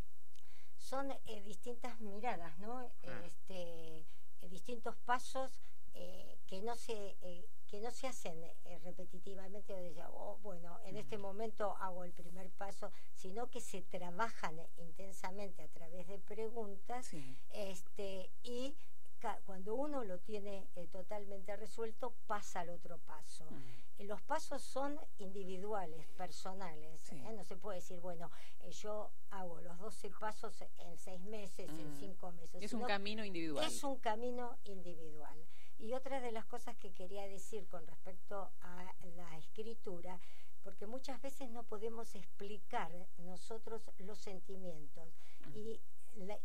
Son 0.77 1.11
eh, 1.27 1.43
distintas 1.43 2.01
miradas, 2.01 2.59
¿no? 2.59 2.79
Ah. 2.79 3.23
Este, 3.25 3.99
eh, 4.41 4.49
distintos 4.49 4.97
pasos 4.97 5.61
eh, 6.01 6.39
que 6.47 6.61
no 6.63 6.75
se 6.75 7.17
que 7.67 7.81
no 7.81 7.91
se 7.91 8.07
hacen 8.07 8.41
repetitivamente 8.83 9.75
oh, 10.15 10.39
bueno 10.43 10.79
en 10.85 10.97
este 10.97 11.19
momento 11.19 11.77
hago 11.81 12.05
el 12.05 12.13
primer 12.13 12.49
paso 12.51 12.91
sino 13.13 13.51
que 13.51 13.61
se 13.61 13.83
trabajan 13.83 14.59
intensamente 14.79 15.63
a 15.63 15.69
través 15.69 16.07
de 16.09 16.19
preguntas 16.19 17.11
este 17.53 18.31
y 18.43 18.75
cuando 19.45 19.75
uno 19.75 20.05
lo 20.05 20.19
tiene 20.21 20.67
totalmente 20.93 21.55
resuelto 21.57 22.15
pasa 22.27 22.61
al 22.61 22.71
otro 22.71 22.97
paso 22.99 23.45
los 24.05 24.23
pasos 24.23 24.63
son 24.63 24.99
individuales, 25.19 26.07
personales. 26.17 27.13
¿eh? 27.13 27.33
No 27.35 27.45
se 27.45 27.57
puede 27.57 27.79
decir, 27.79 28.01
bueno, 28.01 28.31
eh, 28.61 28.71
yo 28.71 29.11
hago 29.31 29.61
los 29.61 29.79
12 29.79 30.11
pasos 30.11 30.55
en 30.79 30.97
seis 30.97 31.21
meses, 31.23 31.69
en 31.69 31.93
mm. 31.93 31.99
cinco 31.99 32.31
meses. 32.33 32.63
Es 32.63 32.73
un 32.73 32.83
camino 32.83 33.25
individual. 33.25 33.67
Es 33.67 33.83
un 33.83 33.97
camino 33.97 34.57
individual. 34.65 35.37
Y 35.79 35.93
otra 35.93 36.21
de 36.21 36.33
las 36.33 36.45
cosas 36.47 36.77
que 36.77 36.93
quería 36.93 37.27
decir 37.29 37.67
con 37.69 37.87
respecto 37.87 38.51
a 38.61 38.95
la 39.17 39.39
escritura, 39.39 40.19
porque 40.63 40.87
muchas 40.87 41.21
veces 41.23 41.51
no 41.51 41.63
podemos 41.63 42.15
explicar 42.15 42.91
nosotros 43.19 43.83
los 43.99 44.19
sentimientos. 44.19 45.09
Y 45.55 45.81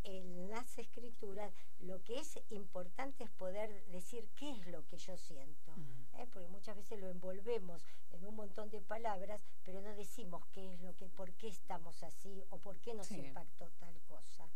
en 0.04 0.50
las 0.50 0.78
escrituras 0.78 1.52
lo 1.80 2.02
que 2.04 2.18
es 2.18 2.38
importante 2.50 3.24
es 3.24 3.30
poder 3.30 3.84
decir 3.86 4.28
qué 4.36 4.50
es 4.50 4.66
lo 4.68 4.86
que 4.86 4.98
yo 4.98 5.16
siento, 5.16 5.72
¿eh? 6.18 6.26
porque 6.32 6.48
muchas 6.48 6.76
veces 6.76 7.00
lo 7.00 7.08
envolvemos 7.08 7.84
en 8.12 8.24
un 8.24 8.36
montón 8.36 8.70
de 8.70 8.80
palabras, 8.80 9.44
pero 9.64 9.80
no 9.80 9.94
decimos 9.94 10.44
qué 10.52 10.72
es 10.72 10.80
lo 10.80 10.94
que, 10.94 11.08
por 11.08 11.32
qué 11.34 11.48
estamos 11.48 12.02
así 12.02 12.44
o 12.50 12.58
por 12.58 12.78
qué 12.78 12.94
nos 12.94 13.10
impactó 13.10 13.68
tal 13.78 14.00
cosa. 14.02 14.48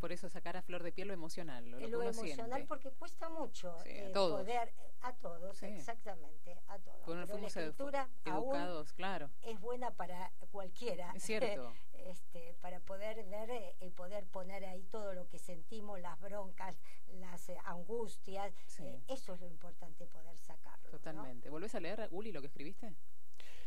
Por 0.00 0.12
eso 0.12 0.28
sacar 0.28 0.56
a 0.56 0.62
flor 0.62 0.82
de 0.82 0.92
piel 0.92 1.08
lo 1.08 1.14
emocional. 1.14 1.68
Lo, 1.68 1.80
lo 1.80 2.02
emocional 2.02 2.64
porque 2.66 2.90
cuesta 2.92 3.28
mucho 3.28 3.76
eh, 3.84 4.10
poder 4.14 4.68
eh, 4.68 4.92
a 5.00 5.12
todos, 5.14 5.62
exactamente, 5.62 6.56
a 6.68 6.78
todos. 6.78 7.00
Pero 7.04 7.38
la 7.38 7.46
escritura 7.46 8.08
educados, 8.24 8.92
claro. 8.92 9.30
Es 9.42 9.60
buena 9.60 9.90
para 9.90 10.30
cualquiera. 10.52 11.12
Es 11.14 11.24
cierto. 11.24 11.72
este, 12.06 12.54
para 12.60 12.80
poder 12.80 13.24
ver 13.24 13.50
eh, 13.50 13.76
y 13.80 13.90
poder 13.90 14.24
poner 14.26 14.64
ahí 14.64 14.84
todo 14.84 15.14
lo 15.14 15.28
que 15.28 15.38
sentimos, 15.38 16.00
las 16.00 16.18
broncas, 16.20 16.76
las 17.14 17.50
angustias. 17.64 18.54
eso 19.08 19.34
es 19.34 19.40
lo 19.40 19.46
importante, 19.46 20.06
poder 20.06 20.38
sacarlo. 20.38 20.90
Totalmente. 20.90 21.50
¿Volvés 21.50 21.74
a 21.74 21.80
leer, 21.80 22.08
Uli, 22.12 22.30
lo 22.30 22.40
que 22.40 22.46
escribiste? 22.46 22.94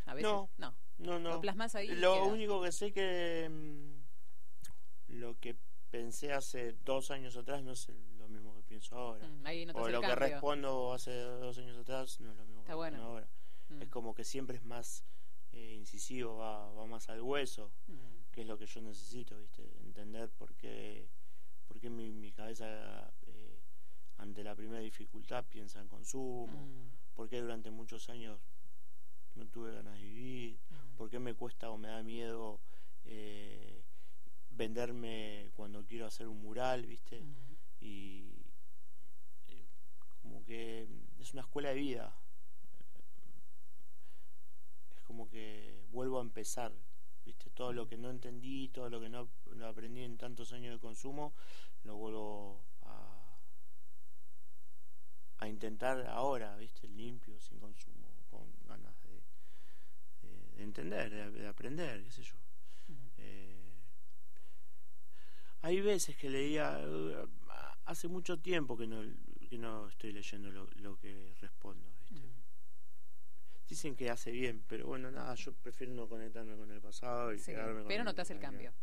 A 0.06 0.14
veces. 0.14 0.32
No, 0.32 0.50
no. 0.58 0.74
no, 0.98 1.20
¿Lo 1.20 1.42
plasmas 1.42 1.76
ahí? 1.76 1.90
Lo 1.90 2.26
único 2.26 2.62
que 2.62 2.72
sé 2.72 2.94
que. 2.94 3.48
Mm, 3.50 4.02
lo 5.20 5.38
que 5.40 5.58
pensé 5.92 6.32
hace 6.32 6.74
dos 6.86 7.12
años 7.12 7.36
atrás 7.36 7.62
no 7.64 7.74
es 7.74 7.92
lo 8.18 8.28
mismo 8.30 8.56
que 8.56 8.64
pienso 8.64 8.98
ahora. 8.98 9.28
Mm, 9.28 9.76
o 9.76 9.90
lo 9.90 10.02
que 10.02 10.16
respondo 10.16 10.94
hace 10.94 11.14
dos 11.14 11.58
años 11.58 11.78
atrás 11.78 12.20
no 12.22 12.32
es 12.32 12.38
lo 12.38 12.46
mismo 12.46 12.64
que 12.64 12.74
bueno. 12.74 13.04
ahora. 13.04 13.28
Mm. 13.70 13.82
Es 13.82 13.90
como 13.90 14.16
que 14.16 14.24
siempre 14.24 14.58
es 14.58 14.64
más 14.64 15.04
eh, 15.52 15.76
incisivo, 15.76 16.38
va, 16.38 16.72
va 16.72 16.86
más 16.88 17.10
al 17.10 17.22
hueso, 17.22 17.72
mm. 17.88 18.32
que 18.32 18.42
es 18.42 18.48
lo 18.48 18.58
que 18.58 18.66
yo 18.66 18.82
necesito, 18.82 19.38
¿viste? 19.38 19.70
Entender 19.82 20.30
por 20.30 20.56
qué, 20.56 21.10
por 21.68 21.80
qué 21.80 21.90
mi, 21.90 22.12
mi 22.14 22.32
cabeza 22.32 23.12
eh, 23.28 23.60
ante 24.18 24.44
la 24.44 24.56
primera 24.56 24.80
dificultad 24.80 25.46
piensa 25.50 25.82
en 25.82 25.90
consumo, 25.90 26.48
por 27.14 27.28
qué 27.28 27.42
durante 27.42 27.70
muchos 27.70 28.10
años 28.10 28.40
no 29.36 29.46
tuve 29.48 29.74
ganas 29.74 29.96
de 29.96 30.02
vivir, 30.02 30.60
por 30.98 31.10
qué 31.10 31.20
me 31.20 31.34
cuesta 31.34 31.70
o 31.70 31.78
me 31.78 31.90
da 31.90 32.02
miedo 32.04 32.60
eh, 33.06 33.81
venderme 34.52 35.52
cuando 35.56 35.86
quiero 35.86 36.06
hacer 36.06 36.28
un 36.28 36.42
mural, 36.42 36.86
¿viste? 36.86 37.24
Y 37.80 38.34
eh, 39.48 39.68
como 40.22 40.44
que 40.44 40.88
es 41.20 41.34
una 41.34 41.42
escuela 41.42 41.70
de 41.70 41.76
vida. 41.76 42.14
Es 44.96 45.02
como 45.04 45.30
que 45.30 45.82
vuelvo 45.92 46.20
a 46.20 46.22
empezar, 46.22 46.72
¿viste? 47.26 47.50
Todo 47.52 47.74
lo 47.74 47.88
que 47.88 47.98
no 47.98 48.10
entendí, 48.10 48.70
todo 48.70 48.90
lo 48.90 49.00
que 49.00 49.10
no 49.10 49.30
lo 49.56 49.68
aprendí 49.68 50.04
en 50.04 50.18
tantos 50.18 50.54
años 50.54 50.74
de 50.74 50.80
consumo, 50.80 51.34
lo 51.84 51.96
vuelvo 51.96 52.62
a, 52.84 53.22
a 55.40 55.48
intentar 55.48 56.06
ahora, 56.08 56.56
¿viste? 56.58 56.88
Limpio, 56.88 57.40
sin 57.40 57.60
consumo, 57.60 58.08
con 58.30 58.46
ganas 58.68 58.96
de, 59.04 60.28
de, 60.28 60.64
entender, 60.64 61.32
de, 61.32 61.48
aprender, 61.48 62.04
qué 62.04 62.12
sé 62.12 62.24
yo. 62.24 62.41
Hay 65.62 65.82
veces 65.82 66.16
que 66.18 66.30
leía, 66.30 66.80
uh, 66.80 67.28
hace 67.86 68.08
mucho 68.08 68.40
tiempo 68.40 68.78
que 68.78 68.88
no, 68.88 69.04
que 69.50 69.58
no 69.58 69.88
estoy 69.88 70.12
leyendo 70.12 70.50
lo, 70.52 70.98
que 70.98 71.34
respondo, 71.40 71.88
¿viste? 72.10 72.28
Mm. 72.28 72.42
Dicen 73.68 73.96
que 73.96 74.10
hace 74.10 74.32
bien, 74.32 74.64
pero 74.68 74.88
bueno, 74.88 75.12
nada, 75.12 75.34
yo 75.36 75.54
prefiero 75.54 75.94
no 75.94 76.08
conectarme 76.08 76.58
con 76.58 76.70
el 76.72 76.82
pasado 76.82 77.34
y 77.34 77.42
quedarme 77.42 77.86
Pero 77.88 78.04
no 78.04 78.14
te 78.14 78.22
hace 78.22 78.34
el 78.34 78.40
cambio. 78.40 78.74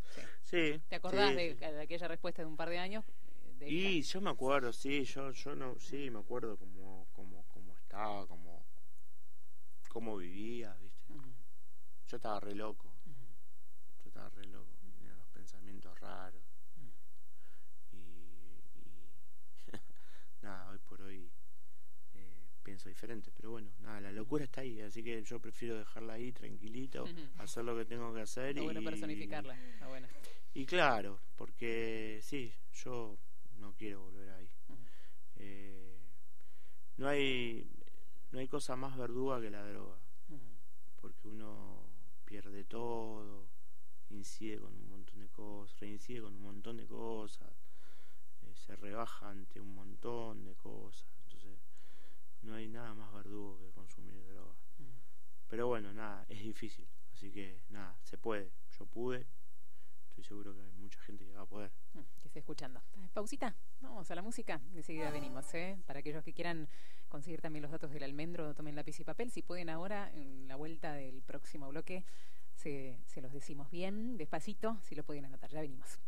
Sí. 0.43 0.81
¿Te 0.89 0.97
acordás 0.97 1.35
de, 1.35 1.59
aquella 1.83 2.09
respuesta 2.09 2.43
de 2.43 2.47
un 2.47 2.57
par 2.57 2.71
de 2.71 2.79
años? 2.79 3.05
y 3.61 4.03
yo 4.03 4.21
me 4.21 4.31
acuerdo, 4.31 4.73
sí, 4.73 5.05
yo 5.05 5.33
yo 5.33 5.57
no, 5.57 5.79
sí, 5.81 6.11
me 6.11 6.21
acuerdo 6.21 6.57
cómo, 6.57 7.09
cómo, 7.13 7.45
cómo 7.49 7.77
estaba, 7.77 8.27
cómo, 8.29 8.65
cómo 9.89 10.17
vivía, 10.17 10.75
¿viste? 10.81 11.15
Yo 12.07 12.17
estaba 12.17 12.41
re 12.41 12.55
loco. 12.55 12.95
Yo 14.03 14.09
estaba 14.09 14.31
re 14.31 14.47
loco. 14.47 14.73
Tenía 14.81 15.15
los 15.15 15.29
pensamientos 15.29 15.99
raros. 16.01 16.43
nada, 20.43 20.71
hoy 20.71 20.79
por 20.79 21.03
hoy 21.03 21.31
eh, 22.15 22.47
pienso 22.79 22.89
diferente, 22.91 23.33
pero 23.37 23.51
bueno, 23.51 23.73
nada, 23.81 24.01
la 24.01 24.13
locura 24.13 24.45
está 24.45 24.61
ahí, 24.61 24.81
así 24.81 25.03
que 25.03 25.21
yo 25.25 25.41
prefiero 25.41 25.77
dejarla 25.79 26.13
ahí 26.13 26.31
tranquilito, 26.31 27.05
hacer 27.39 27.65
lo 27.65 27.77
que 27.77 27.85
tengo 27.85 28.15
que 28.15 28.21
hacer 28.21 28.57
y 28.57 28.61
bueno 28.61 28.81
personificarla, 28.83 29.59
bueno. 29.89 30.07
Y 30.55 30.65
claro, 30.65 31.19
porque 31.35 32.21
sí, 32.23 32.53
yo 32.73 33.19
no 33.59 33.75
quiero 33.75 34.03
volver 34.03 34.31
ahí. 34.31 34.49
eh, 35.37 35.99
no 36.99 37.09
hay 37.09 37.69
no 38.31 38.39
hay 38.39 38.47
cosa 38.47 38.77
más 38.77 38.97
verduga 38.97 39.41
que 39.41 39.51
la 39.51 39.67
droga, 39.67 39.99
porque 41.01 41.27
uno 41.27 41.83
pierde 42.25 42.63
todo, 42.63 43.49
incide 44.11 44.59
con 44.59 44.73
un 44.73 44.89
montón 44.89 45.19
de 45.19 45.29
cosas, 45.31 45.81
reincide 45.81 46.21
con 46.21 46.35
un 46.35 46.43
montón 46.43 46.77
de 46.77 46.87
cosas 46.87 47.51
se 48.55 48.77
rebaja 48.77 49.31
ante 49.31 49.61
un 49.61 49.75
montón 49.75 50.45
de 50.45 50.55
cosas. 50.55 51.18
No 52.43 52.55
hay 52.55 52.69
nada 52.69 52.95
más 52.95 53.13
verdugo 53.13 53.59
que 53.59 53.71
consumir 53.71 54.25
droga. 54.27 54.55
Mm. 54.79 54.85
Pero 55.49 55.67
bueno, 55.67 55.93
nada, 55.93 56.25
es 56.29 56.41
difícil. 56.43 56.87
Así 57.13 57.31
que 57.33 57.61
nada, 57.69 57.97
se 58.03 58.17
puede. 58.17 58.53
Yo 58.79 58.87
pude. 58.87 59.27
Estoy 60.11 60.25
seguro 60.25 60.55
que 60.55 60.61
hay 60.61 60.73
mucha 60.73 61.01
gente 61.01 61.25
que 61.25 61.33
va 61.33 61.43
a 61.43 61.47
poder. 61.47 61.71
Mm, 61.95 62.01
que 62.21 62.29
esté 62.29 62.41
escuchando. 62.41 62.83
Pausita, 63.13 63.55
vamos 63.81 64.11
a 64.11 64.15
la 64.15 64.23
música. 64.23 64.61
Enseguida 64.75 65.11
venimos. 65.11 65.53
¿eh? 65.55 65.79
Para 65.87 66.01
aquellos 66.01 66.25
que 66.25 66.33
quieran 66.33 66.69
conseguir 67.09 67.41
también 67.41 67.63
los 67.63 67.71
datos 67.71 67.91
del 67.91 68.03
almendro, 68.03 68.55
tomen 68.55 68.77
lápiz 68.77 68.99
y 69.01 69.05
papel. 69.05 69.31
Si 69.31 69.43
pueden 69.43 69.69
ahora, 69.69 70.11
en 70.15 70.47
la 70.49 70.57
vuelta 70.57 70.93
del 70.93 71.23
próximo 71.23 71.69
bloque, 71.69 72.05
se, 72.55 72.99
se 73.07 73.21
los 73.21 73.33
decimos 73.33 73.71
bien, 73.71 74.17
despacito, 74.17 74.79
si 74.83 74.95
lo 74.95 75.05
pueden 75.05 75.25
anotar. 75.25 75.51
Ya 75.51 75.61
venimos. 75.61 75.99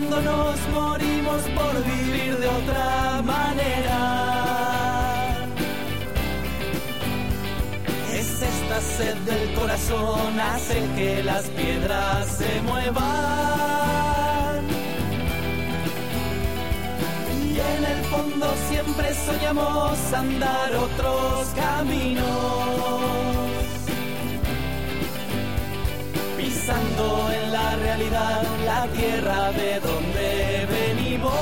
Fondo 0.00 0.20
nos 0.22 0.68
morimos 0.68 1.42
por 1.42 1.84
vivir 1.84 2.36
de 2.38 2.48
otra 2.48 3.22
manera. 3.22 3.98
Es 8.12 8.42
esta 8.42 8.80
sed 8.80 9.16
del 9.18 9.54
corazón 9.54 10.40
hace 10.40 10.80
que 10.96 11.22
las 11.22 11.44
piedras 11.50 12.26
se 12.28 12.62
muevan. 12.62 13.00
Y 17.44 17.58
en 17.58 17.84
el 17.84 18.04
fondo 18.04 18.46
siempre 18.68 19.14
soñamos 19.14 20.12
andar 20.12 20.74
otros 20.76 21.48
caminos 21.54 23.19
pisando 26.70 27.30
en 27.32 27.52
la 27.52 27.76
realidad 27.76 28.42
la 28.64 28.86
tierra 28.88 29.52
de 29.52 29.80
donde 29.80 30.66
venimos. 30.70 31.32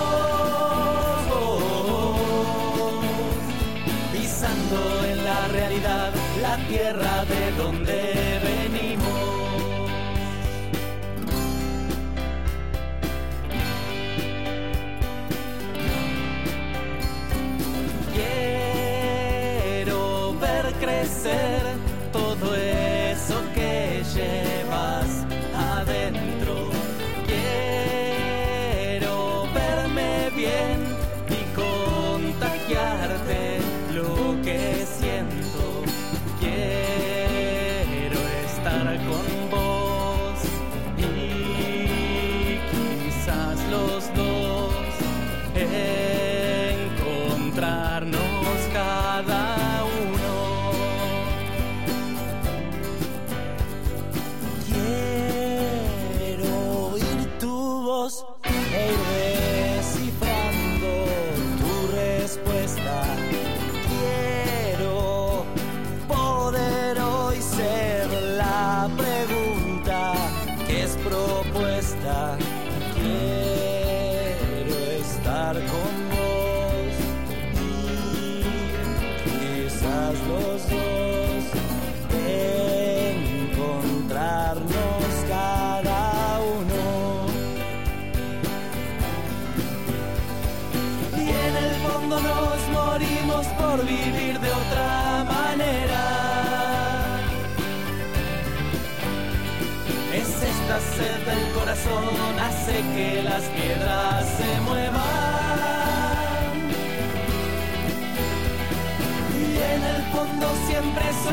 Pisando 4.13 5.05
en 5.05 5.25
la 5.25 5.49
realidad 5.49 6.13
la 6.41 6.57
tierra 6.69 7.25
de 7.25 7.53
donde 7.63 7.93
venimos. 7.93 8.28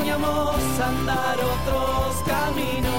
Soñamos 0.06 0.80
andar 0.80 1.38
otros 1.40 2.16
caminos. 2.28 2.92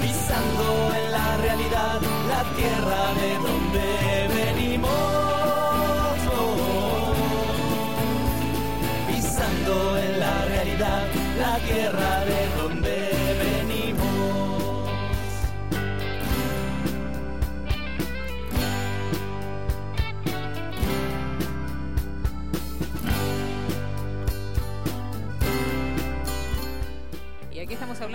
Pisando 0.00 0.94
en 0.94 1.12
la 1.12 1.36
realidad 1.36 2.00
la 2.28 2.42
tierra 2.56 3.14
de 3.20 3.34
donde 3.46 4.05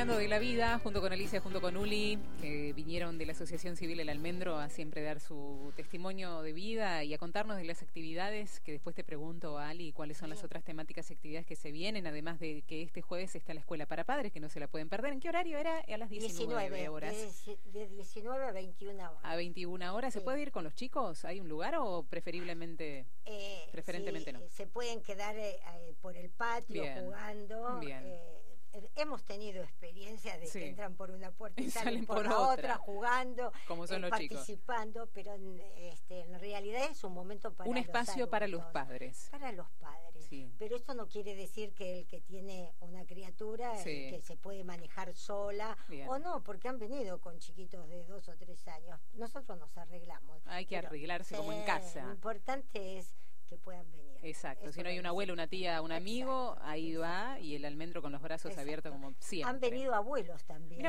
hablando 0.01 0.17
de 0.19 0.27
la 0.27 0.39
vida, 0.39 0.79
junto 0.79 0.99
con 0.99 1.13
Alicia, 1.13 1.41
junto 1.41 1.61
con 1.61 1.77
Uli, 1.77 2.17
que 2.41 2.73
vinieron 2.73 3.17
de 3.19 3.25
la 3.27 3.33
Asociación 3.33 3.75
Civil 3.77 3.99
El 3.99 4.09
Almendro 4.09 4.57
a 4.57 4.67
siempre 4.67 5.03
dar 5.03 5.19
su 5.19 5.71
testimonio 5.75 6.41
de 6.41 6.53
vida 6.53 7.03
y 7.03 7.13
a 7.13 7.19
contarnos 7.19 7.57
de 7.57 7.65
las 7.65 7.83
actividades, 7.83 8.59
que 8.61 8.71
después 8.71 8.95
te 8.95 9.03
pregunto, 9.03 9.59
Ali, 9.59 9.91
cuáles 9.91 10.17
son 10.17 10.31
las 10.31 10.43
otras 10.43 10.63
temáticas 10.63 11.09
y 11.09 11.13
actividades 11.13 11.45
que 11.45 11.55
se 11.55 11.71
vienen, 11.71 12.07
además 12.07 12.39
de 12.39 12.63
que 12.63 12.81
este 12.81 13.03
jueves 13.03 13.35
está 13.35 13.53
la 13.53 13.59
Escuela 13.59 13.85
para 13.85 14.03
Padres, 14.03 14.31
que 14.31 14.39
no 14.39 14.49
se 14.49 14.59
la 14.59 14.67
pueden 14.67 14.89
perder. 14.89 15.13
¿En 15.13 15.19
qué 15.19 15.29
horario 15.29 15.59
era? 15.59 15.79
A 15.79 15.97
las 15.97 16.09
19, 16.09 16.47
19, 16.69 16.89
horas. 16.89 17.45
De, 17.45 17.57
de 17.79 17.87
19 17.89 18.45
a 18.45 18.51
21 18.51 19.03
horas. 19.11 19.19
A 19.23 19.35
21 19.35 19.93
horas. 19.95 20.13
¿Se 20.13 20.19
Sí. 20.19 20.25
puede 20.25 20.41
ir 20.41 20.51
con 20.51 20.63
los 20.63 20.73
chicos? 20.73 21.25
¿Hay 21.25 21.39
un 21.39 21.47
lugar 21.47 21.75
o 21.77 22.03
preferiblemente? 22.09 23.05
Eh, 23.25 23.67
Preferentemente 23.71 24.31
sí, 24.31 24.37
no. 24.37 24.43
eh, 24.43 24.49
Se 24.49 24.65
pueden 24.65 25.01
quedar 25.01 25.35
eh, 25.37 25.57
eh, 25.75 25.93
por 26.01 26.17
el 26.17 26.29
patio 26.31 26.81
Bien, 26.81 27.05
jugando. 27.05 27.79
bien. 27.79 28.01
eh, 28.03 28.50
hemos 28.95 29.23
tenido 29.23 29.63
experiencias 29.63 30.39
de 30.39 30.47
Sí. 30.47 30.59
que 30.59 30.69
entran 30.69 30.95
por 30.95 31.11
una 31.11 31.31
puerta 31.31 31.61
y, 31.61 31.65
Y 31.65 31.71
salen, 31.71 32.05
por, 32.05 32.17
por 32.17 32.25
la 32.27 32.39
otra. 32.39 32.51
otra, 32.53 32.77
jugando, 32.77 33.51
Como 33.67 33.87
son 33.87 34.03
eh, 34.05 34.09
los 34.09 34.19
chicos. 34.19 34.37
participando, 34.37 35.07
pero 35.13 35.33
en, 35.33 35.59
este, 35.77 36.21
en 36.21 36.39
realidad 36.39 36.85
es 36.89 37.03
un 37.03 37.13
momento 37.13 37.53
para 37.53 37.69
un 37.69 37.75
los 37.75 37.85
espacio 37.85 38.29
para 38.29 38.47
los 38.47 38.63
padres. 38.65 39.27
Para 39.31 39.51
los 39.51 39.69
padres. 39.79 40.25
Sí. 40.29 40.51
Pero 40.59 40.75
esto 40.75 40.93
no 40.93 41.07
quiere 41.07 41.35
decir 41.35 41.73
que 41.73 41.99
el 41.99 42.07
que 42.07 42.21
tiene 42.21 42.73
una 42.79 43.05
criatura 43.05 43.73
eh, 43.75 43.83
Sí. 43.83 44.09
que 44.15 44.21
se 44.21 44.37
puede 44.37 44.63
manejar 44.63 45.13
sola 45.15 45.77
Bien. 45.89 46.07
o 46.07 46.19
no, 46.19 46.43
porque 46.43 46.67
han 46.69 46.79
venido 46.79 47.19
con 47.19 47.37
chiquitos 47.39 47.87
de 47.89 48.03
dos 48.05 48.27
o 48.29 48.35
tres 48.37 48.67
años. 48.67 48.99
Nosotros 49.13 49.57
nos 49.59 49.75
arreglamos. 49.77 50.41
Hay 50.47 50.65
que 50.65 50.77
arreglarse 50.77 51.35
como 51.35 51.51
en 51.51 51.59
sí, 51.59 51.65
casa. 51.65 52.03
Lo 52.05 52.11
importante 52.11 52.97
es 52.97 53.13
que 53.51 53.57
puedan 53.57 53.91
venir. 53.91 54.17
Exacto, 54.23 54.71
si 54.71 54.81
no 54.81 54.87
hay 54.87 54.97
un 54.97 55.05
abuelo, 55.05 55.33
una 55.33 55.45
tía, 55.47 55.81
un 55.81 55.91
amigo, 55.91 56.51
Exacto, 56.53 56.69
ahí 56.69 56.95
va 56.95 57.37
y 57.41 57.55
el 57.55 57.65
almendro 57.65 58.01
con 58.01 58.13
los 58.13 58.21
brazos 58.21 58.45
Exacto. 58.51 58.61
abiertos 58.61 58.93
como 58.93 59.13
siempre. 59.19 59.49
Han 59.49 59.59
venido 59.59 59.93
abuelos 59.93 60.45
también. 60.45 60.81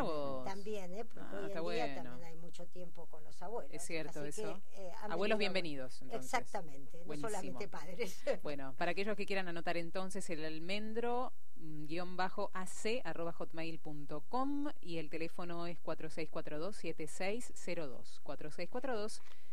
También, 0.44 0.92
¿eh? 0.92 1.04
Porque 1.04 1.20
Ah, 1.22 1.32
hoy 1.32 1.40
en 1.46 1.46
día 1.50 1.60
bueno. 1.62 1.94
también 2.10 2.24
hay 2.28 2.36
mucho 2.36 2.64
tiempo 2.66 3.06
con 3.06 3.24
los 3.24 3.42
abuelos. 3.42 3.72
Es 3.74 3.82
cierto 3.84 4.20
Así 4.20 4.42
eso. 4.42 4.60
que, 4.70 4.86
eh, 4.86 4.92
Abuelos 5.00 5.18
venido- 5.18 5.38
bienvenidos, 5.38 6.02
entonces. 6.02 6.24
Exactamente, 6.32 6.98
no 6.98 7.04
Buenísimo. 7.06 7.30
solamente 7.30 7.66
padres. 7.68 8.22
Bueno, 8.44 8.74
para 8.78 8.92
aquellos 8.92 9.16
que 9.16 9.26
quieran 9.26 9.48
anotar 9.48 9.76
entonces 9.76 10.30
el 10.30 10.44
almendro 10.44 11.32
mm, 11.56 11.86
guion 11.86 12.16
bajo 12.16 12.52
ac 12.54 13.00
arroba 13.02 13.32
hotmail.com 13.32 14.68
y 14.80 14.98
el 14.98 15.10
teléfono 15.10 15.66
es 15.66 15.78
4642-7602. 15.82 18.20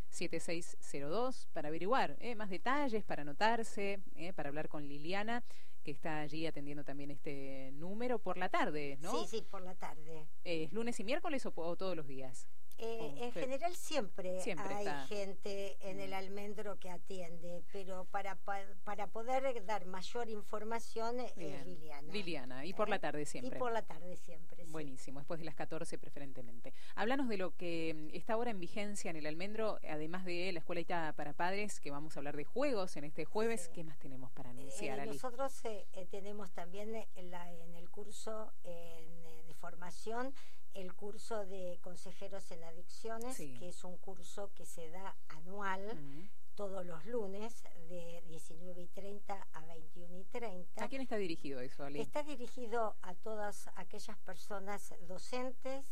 4642-7602 0.10 1.48
para 1.54 1.70
averiguar 1.70 2.18
eh, 2.20 2.36
más 2.36 2.50
detalles, 2.50 3.04
para 3.04 3.22
anotarse, 3.22 4.00
eh, 4.16 4.34
para 4.34 4.50
hablar 4.50 4.68
con 4.68 4.88
Liliana, 4.88 5.44
que 5.84 5.92
está 5.92 6.20
allí 6.20 6.46
atendiendo 6.46 6.84
también 6.84 7.12
este 7.12 7.72
número 7.74 8.20
por 8.20 8.38
la 8.38 8.50
tarde, 8.50 8.98
¿no? 9.02 9.12
Sí, 9.24 9.38
sí, 9.38 9.42
por 9.50 9.62
la 9.62 9.76
tarde. 9.76 10.28
¿Es 10.44 10.74
lunes 10.74 11.00
y 11.00 11.04
miércoles 11.04 11.46
o, 11.46 11.54
o 11.56 11.76
todos 11.76 11.96
los 11.96 12.08
días? 12.08 12.48
Eh, 12.82 13.14
en 13.18 13.32
general 13.34 13.76
siempre, 13.76 14.40
hay 14.58 15.08
gente 15.08 15.78
en 15.82 16.00
el 16.00 16.14
almendro 16.14 16.80
que 16.80 16.90
atiende, 16.90 17.62
pero 17.74 18.06
para, 18.06 18.38
para 18.86 19.08
poder 19.08 19.66
dar 19.66 19.86
mayor 19.86 20.30
información 20.30 21.20
es 21.20 21.36
Liliana. 21.36 22.14
Liliana, 22.14 22.66
y 22.66 22.74
por 22.74 22.88
la 22.88 22.96
¿Eh? 22.96 23.00
tarde 23.00 23.26
siempre. 23.26 23.58
Y 23.58 23.60
por 23.60 23.74
la 23.74 23.82
tarde 23.82 24.16
siempre. 24.16 24.64
Buenísimo, 24.68 25.20
después 25.20 25.40
de 25.40 25.46
las 25.46 25.56
14 25.56 25.98
preferentemente. 25.98 26.74
Háblanos 26.96 27.28
de 27.28 27.38
lo 27.38 27.56
que 27.56 27.94
mm, 27.94 28.16
está 28.16 28.34
ahora 28.34 28.52
en 28.52 28.62
vigencia 28.62 29.12
en 29.12 29.18
el 29.18 29.26
almendro, 29.26 29.80
además 29.90 30.24
de 30.24 30.52
la 30.54 30.60
escuelita 30.60 31.14
para 31.18 31.34
padres, 31.34 31.82
que 31.82 31.92
vamos 31.92 32.16
a 32.16 32.20
hablar 32.22 32.38
de 32.38 32.46
juegos 32.46 32.96
en 32.96 33.04
este 33.04 33.26
jueves. 33.26 33.70
¿Qué 33.74 33.84
más 33.84 34.00
tenemos 34.00 34.32
para 34.32 34.52
anunciar? 34.52 35.00
Eh, 35.00 35.06
nosotros 35.06 35.62
tenemos 36.10 36.52
también 36.52 36.96
en, 37.16 37.32
la, 37.32 37.52
en 37.52 37.76
el 37.76 37.90
curso 37.90 38.54
de 38.64 39.54
formación 39.56 40.34
el 40.74 40.94
curso 40.94 41.46
de 41.46 41.80
consejeros 41.82 42.52
en 42.52 42.64
adicciones, 42.64 43.38
que 43.38 43.70
es 43.70 43.84
un 43.84 43.98
curso 43.98 44.52
que 44.54 44.66
se 44.66 44.90
da 44.90 45.16
anual. 45.30 46.30
todos 46.56 46.86
los 46.86 47.06
lunes 47.06 47.64
de 47.88 48.22
19 48.28 48.82
y 48.82 48.88
30 48.90 49.48
a 49.54 49.66
21 49.66 50.18
y 50.18 50.26
30. 50.26 50.84
¿A 50.84 50.90
quién 50.90 51.02
está 51.02 51.16
dirigido 51.16 51.62
eso? 51.62 51.88
Está 51.88 52.22
dirigido 52.22 52.98
a 53.02 53.16
todas 53.16 53.70
aquellas 53.76 54.18
personas 54.18 54.94
docentes, 55.08 55.86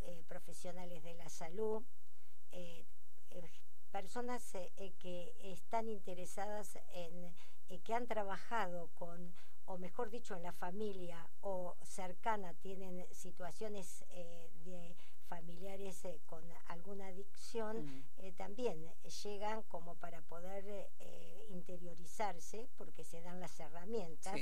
eh, 0.00 0.24
profesionales 0.26 1.02
de 1.04 1.12
la 1.12 1.28
salud, 1.28 1.82
eh, 2.52 2.86
eh, 3.28 3.42
personas 3.90 4.52
que 4.98 5.34
están 5.42 5.90
interesadas 5.90 6.78
en, 6.94 7.34
que 7.82 7.92
han 7.92 8.06
trabajado 8.06 8.88
con 8.94 9.34
o 9.70 9.78
mejor 9.78 10.10
dicho, 10.10 10.34
en 10.34 10.42
la 10.42 10.52
familia 10.52 11.30
o 11.42 11.76
cercana 11.84 12.52
tienen 12.54 13.06
situaciones 13.12 14.04
eh, 14.10 14.50
de 14.64 14.96
familiares 15.28 16.04
eh, 16.04 16.20
con 16.26 16.42
alguna 16.66 17.06
adicción, 17.06 18.04
eh, 18.16 18.32
también 18.32 18.92
llegan 19.22 19.62
como 19.62 19.94
para 19.94 20.22
poder 20.22 20.90
interiorizarse, 21.50 22.68
porque 22.76 23.04
se 23.04 23.20
dan 23.22 23.38
las 23.38 23.58
herramientas, 23.60 24.34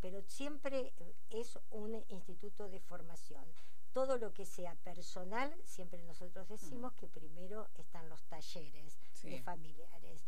pero 0.00 0.22
siempre 0.22 0.92
es 1.30 1.56
un 1.70 1.94
instituto 2.08 2.68
de 2.68 2.80
formación. 2.80 3.44
Todo 3.92 4.18
lo 4.18 4.32
que 4.32 4.44
sea 4.44 4.74
personal, 4.76 5.54
siempre 5.64 6.02
nosotros 6.02 6.48
decimos 6.48 6.92
que 6.94 7.06
primero 7.06 7.68
están 7.74 8.08
los 8.08 8.24
talleres 8.24 8.98
de 9.22 9.40
familiares. 9.42 10.24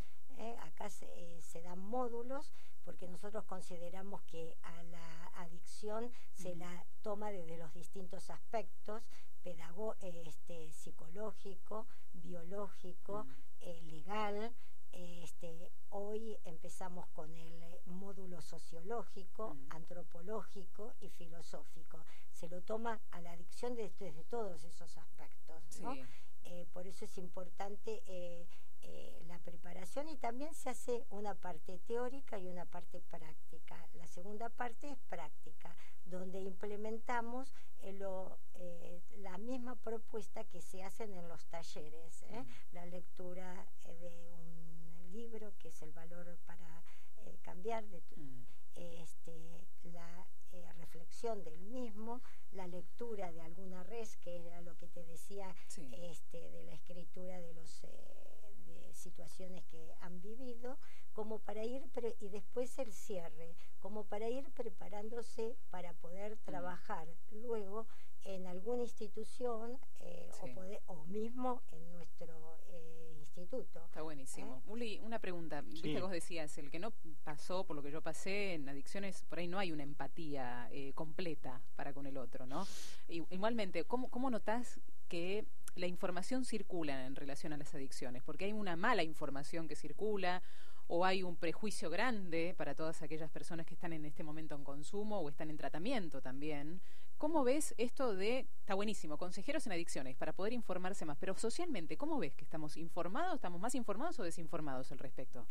acá 0.61 0.89
se 0.89 1.61
dan 1.61 1.79
módulos 1.79 2.51
porque 2.83 3.07
nosotros 3.07 3.45
consideramos 3.45 4.21
que 4.23 4.57
a 4.63 4.83
la 4.83 5.27
adicción 5.35 6.11
se 6.33 6.55
la 6.55 6.85
toma 7.01 7.31
desde 7.31 7.57
los 7.57 7.73
distintos 7.73 8.29
aspectos, 8.29 9.03
pedago 9.43 9.95
este, 10.01 10.71
psicológico, 10.71 11.87
biológico, 12.13 13.25
eh, 13.59 13.81
legal. 13.83 14.53
Este, 14.91 15.71
hoy 15.89 16.37
empezamos 16.43 17.07
con 17.07 17.33
el 17.33 17.63
módulo 17.85 18.41
sociológico, 18.41 19.55
antropológico 19.69 20.93
y 20.99 21.09
filosófico. 21.09 22.03
Se 22.33 22.49
lo 22.49 22.61
toma 22.61 22.99
a 23.11 23.21
la 23.21 23.31
adicción 23.31 23.75
desde, 23.75 24.11
todos 24.25 24.63
esos 24.63 24.97
aspectos. 24.97 25.63
Eh, 26.43 26.67
por 26.73 26.87
eso 26.87 27.05
es 27.05 27.17
importante 27.17 28.03
eh, 28.05 28.47
eh, 28.83 29.23
la 29.27 29.39
preparación 29.39 30.09
y 30.09 30.17
también 30.17 30.53
se 30.53 30.69
hace 30.69 31.05
una 31.09 31.35
parte 31.35 31.77
teórica 31.79 32.39
y 32.39 32.47
una 32.47 32.65
parte 32.65 33.01
práctica. 33.01 33.87
La 33.93 34.07
segunda 34.07 34.49
parte 34.49 34.89
es 34.91 34.97
práctica, 35.09 35.75
donde 36.05 36.39
implementamos 36.39 37.53
eh, 37.79 37.97
eh, 38.55 39.01
la 39.17 39.37
misma 39.37 39.75
propuesta 39.75 40.43
que 40.45 40.61
se 40.61 40.83
hacen 40.83 41.13
en 41.13 41.27
los 41.27 41.45
talleres, 41.47 42.25
la 42.71 42.85
lectura 42.85 43.67
de 43.85 44.31
un 44.33 45.11
libro 45.11 45.53
que 45.59 45.69
es 45.69 45.81
el 45.81 45.91
valor 45.91 46.37
para 46.45 46.83
cambiar, 47.41 47.83
de 47.85 48.01
mm. 48.15 48.45
este, 48.75 49.67
la 49.83 50.25
reflexión 50.73 51.43
del 51.43 51.59
mismo, 51.61 52.21
la 52.51 52.67
lectura 52.67 53.31
de 53.31 53.41
alguna 53.41 53.83
res, 53.83 54.17
que 54.17 54.35
era 54.35 54.61
lo 54.61 54.75
que 54.75 54.87
te 54.87 55.05
decía 55.05 55.55
este, 55.93 56.49
de 56.49 56.63
la 56.63 56.73
escritura 56.73 57.39
de 57.39 57.53
los 57.53 57.85
situaciones 59.01 59.63
que 59.65 59.93
han 60.01 60.21
vivido, 60.21 60.77
como 61.13 61.39
para 61.39 61.63
ir, 61.65 61.83
y 62.19 62.29
después 62.29 62.77
el 62.79 62.93
cierre, 62.93 63.55
como 63.79 64.05
para 64.05 64.29
ir 64.29 64.49
preparándose 64.51 65.55
para 65.69 65.93
poder 65.93 66.35
mm. 66.35 66.45
trabajar 66.45 67.07
luego 67.31 67.87
en 68.23 68.45
alguna 68.47 68.83
institución 68.83 69.79
eh, 69.99 70.29
o, 70.87 70.93
o, 70.93 71.05
mismo 71.05 71.63
en 71.71 71.91
nuestro 71.91 72.59
eh, 72.69 73.15
instituto. 73.19 73.83
Está 73.85 74.03
buenísimo. 74.03 74.57
¿Eh? 74.57 74.69
Uli, 74.69 74.99
una 74.99 75.19
pregunta. 75.19 75.61
Viste 75.61 75.93
que 75.93 76.01
vos 76.01 76.11
decías, 76.11 76.55
el 76.57 76.69
que 76.69 76.79
no 76.79 76.93
pasó 77.23 77.65
por 77.65 77.75
lo 77.75 77.81
que 77.81 77.91
yo 77.91 78.01
pasé 78.01 78.53
en 78.53 78.69
adicciones, 78.69 79.23
por 79.23 79.39
ahí 79.39 79.47
no 79.47 79.57
hay 79.57 79.71
una 79.71 79.83
empatía 79.83 80.69
completa 80.93 81.61
para 81.75 81.93
con 81.93 82.05
el 82.05 82.17
otro, 82.17 82.45
¿no? 82.45 82.67
Igualmente, 83.07 83.83
¿cómo, 83.85 84.09
cómo 84.09 84.29
notás 84.29 84.79
que 85.07 85.45
la 85.75 85.87
información 85.87 86.45
circula 86.45 87.05
en 87.05 87.15
relación 87.15 87.53
a 87.53 87.57
las 87.57 87.73
adicciones, 87.73 88.23
porque 88.23 88.45
hay 88.45 88.53
una 88.53 88.75
mala 88.75 89.03
información 89.03 89.67
que 89.67 89.75
circula 89.75 90.41
o 90.87 91.05
hay 91.05 91.23
un 91.23 91.37
prejuicio 91.37 91.89
grande 91.89 92.53
para 92.57 92.75
todas 92.75 93.01
aquellas 93.01 93.29
personas 93.31 93.65
que 93.65 93.75
están 93.75 93.93
en 93.93 94.03
este 94.03 94.23
momento 94.23 94.55
en 94.55 94.63
consumo 94.65 95.19
o 95.19 95.29
están 95.29 95.49
en 95.49 95.55
tratamiento 95.55 96.21
también. 96.21 96.81
¿Cómo 97.17 97.43
ves 97.43 97.73
esto 97.77 98.13
de, 98.15 98.47
está 98.59 98.73
buenísimo, 98.73 99.17
consejeros 99.17 99.65
en 99.67 99.71
adicciones 99.73 100.17
para 100.17 100.33
poder 100.33 100.53
informarse 100.53 101.05
más, 101.05 101.17
pero 101.17 101.37
socialmente, 101.37 101.95
¿cómo 101.95 102.19
ves 102.19 102.35
que 102.35 102.43
estamos 102.43 102.75
informados, 102.75 103.35
estamos 103.35 103.61
más 103.61 103.75
informados 103.75 104.19
o 104.19 104.23
desinformados 104.23 104.91
al 104.91 104.99
respecto? 104.99 105.47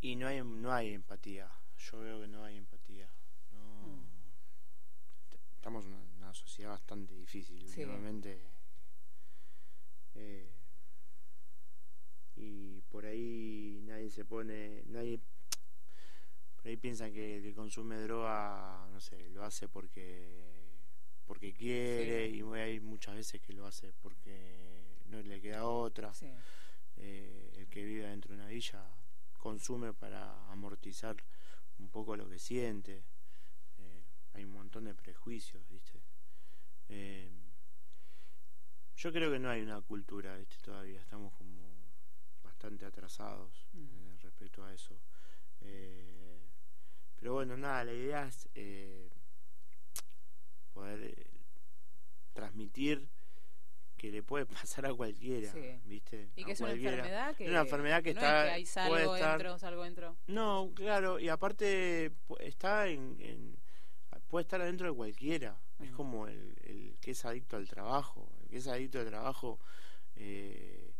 Y 0.00 0.16
no 0.16 0.28
hay, 0.28 0.42
no 0.42 0.72
hay 0.72 0.94
empatía, 0.94 1.50
yo 1.76 1.98
veo 1.98 2.20
que 2.20 2.28
no 2.28 2.44
hay 2.44 2.56
empatía. 2.56 3.08
Mm. 3.50 4.04
Estamos 5.56 5.84
en 5.84 5.92
una, 5.92 6.32
sociedad 6.32 6.70
bastante 6.70 7.14
difícil, 7.14 7.66
sí. 7.68 7.84
Eh, 10.18 10.50
y 12.36 12.80
por 12.82 13.06
ahí 13.06 13.80
nadie 13.84 14.10
se 14.10 14.24
pone, 14.24 14.82
nadie, 14.86 15.20
por 16.56 16.66
ahí 16.66 16.76
piensan 16.76 17.12
que 17.12 17.36
el 17.36 17.42
que 17.42 17.54
consume 17.54 17.96
droga, 18.00 18.88
no 18.92 19.00
sé, 19.00 19.28
lo 19.30 19.44
hace 19.44 19.68
porque 19.68 20.48
porque 21.24 21.52
quiere 21.52 22.26
y 22.28 22.42
hay 22.54 22.80
muchas 22.80 23.14
veces 23.14 23.42
que 23.42 23.52
lo 23.52 23.66
hace 23.66 23.92
porque 24.00 24.96
no 25.06 25.20
le 25.20 25.40
queda 25.40 25.66
otra. 25.66 26.10
Eh, 26.96 27.52
el 27.54 27.68
que 27.68 27.84
vive 27.84 28.08
dentro 28.08 28.34
de 28.34 28.40
una 28.40 28.48
villa 28.48 28.82
consume 29.36 29.92
para 29.92 30.50
amortizar 30.50 31.16
un 31.78 31.90
poco 31.90 32.16
lo 32.16 32.28
que 32.28 32.38
siente. 32.38 33.04
Eh, 33.78 34.02
hay 34.32 34.44
un 34.44 34.52
montón 34.52 34.84
de 34.84 34.94
prejuicios, 34.94 35.62
¿viste? 35.68 36.00
Yo 38.98 39.12
creo 39.12 39.30
que 39.30 39.38
no 39.38 39.48
hay 39.48 39.62
una 39.62 39.80
cultura, 39.80 40.36
¿viste? 40.36 40.56
Todavía 40.60 41.00
estamos 41.00 41.32
como 41.34 41.56
bastante 42.42 42.84
atrasados 42.84 43.64
mm. 43.72 43.84
eh, 43.84 44.16
respecto 44.22 44.64
a 44.64 44.74
eso. 44.74 44.98
Eh, 45.60 46.40
pero 47.14 47.34
bueno, 47.34 47.56
nada, 47.56 47.84
la 47.84 47.92
idea 47.92 48.26
es 48.26 48.48
eh, 48.56 49.08
poder 50.72 51.30
transmitir 52.32 53.08
que 53.96 54.10
le 54.10 54.24
puede 54.24 54.46
pasar 54.46 54.86
a 54.86 54.94
cualquiera, 54.94 55.52
¿viste? 55.84 56.30
Y 56.34 56.44
que 56.44 56.52
es 56.52 56.60
una 56.60 56.72
enfermedad 56.72 57.36
que, 57.36 57.48
una 57.48 57.60
enfermedad 57.60 58.02
que 58.02 58.10
está 58.10 58.44
que 58.44 58.50
hay 58.50 58.66
salgo 58.66 59.14
dentro, 59.14 59.58
salgo 59.60 59.84
dentro. 59.84 60.16
No, 60.26 60.72
claro, 60.74 61.20
y 61.20 61.28
aparte 61.28 62.12
está 62.40 62.88
en, 62.88 63.57
puede 64.28 64.42
estar 64.42 64.60
adentro 64.60 64.88
de 64.88 64.94
cualquiera. 64.94 65.58
Es 65.80 65.90
mm. 65.90 65.94
como 65.94 66.26
el, 66.26 66.54
el, 66.64 66.96
que 67.00 67.12
es 67.12 67.24
adicto 67.24 67.56
al 67.56 67.68
trabajo 67.68 68.28
que 68.48 68.56
es 68.56 68.66
adicto 68.66 68.98
al 68.98 69.06
trabajo 69.06 69.58
eh, 70.16 70.92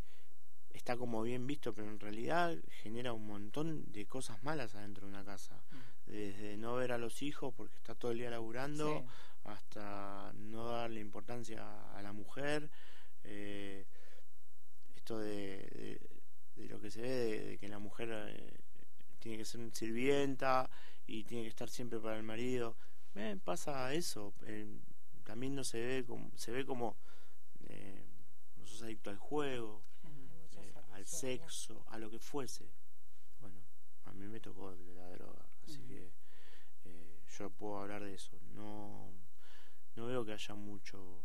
está 0.73 0.97
como 0.97 1.23
bien 1.23 1.47
visto, 1.47 1.75
pero 1.75 1.89
en 1.89 1.99
realidad 1.99 2.57
genera 2.83 3.13
un 3.13 3.27
montón 3.27 3.91
de 3.93 4.07
cosas 4.07 4.43
malas 4.45 4.75
adentro 4.75 5.07
de 5.07 5.13
una 5.13 5.25
casa. 5.25 5.57
Mm. 5.71 6.11
Desde 6.11 6.57
no 6.57 6.75
ver 6.77 6.93
a 6.93 6.99
los 6.99 7.23
hijos 7.23 7.53
porque 7.55 7.77
está 7.77 7.95
todo 7.95 8.13
el 8.13 8.19
día 8.19 8.31
laburando, 8.31 9.05
hasta 9.45 10.33
no 10.35 10.69
darle 10.69 11.01
importancia 11.01 11.65
a 11.95 12.03
la 12.03 12.13
mujer. 12.13 12.71
Eh, 13.25 13.87
esto 14.97 15.19
de, 15.19 16.01
de, 16.57 16.69
lo 16.69 16.81
que 16.81 16.91
se 16.91 17.03
ve, 17.03 17.45
de, 17.45 17.59
que 17.59 17.69
la 17.69 17.79
mujer 17.79 18.11
eh, 18.13 18.61
tiene 19.19 19.39
que 19.39 19.45
ser 19.45 19.61
sirvienta 19.75 20.71
y 21.07 21.25
tiene 21.25 21.43
que 21.43 21.51
estar 21.51 21.69
siempre 21.69 21.99
para 21.99 22.17
el 22.17 22.23
marido. 22.23 22.77
Pasa 23.45 23.93
eso. 23.95 24.35
también 25.25 25.55
no 25.55 25.65
se 25.65 25.85
ve 25.85 26.05
como, 26.05 26.31
se 26.37 26.53
ve 26.53 26.65
como 26.65 26.97
eh, 27.67 28.07
no 28.57 28.67
sos 28.67 28.83
adicto 28.83 29.11
al 29.11 29.19
juego, 29.19 29.83
eh, 30.57 30.75
al 30.93 31.07
sexo, 31.07 31.85
a 31.89 31.99
lo 31.99 32.11
que 32.11 32.19
fuese. 32.19 32.71
Bueno, 33.41 33.61
a 34.05 34.13
mí 34.13 34.27
me 34.27 34.41
tocó 34.41 34.75
la 34.95 35.09
droga, 35.11 35.47
así 35.65 35.81
que 35.87 36.13
eh, 36.85 37.23
yo 37.39 37.51
puedo 37.51 37.79
hablar 37.79 38.05
de 38.05 38.15
eso. 38.15 38.39
No, 38.55 39.13
no 39.97 40.07
veo 40.07 40.25
que 40.25 40.33
haya 40.33 40.55
mucho, 40.55 41.23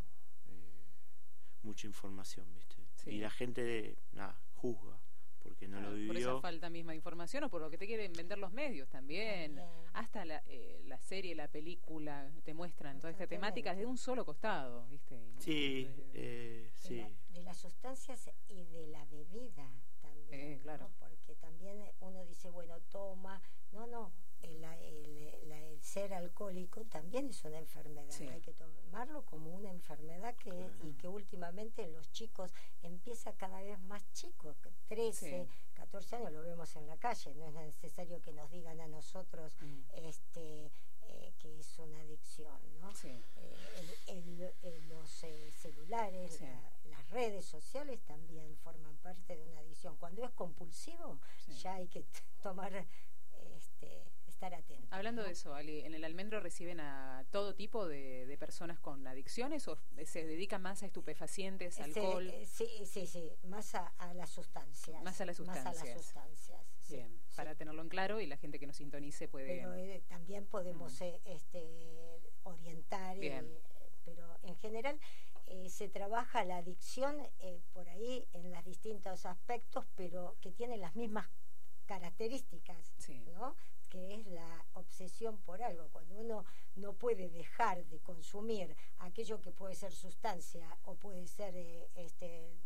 mucha 1.61 1.88
información, 1.88 2.53
¿viste? 2.53 2.84
Y 3.05 3.19
la 3.19 3.29
gente, 3.29 3.97
nada, 4.11 4.38
juzga 4.55 5.03
porque 5.43 5.67
no 5.67 5.81
lo 5.81 5.91
vivió. 5.91 6.07
Por 6.07 6.17
esa 6.17 6.39
falta 6.39 6.69
misma 6.69 6.93
de 6.93 6.95
información 6.97 7.43
o 7.43 7.49
por 7.49 7.61
lo 7.61 7.69
que 7.69 7.77
te 7.77 7.85
quieren 7.85 8.13
vender 8.13 8.37
los 8.37 8.51
medios 8.51 8.89
también. 8.89 9.59
Hasta 9.93 10.25
la, 10.25 10.41
eh, 10.47 10.81
la 10.85 10.97
serie, 10.97 11.35
la 11.35 11.47
película, 11.47 12.31
te 12.43 12.53
muestran 12.53 12.99
toda 12.99 13.11
esta 13.11 13.27
temática 13.27 13.75
de 13.75 13.85
un 13.85 13.97
solo 13.97 14.25
costado, 14.25 14.87
¿viste? 14.87 15.19
Sí, 15.37 15.89
eh, 16.13 16.71
sí. 16.73 17.05
De, 17.29 17.43
las 17.43 17.57
sustancias 17.57 18.29
y 18.47 18.63
de 18.63 18.87
la 18.87 19.05
bebida 19.05 19.69
también. 20.01 20.59
claro. 20.59 20.89
Porque 20.99 21.35
también 21.35 21.83
uno 21.99 22.25
dice, 22.25 22.49
bueno, 22.49 22.79
toma. 22.89 23.41
No, 23.71 23.85
no, 23.87 24.13
el, 24.41 25.22
ser 25.84 26.13
alcohólico 26.13 26.86
también 26.86 27.29
es 27.29 27.43
una 27.43 27.59
enfermedad. 27.59 28.15
Hay 28.31 28.41
que 28.41 28.53
tomarlo 28.53 29.23
como 29.25 29.51
una 29.51 29.69
enfermedad 29.69 30.34
que, 30.36 30.69
y 30.84 30.93
que 30.93 31.07
últimamente 31.07 31.88
los 31.89 32.11
chicos 32.11 32.53
empieza 32.81 33.34
cada 33.34 33.61
vez 33.61 33.77
más 33.81 34.01
chicos, 34.13 34.55
13, 34.88 35.47
14 35.73 36.15
años, 36.15 36.31
lo 36.31 36.41
vemos 36.41 36.75
en 36.77 36.88
la 36.88 36.97
calle. 36.97 37.36
No 37.36 37.47
es 37.47 37.53
necesario 37.53 38.21
que 38.21 38.31
nos 38.31 38.49
digan 38.49 38.79
a 38.79 38.88
nosotros 38.88 39.53
mm. 39.61 39.81
este, 39.95 40.71
eh, 41.01 41.34
que 41.39 41.59
es 41.59 41.77
una 41.77 41.99
adicción. 41.99 42.57
¿no? 42.79 42.89
Eh, 43.03 44.81
los 44.88 45.23
eh, 45.23 45.51
celulares, 45.51 46.39
las 46.86 47.09
redes 47.09 47.45
sociales 47.45 47.99
también 48.05 48.55
forman 48.57 48.95
parte 48.97 49.36
de 49.36 49.43
una 49.43 49.59
adicción. 49.59 49.97
Cuando 49.97 50.23
es 50.23 50.31
compulsivo, 50.31 51.19
ya 51.61 51.75
hay 51.75 51.88
que 51.88 52.05
tomar 52.41 52.86
este, 53.55 54.05
Hablando 54.89 55.23
de 55.23 55.31
eso, 55.31 55.53
Ali, 55.53 55.81
¿en 55.81 55.93
el 55.95 56.03
almendro 56.03 56.39
reciben 56.39 56.79
a 56.79 57.25
todo 57.31 57.55
tipo 57.55 57.87
de, 57.87 58.35
personas 58.39 58.79
con 58.79 59.07
adicciones 59.07 59.67
o 59.67 59.77
se 60.05 60.25
dedican 60.25 60.61
más 60.61 60.83
a 60.83 60.85
estupefacientes, 60.85 61.79
alcohol? 61.79 62.29
Eh, 62.29 62.45
sí, 62.45 62.67
sí, 62.85 63.07
sí, 63.07 63.31
más 63.43 63.75
a, 63.75 63.91
las 64.15 64.29
sustancias. 64.29 65.01
Más 65.03 65.21
a 65.21 65.25
las 65.25 65.37
sustancias. 65.37 66.13
Bien, 66.89 67.17
para 67.35 67.55
tenerlo 67.55 67.81
en 67.81 67.89
claro 67.89 68.19
y 68.19 68.27
la 68.27 68.37
gente 68.37 68.59
que 68.59 68.67
nos 68.67 68.75
sintonice 68.75 69.27
puede... 69.27 69.47
Pero 69.47 69.73
eh, 69.73 70.03
también 70.07 70.45
podemos 70.45 70.99
mm. 70.99 71.03
eh, 71.03 71.21
este, 71.25 72.21
orientar, 72.43 73.17
pero 74.03 74.37
en 74.43 74.57
general 74.57 74.99
se 75.67 75.87
trabaja 75.87 76.43
la 76.43 76.57
adicción 76.57 77.15
por 77.73 77.87
ahí 77.89 78.27
en 78.33 78.51
los 78.51 78.65
distintos 78.65 79.25
aspectos, 79.25 79.85
pero 79.95 80.35
que 80.41 80.51
tiene 80.51 80.77
las 80.77 80.95
mismas 80.95 81.29
características, 81.85 82.93
¿no? 83.33 83.55
Que 83.93 84.15
es 84.15 84.25
la 84.25 84.65
obsesión 84.73 85.37
por 85.37 85.61
algo, 85.61 85.87
cuando 85.89 86.15
uno 86.15 86.45
no 86.75 86.93
puede 86.93 87.29
dejar 87.29 87.85
de 87.85 87.99
consumir 87.99 88.75
aquello 88.97 89.39
que 89.39 89.51
puede 89.51 89.75
ser 89.75 89.91
sustancia 89.91 90.67
o 90.85 90.95
puede 90.95 91.27
ser 91.27 91.55
eh, 91.55 91.87
este, 91.93 92.57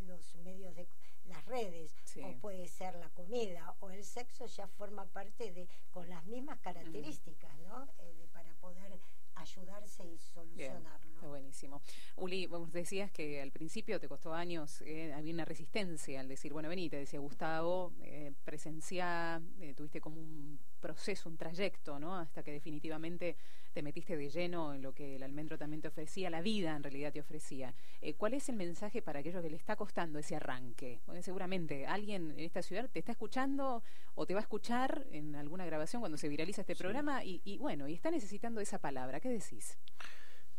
los 0.00 0.36
medios 0.36 0.74
de 0.74 0.86
las 1.24 1.42
redes 1.46 1.94
o 2.22 2.38
puede 2.38 2.68
ser 2.68 2.96
la 2.96 3.08
comida 3.08 3.74
o 3.80 3.88
el 3.88 4.04
sexo 4.04 4.44
ya 4.44 4.68
forma 4.68 5.06
parte 5.06 5.52
de 5.52 5.70
con 5.90 6.06
las 6.10 6.26
mismas 6.26 6.58
características, 6.58 7.58
¿no? 7.60 7.88
Eh, 8.00 8.28
para 8.34 8.52
poder 8.56 9.00
ayudarse 9.36 10.04
y 10.04 10.18
solucionarlo. 10.18 11.14
está 11.14 11.26
buenísimo. 11.28 11.80
Uli, 12.16 12.46
vos 12.46 12.72
decías 12.72 13.10
que 13.10 13.40
al 13.40 13.50
principio 13.50 14.00
te 14.00 14.08
costó 14.08 14.32
años, 14.34 14.82
eh, 14.82 15.12
había 15.12 15.32
una 15.32 15.44
resistencia 15.44 16.20
al 16.20 16.28
decir, 16.28 16.52
bueno, 16.52 16.68
vení, 16.68 16.88
te 16.88 16.96
decía 16.96 17.20
Gustavo, 17.20 17.92
eh, 18.02 18.32
presenciá, 18.44 19.40
eh, 19.60 19.74
tuviste 19.74 20.00
como 20.00 20.20
un 20.20 20.58
proceso, 20.80 21.28
un 21.28 21.36
trayecto, 21.36 21.98
¿no? 21.98 22.16
Hasta 22.16 22.42
que 22.42 22.52
definitivamente 22.52 23.36
te 23.74 23.82
metiste 23.82 24.16
de 24.16 24.30
lleno 24.30 24.72
en 24.72 24.82
lo 24.82 24.94
que 24.94 25.16
el 25.16 25.22
almendro 25.22 25.58
también 25.58 25.82
te 25.82 25.88
ofrecía, 25.88 26.30
la 26.30 26.40
vida 26.40 26.74
en 26.74 26.82
realidad 26.82 27.12
te 27.12 27.20
ofrecía. 27.20 27.74
Eh, 28.00 28.14
¿Cuál 28.14 28.34
es 28.34 28.48
el 28.48 28.56
mensaje 28.56 29.02
para 29.02 29.18
aquellos 29.18 29.42
que 29.42 29.50
le 29.50 29.56
está 29.56 29.76
costando 29.76 30.18
ese 30.18 30.36
arranque? 30.36 31.00
seguramente 31.20 31.86
alguien 31.86 32.30
en 32.30 32.40
esta 32.40 32.62
ciudad 32.62 32.88
te 32.88 33.00
está 33.00 33.12
escuchando 33.12 33.82
o 34.14 34.26
te 34.26 34.34
va 34.34 34.40
a 34.40 34.42
escuchar 34.42 35.06
en 35.10 35.34
alguna 35.34 35.66
grabación 35.66 36.00
cuando 36.00 36.16
se 36.16 36.28
viraliza 36.28 36.62
este 36.62 36.76
programa 36.76 37.24
y, 37.24 37.58
bueno, 37.58 37.88
y 37.88 37.94
está 37.94 38.10
necesitando 38.10 38.60
esa 38.60 38.78
palabra. 38.78 39.20
¿Qué 39.20 39.28
decís? 39.28 39.76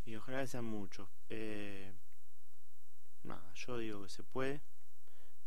Y 0.06 0.16
ojalá 0.16 0.46
sean 0.46 0.66
muchos. 0.66 1.08
Eh, 1.30 1.94
nada, 3.24 3.52
yo 3.54 3.78
digo 3.78 4.04
que 4.04 4.10
se 4.10 4.24
puede, 4.24 4.62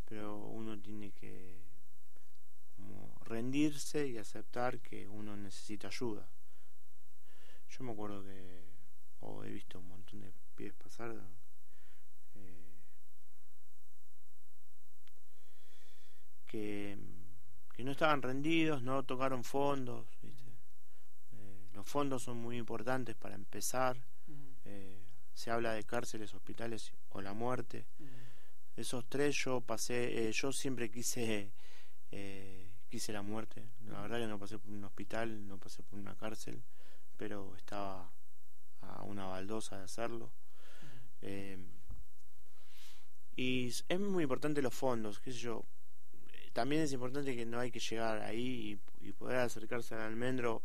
pero 0.07 0.39
uno 0.39 0.81
tiene 0.81 1.13
que 1.13 1.69
rendirse 3.29 4.09
y 4.09 4.17
aceptar 4.17 4.81
que 4.81 5.07
uno 5.07 5.37
necesita 5.37 5.89
ayuda. 5.89 6.29
Yo 7.71 7.85
me 7.85 7.93
acuerdo 7.93 8.23
que, 8.25 8.65
o 9.21 9.45
he 9.45 9.51
visto 9.51 9.79
un 9.79 9.89
montón 9.89 10.21
de 10.21 10.33
pibes 10.55 10.75
pasar, 10.75 11.15
eh, 12.35 12.75
que, 16.47 16.99
que, 17.75 17.85
no 17.85 17.93
estaban 17.93 18.23
rendidos, 18.23 18.83
no 18.83 19.03
tocaron 19.05 19.45
fondos, 19.45 20.07
eh, 20.23 21.69
los 21.75 21.87
fondos 21.87 22.23
son 22.23 22.39
muy 22.39 22.57
importantes 22.57 23.15
para 23.15 23.35
empezar. 23.35 23.97
Eh, 24.65 25.05
se 25.33 25.51
habla 25.51 25.73
de 25.73 25.85
cárceles, 25.85 26.35
hospitales 26.35 26.93
o 27.11 27.21
la 27.21 27.33
muerte. 27.33 27.87
Esos 28.77 29.09
tres 29.09 29.37
yo 29.37 29.61
pasé, 29.61 30.33
yo 30.33 30.53
siempre 30.53 30.91
quise 30.91 31.53
quise 32.89 33.13
la 33.13 33.23
muerte. 33.23 33.69
La 33.87 34.01
verdad 34.03 34.19
que 34.19 34.27
no 34.27 34.39
pasé 34.39 34.59
por 34.59 34.71
un 34.71 34.85
hospital, 34.85 35.47
no 35.47 35.59
pasé 35.59 35.83
por 35.83 35.99
una 35.99 36.15
cárcel, 36.17 36.63
pero 37.19 37.55
estaba 37.57 38.11
a 38.81 39.03
una 39.03 39.27
baldosa 39.27 39.77
de 39.77 39.85
hacerlo. 39.85 40.33
Eh, 41.21 41.59
y 43.37 43.67
es 43.67 44.01
muy 44.01 44.23
importante 44.23 44.63
los 44.63 44.75
fondos, 44.75 45.21
qué 45.21 45.33
sé 45.33 45.39
yo. 45.39 45.65
También 46.55 46.83
es 46.83 46.93
importante 46.93 47.37
que 47.37 47.45
no 47.45 47.61
hay 47.61 47.71
que 47.71 47.81
llegar 47.81 48.23
ahí 48.23 48.81
y, 49.01 49.13
poder 49.13 49.39
acercarse 49.39 49.95
al 49.95 50.03
almendro 50.03 50.63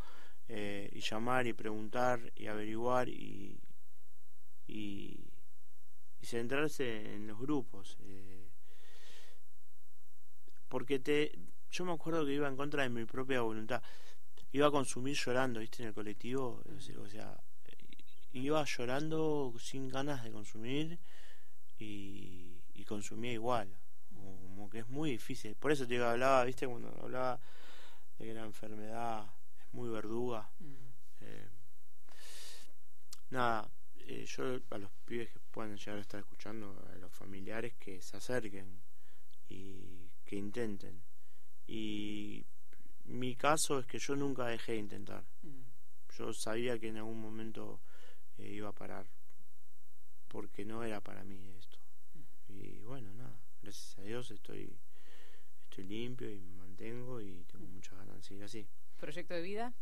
eh, 0.47 0.89
y 0.91 0.99
llamar 1.01 1.47
y 1.47 1.54
preguntar 1.54 2.32
y 2.36 2.47
averiguar 2.47 3.10
y, 3.10 3.60
y, 4.68 5.32
centrarse 6.22 7.16
en 7.16 7.28
los 7.28 7.39
grupos. 7.39 7.97
Eh, 8.01 8.47
porque 10.70 10.99
te 10.99 11.32
yo 11.74 11.86
me 11.86 11.91
acuerdo 11.91 12.24
que 12.26 12.34
iba 12.34 12.47
en 12.47 12.56
contra 12.56 12.84
de 12.84 12.89
mi 12.89 13.04
propia 13.06 13.41
voluntad. 13.41 13.82
Iba 14.54 14.68
a 14.68 14.72
consumir 14.72 15.16
llorando, 15.18 15.60
¿viste? 15.60 15.84
En 15.84 15.89
el 15.89 15.93
colectivo. 15.93 16.62
O 16.99 17.10
sea, 17.10 17.38
iba 18.34 18.64
llorando 18.64 19.54
sin 19.60 19.89
ganas 19.89 20.24
de 20.24 20.32
consumir 20.32 20.99
y, 21.80 22.62
consumía 22.88 23.32
igual. 23.32 23.70
Como 24.14 24.70
que 24.70 24.80
es 24.80 24.89
muy 24.89 25.12
difícil. 25.12 25.56
Por 25.56 25.72
eso 25.72 25.88
te 25.88 25.93
digo, 25.93 26.06
hablaba, 26.06 26.43
¿viste? 26.43 26.68
Cuando 26.68 26.89
hablaba 27.01 27.39
de 28.20 28.26
que 28.26 28.34
la 28.34 28.45
enfermedad 28.45 29.26
es 29.60 29.74
muy 29.74 29.89
verduga. 29.89 30.49
Mm. 30.60 30.74
Eh, 31.22 31.49
nada, 33.32 33.68
eh, 34.06 34.26
yo 34.26 34.60
a 34.70 34.78
los 34.78 34.91
pibes 35.06 35.30
que 35.32 35.39
puedan 35.51 35.76
llegar 35.78 35.97
a 35.97 36.01
estar 36.01 36.20
escuchando, 36.20 36.86
a 36.93 36.97
los 36.97 37.12
familiares 37.12 37.74
que 37.80 38.01
se 38.01 38.18
acerquen 38.18 38.82
y 39.49 40.12
que 40.26 40.36
intenten 40.36 41.01
y 41.66 42.45
mi 43.06 43.36
caso 43.36 43.80
es 43.80 43.86
que 43.86 43.99
yo 43.99 44.16
nunca 44.16 44.47
dejé 44.47 44.74
de 44.74 44.80
intentar. 44.80 45.24
Mm. 45.41 45.62
Yo 46.18 46.34
sabía 46.34 46.80
que 46.80 46.89
en 46.89 46.97
algún 46.97 47.22
momento 47.22 47.82
eh, 48.38 48.49
iba 48.49 48.70
a 48.70 48.74
parar, 48.74 49.06
porque 50.28 50.66
no 50.66 50.84
era 50.84 51.01
para 51.01 51.24
mí 51.24 51.54
esto. 51.58 51.80
Mm. 52.14 52.54
Y 52.54 52.82
bueno, 52.82 53.14
nada, 53.14 53.39
gracias 53.62 53.97
a 53.97 54.04
Dios 54.04 54.32
estoy, 54.32 54.78
estoy 55.64 55.84
limpio 55.86 56.30
y 56.32 56.39
me 56.39 56.56
mantengo 56.56 57.22
y 57.22 57.43
tengo 57.45 57.66
mm. 57.66 57.74
muchas 57.74 57.97
ganas 57.97 58.16
de 58.18 58.24
seguir 58.24 58.43
así. 58.43 58.68
¿Proyecto 58.99 59.34
de 59.34 59.41
vida? 59.41 59.74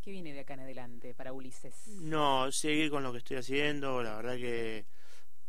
¿Qué 0.00 0.10
viene 0.10 0.34
de 0.34 0.40
acá 0.40 0.54
en 0.54 0.60
adelante 0.60 1.14
para 1.14 1.32
Ulises? 1.32 1.88
No, 1.88 2.52
seguir 2.52 2.90
con 2.90 3.02
lo 3.02 3.12
que 3.12 3.18
estoy 3.18 3.38
haciendo, 3.38 4.02
la 4.02 4.16
verdad 4.16 4.36
que 4.36 4.84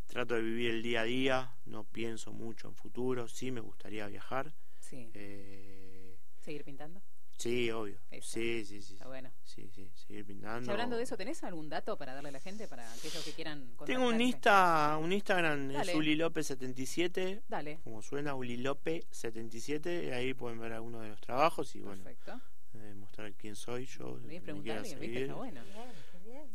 trato 0.06 0.36
de 0.36 0.42
vivir 0.42 0.72
el 0.72 0.82
día 0.82 1.02
a 1.02 1.04
día, 1.04 1.58
no 1.66 1.84
pienso 1.84 2.32
mucho 2.32 2.70
en 2.70 2.76
futuro, 2.76 3.28
sí 3.28 3.52
me 3.52 3.60
gustaría 3.60 4.08
viajar. 4.08 4.54
Sí. 4.80 5.12
Eh, 5.14 6.18
¿Seguir 6.40 6.64
pintando? 6.64 7.02
Sí, 7.38 7.70
obvio. 7.72 8.00
Sí, 8.22 8.66
sí, 8.66 8.82
sí. 8.82 8.94
Está 8.94 9.08
bueno. 9.08 9.30
Sí, 9.44 9.70
sí, 9.74 9.90
seguir 9.94 10.26
pintando. 10.26 10.68
Y 10.68 10.72
hablando 10.72 10.98
de 10.98 11.04
eso, 11.04 11.18
¿tenés 11.18 11.44
algún 11.44 11.70
dato 11.70 11.98
para 11.98 12.14
darle 12.14 12.30
a 12.30 12.32
la 12.32 12.40
gente, 12.40 12.68
para 12.68 12.92
aquellos 12.94 13.24
que 13.24 13.34
quieran 13.34 13.76
Tengo 13.86 14.08
un, 14.08 14.22
Insta, 14.22 14.98
un 15.02 15.12
Instagram, 15.12 15.74
Dale. 15.74 15.92
es 15.92 15.98
ulilope77. 15.98 17.44
Dale. 17.48 17.80
Como 17.84 18.02
suena, 18.02 18.34
ulilope77. 18.36 20.14
Ahí 20.14 20.34
pueden 20.34 20.60
ver 20.60 20.74
algunos 20.74 21.02
de 21.04 21.10
los 21.10 21.22
trabajos 21.22 21.76
y 21.76 21.82
Perfecto. 21.82 22.40
bueno, 22.74 22.88
eh, 22.88 22.94
mostrar 22.96 23.34
quién 23.34 23.56
soy 23.56 23.86
yo. 23.86 24.18
preguntarle, 24.44 25.22
está 25.22 25.36
bueno. 25.36 25.62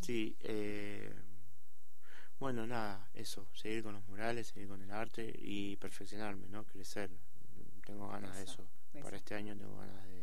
Sí, 0.01 0.37
eh, 0.41 1.13
bueno, 2.39 2.67
nada, 2.67 3.09
eso, 3.15 3.47
seguir 3.55 3.83
con 3.83 3.95
los 3.95 4.05
murales, 4.09 4.49
seguir 4.49 4.69
con 4.69 4.81
el 4.83 4.91
arte 4.91 5.31
y 5.39 5.77
perfeccionarme, 5.77 6.49
¿no? 6.49 6.65
Crecer. 6.65 7.11
Tengo 7.85 8.09
ganas 8.09 8.37
de 8.37 8.45
eso 8.45 8.67
para 8.99 9.17
este 9.17 9.35
año 9.35 9.57
tengo 9.57 9.77
ganas 9.77 10.05
de, 10.07 10.20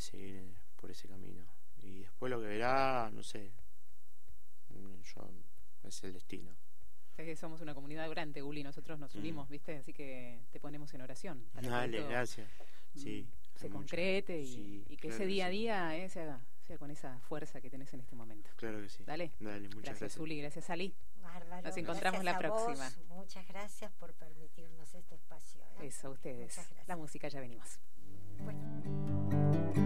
seguir 0.00 0.54
por 0.76 0.90
ese 0.90 1.08
camino. 1.08 1.44
Y 1.78 2.00
después 2.00 2.30
lo 2.30 2.40
que 2.40 2.46
verá, 2.46 3.10
no 3.12 3.22
sé, 3.22 3.52
yo, 4.70 5.30
es 5.84 6.04
el 6.04 6.12
destino. 6.12 6.56
somos 7.36 7.60
una 7.60 7.74
comunidad 7.74 8.08
grande, 8.10 8.42
Uli, 8.42 8.62
nosotros 8.62 8.98
nos 8.98 9.14
mm. 9.14 9.18
unimos, 9.18 9.48
¿viste? 9.48 9.76
Así 9.76 9.92
que 9.92 10.40
te 10.50 10.60
ponemos 10.60 10.92
en 10.94 11.02
oración. 11.02 11.48
Dale, 11.54 12.02
gracias. 12.04 12.48
Mm, 12.94 12.98
sí, 12.98 13.28
se 13.54 13.68
concrete 13.68 14.40
y, 14.40 14.96
que 15.00 15.08
ese 15.08 15.26
día 15.26 15.46
a 15.46 15.50
día 15.50 15.96
eh, 15.96 16.08
se 16.08 16.20
haga 16.20 16.40
sea 16.66 16.78
con 16.78 16.90
esa 16.90 17.20
fuerza 17.20 17.60
que 17.60 17.70
tenés 17.70 17.92
en 17.94 18.00
este 18.00 18.16
momento. 18.16 18.50
Claro 18.56 18.80
que 18.80 18.88
sí. 18.88 19.04
Dale. 19.04 19.32
Dale, 19.38 19.68
muchas 19.68 19.82
gracias. 19.82 20.00
Gracias, 20.00 20.18
Uli. 20.18 20.38
Gracias, 20.38 20.70
Ali. 20.70 20.94
Bárbaro. 21.22 21.66
Nos 21.66 21.76
encontramos 21.76 22.24
la 22.24 22.38
próxima. 22.38 22.90
Muchas 23.08 23.46
gracias 23.46 23.92
por 23.92 24.12
permitirnos 24.14 24.92
este 24.94 25.14
espacio. 25.14 25.62
¿eh? 25.80 25.86
Eso, 25.86 26.10
ustedes. 26.10 26.58
La 26.86 26.96
música, 26.96 27.28
ya 27.28 27.40
venimos. 27.40 27.78
Bueno. 28.40 29.85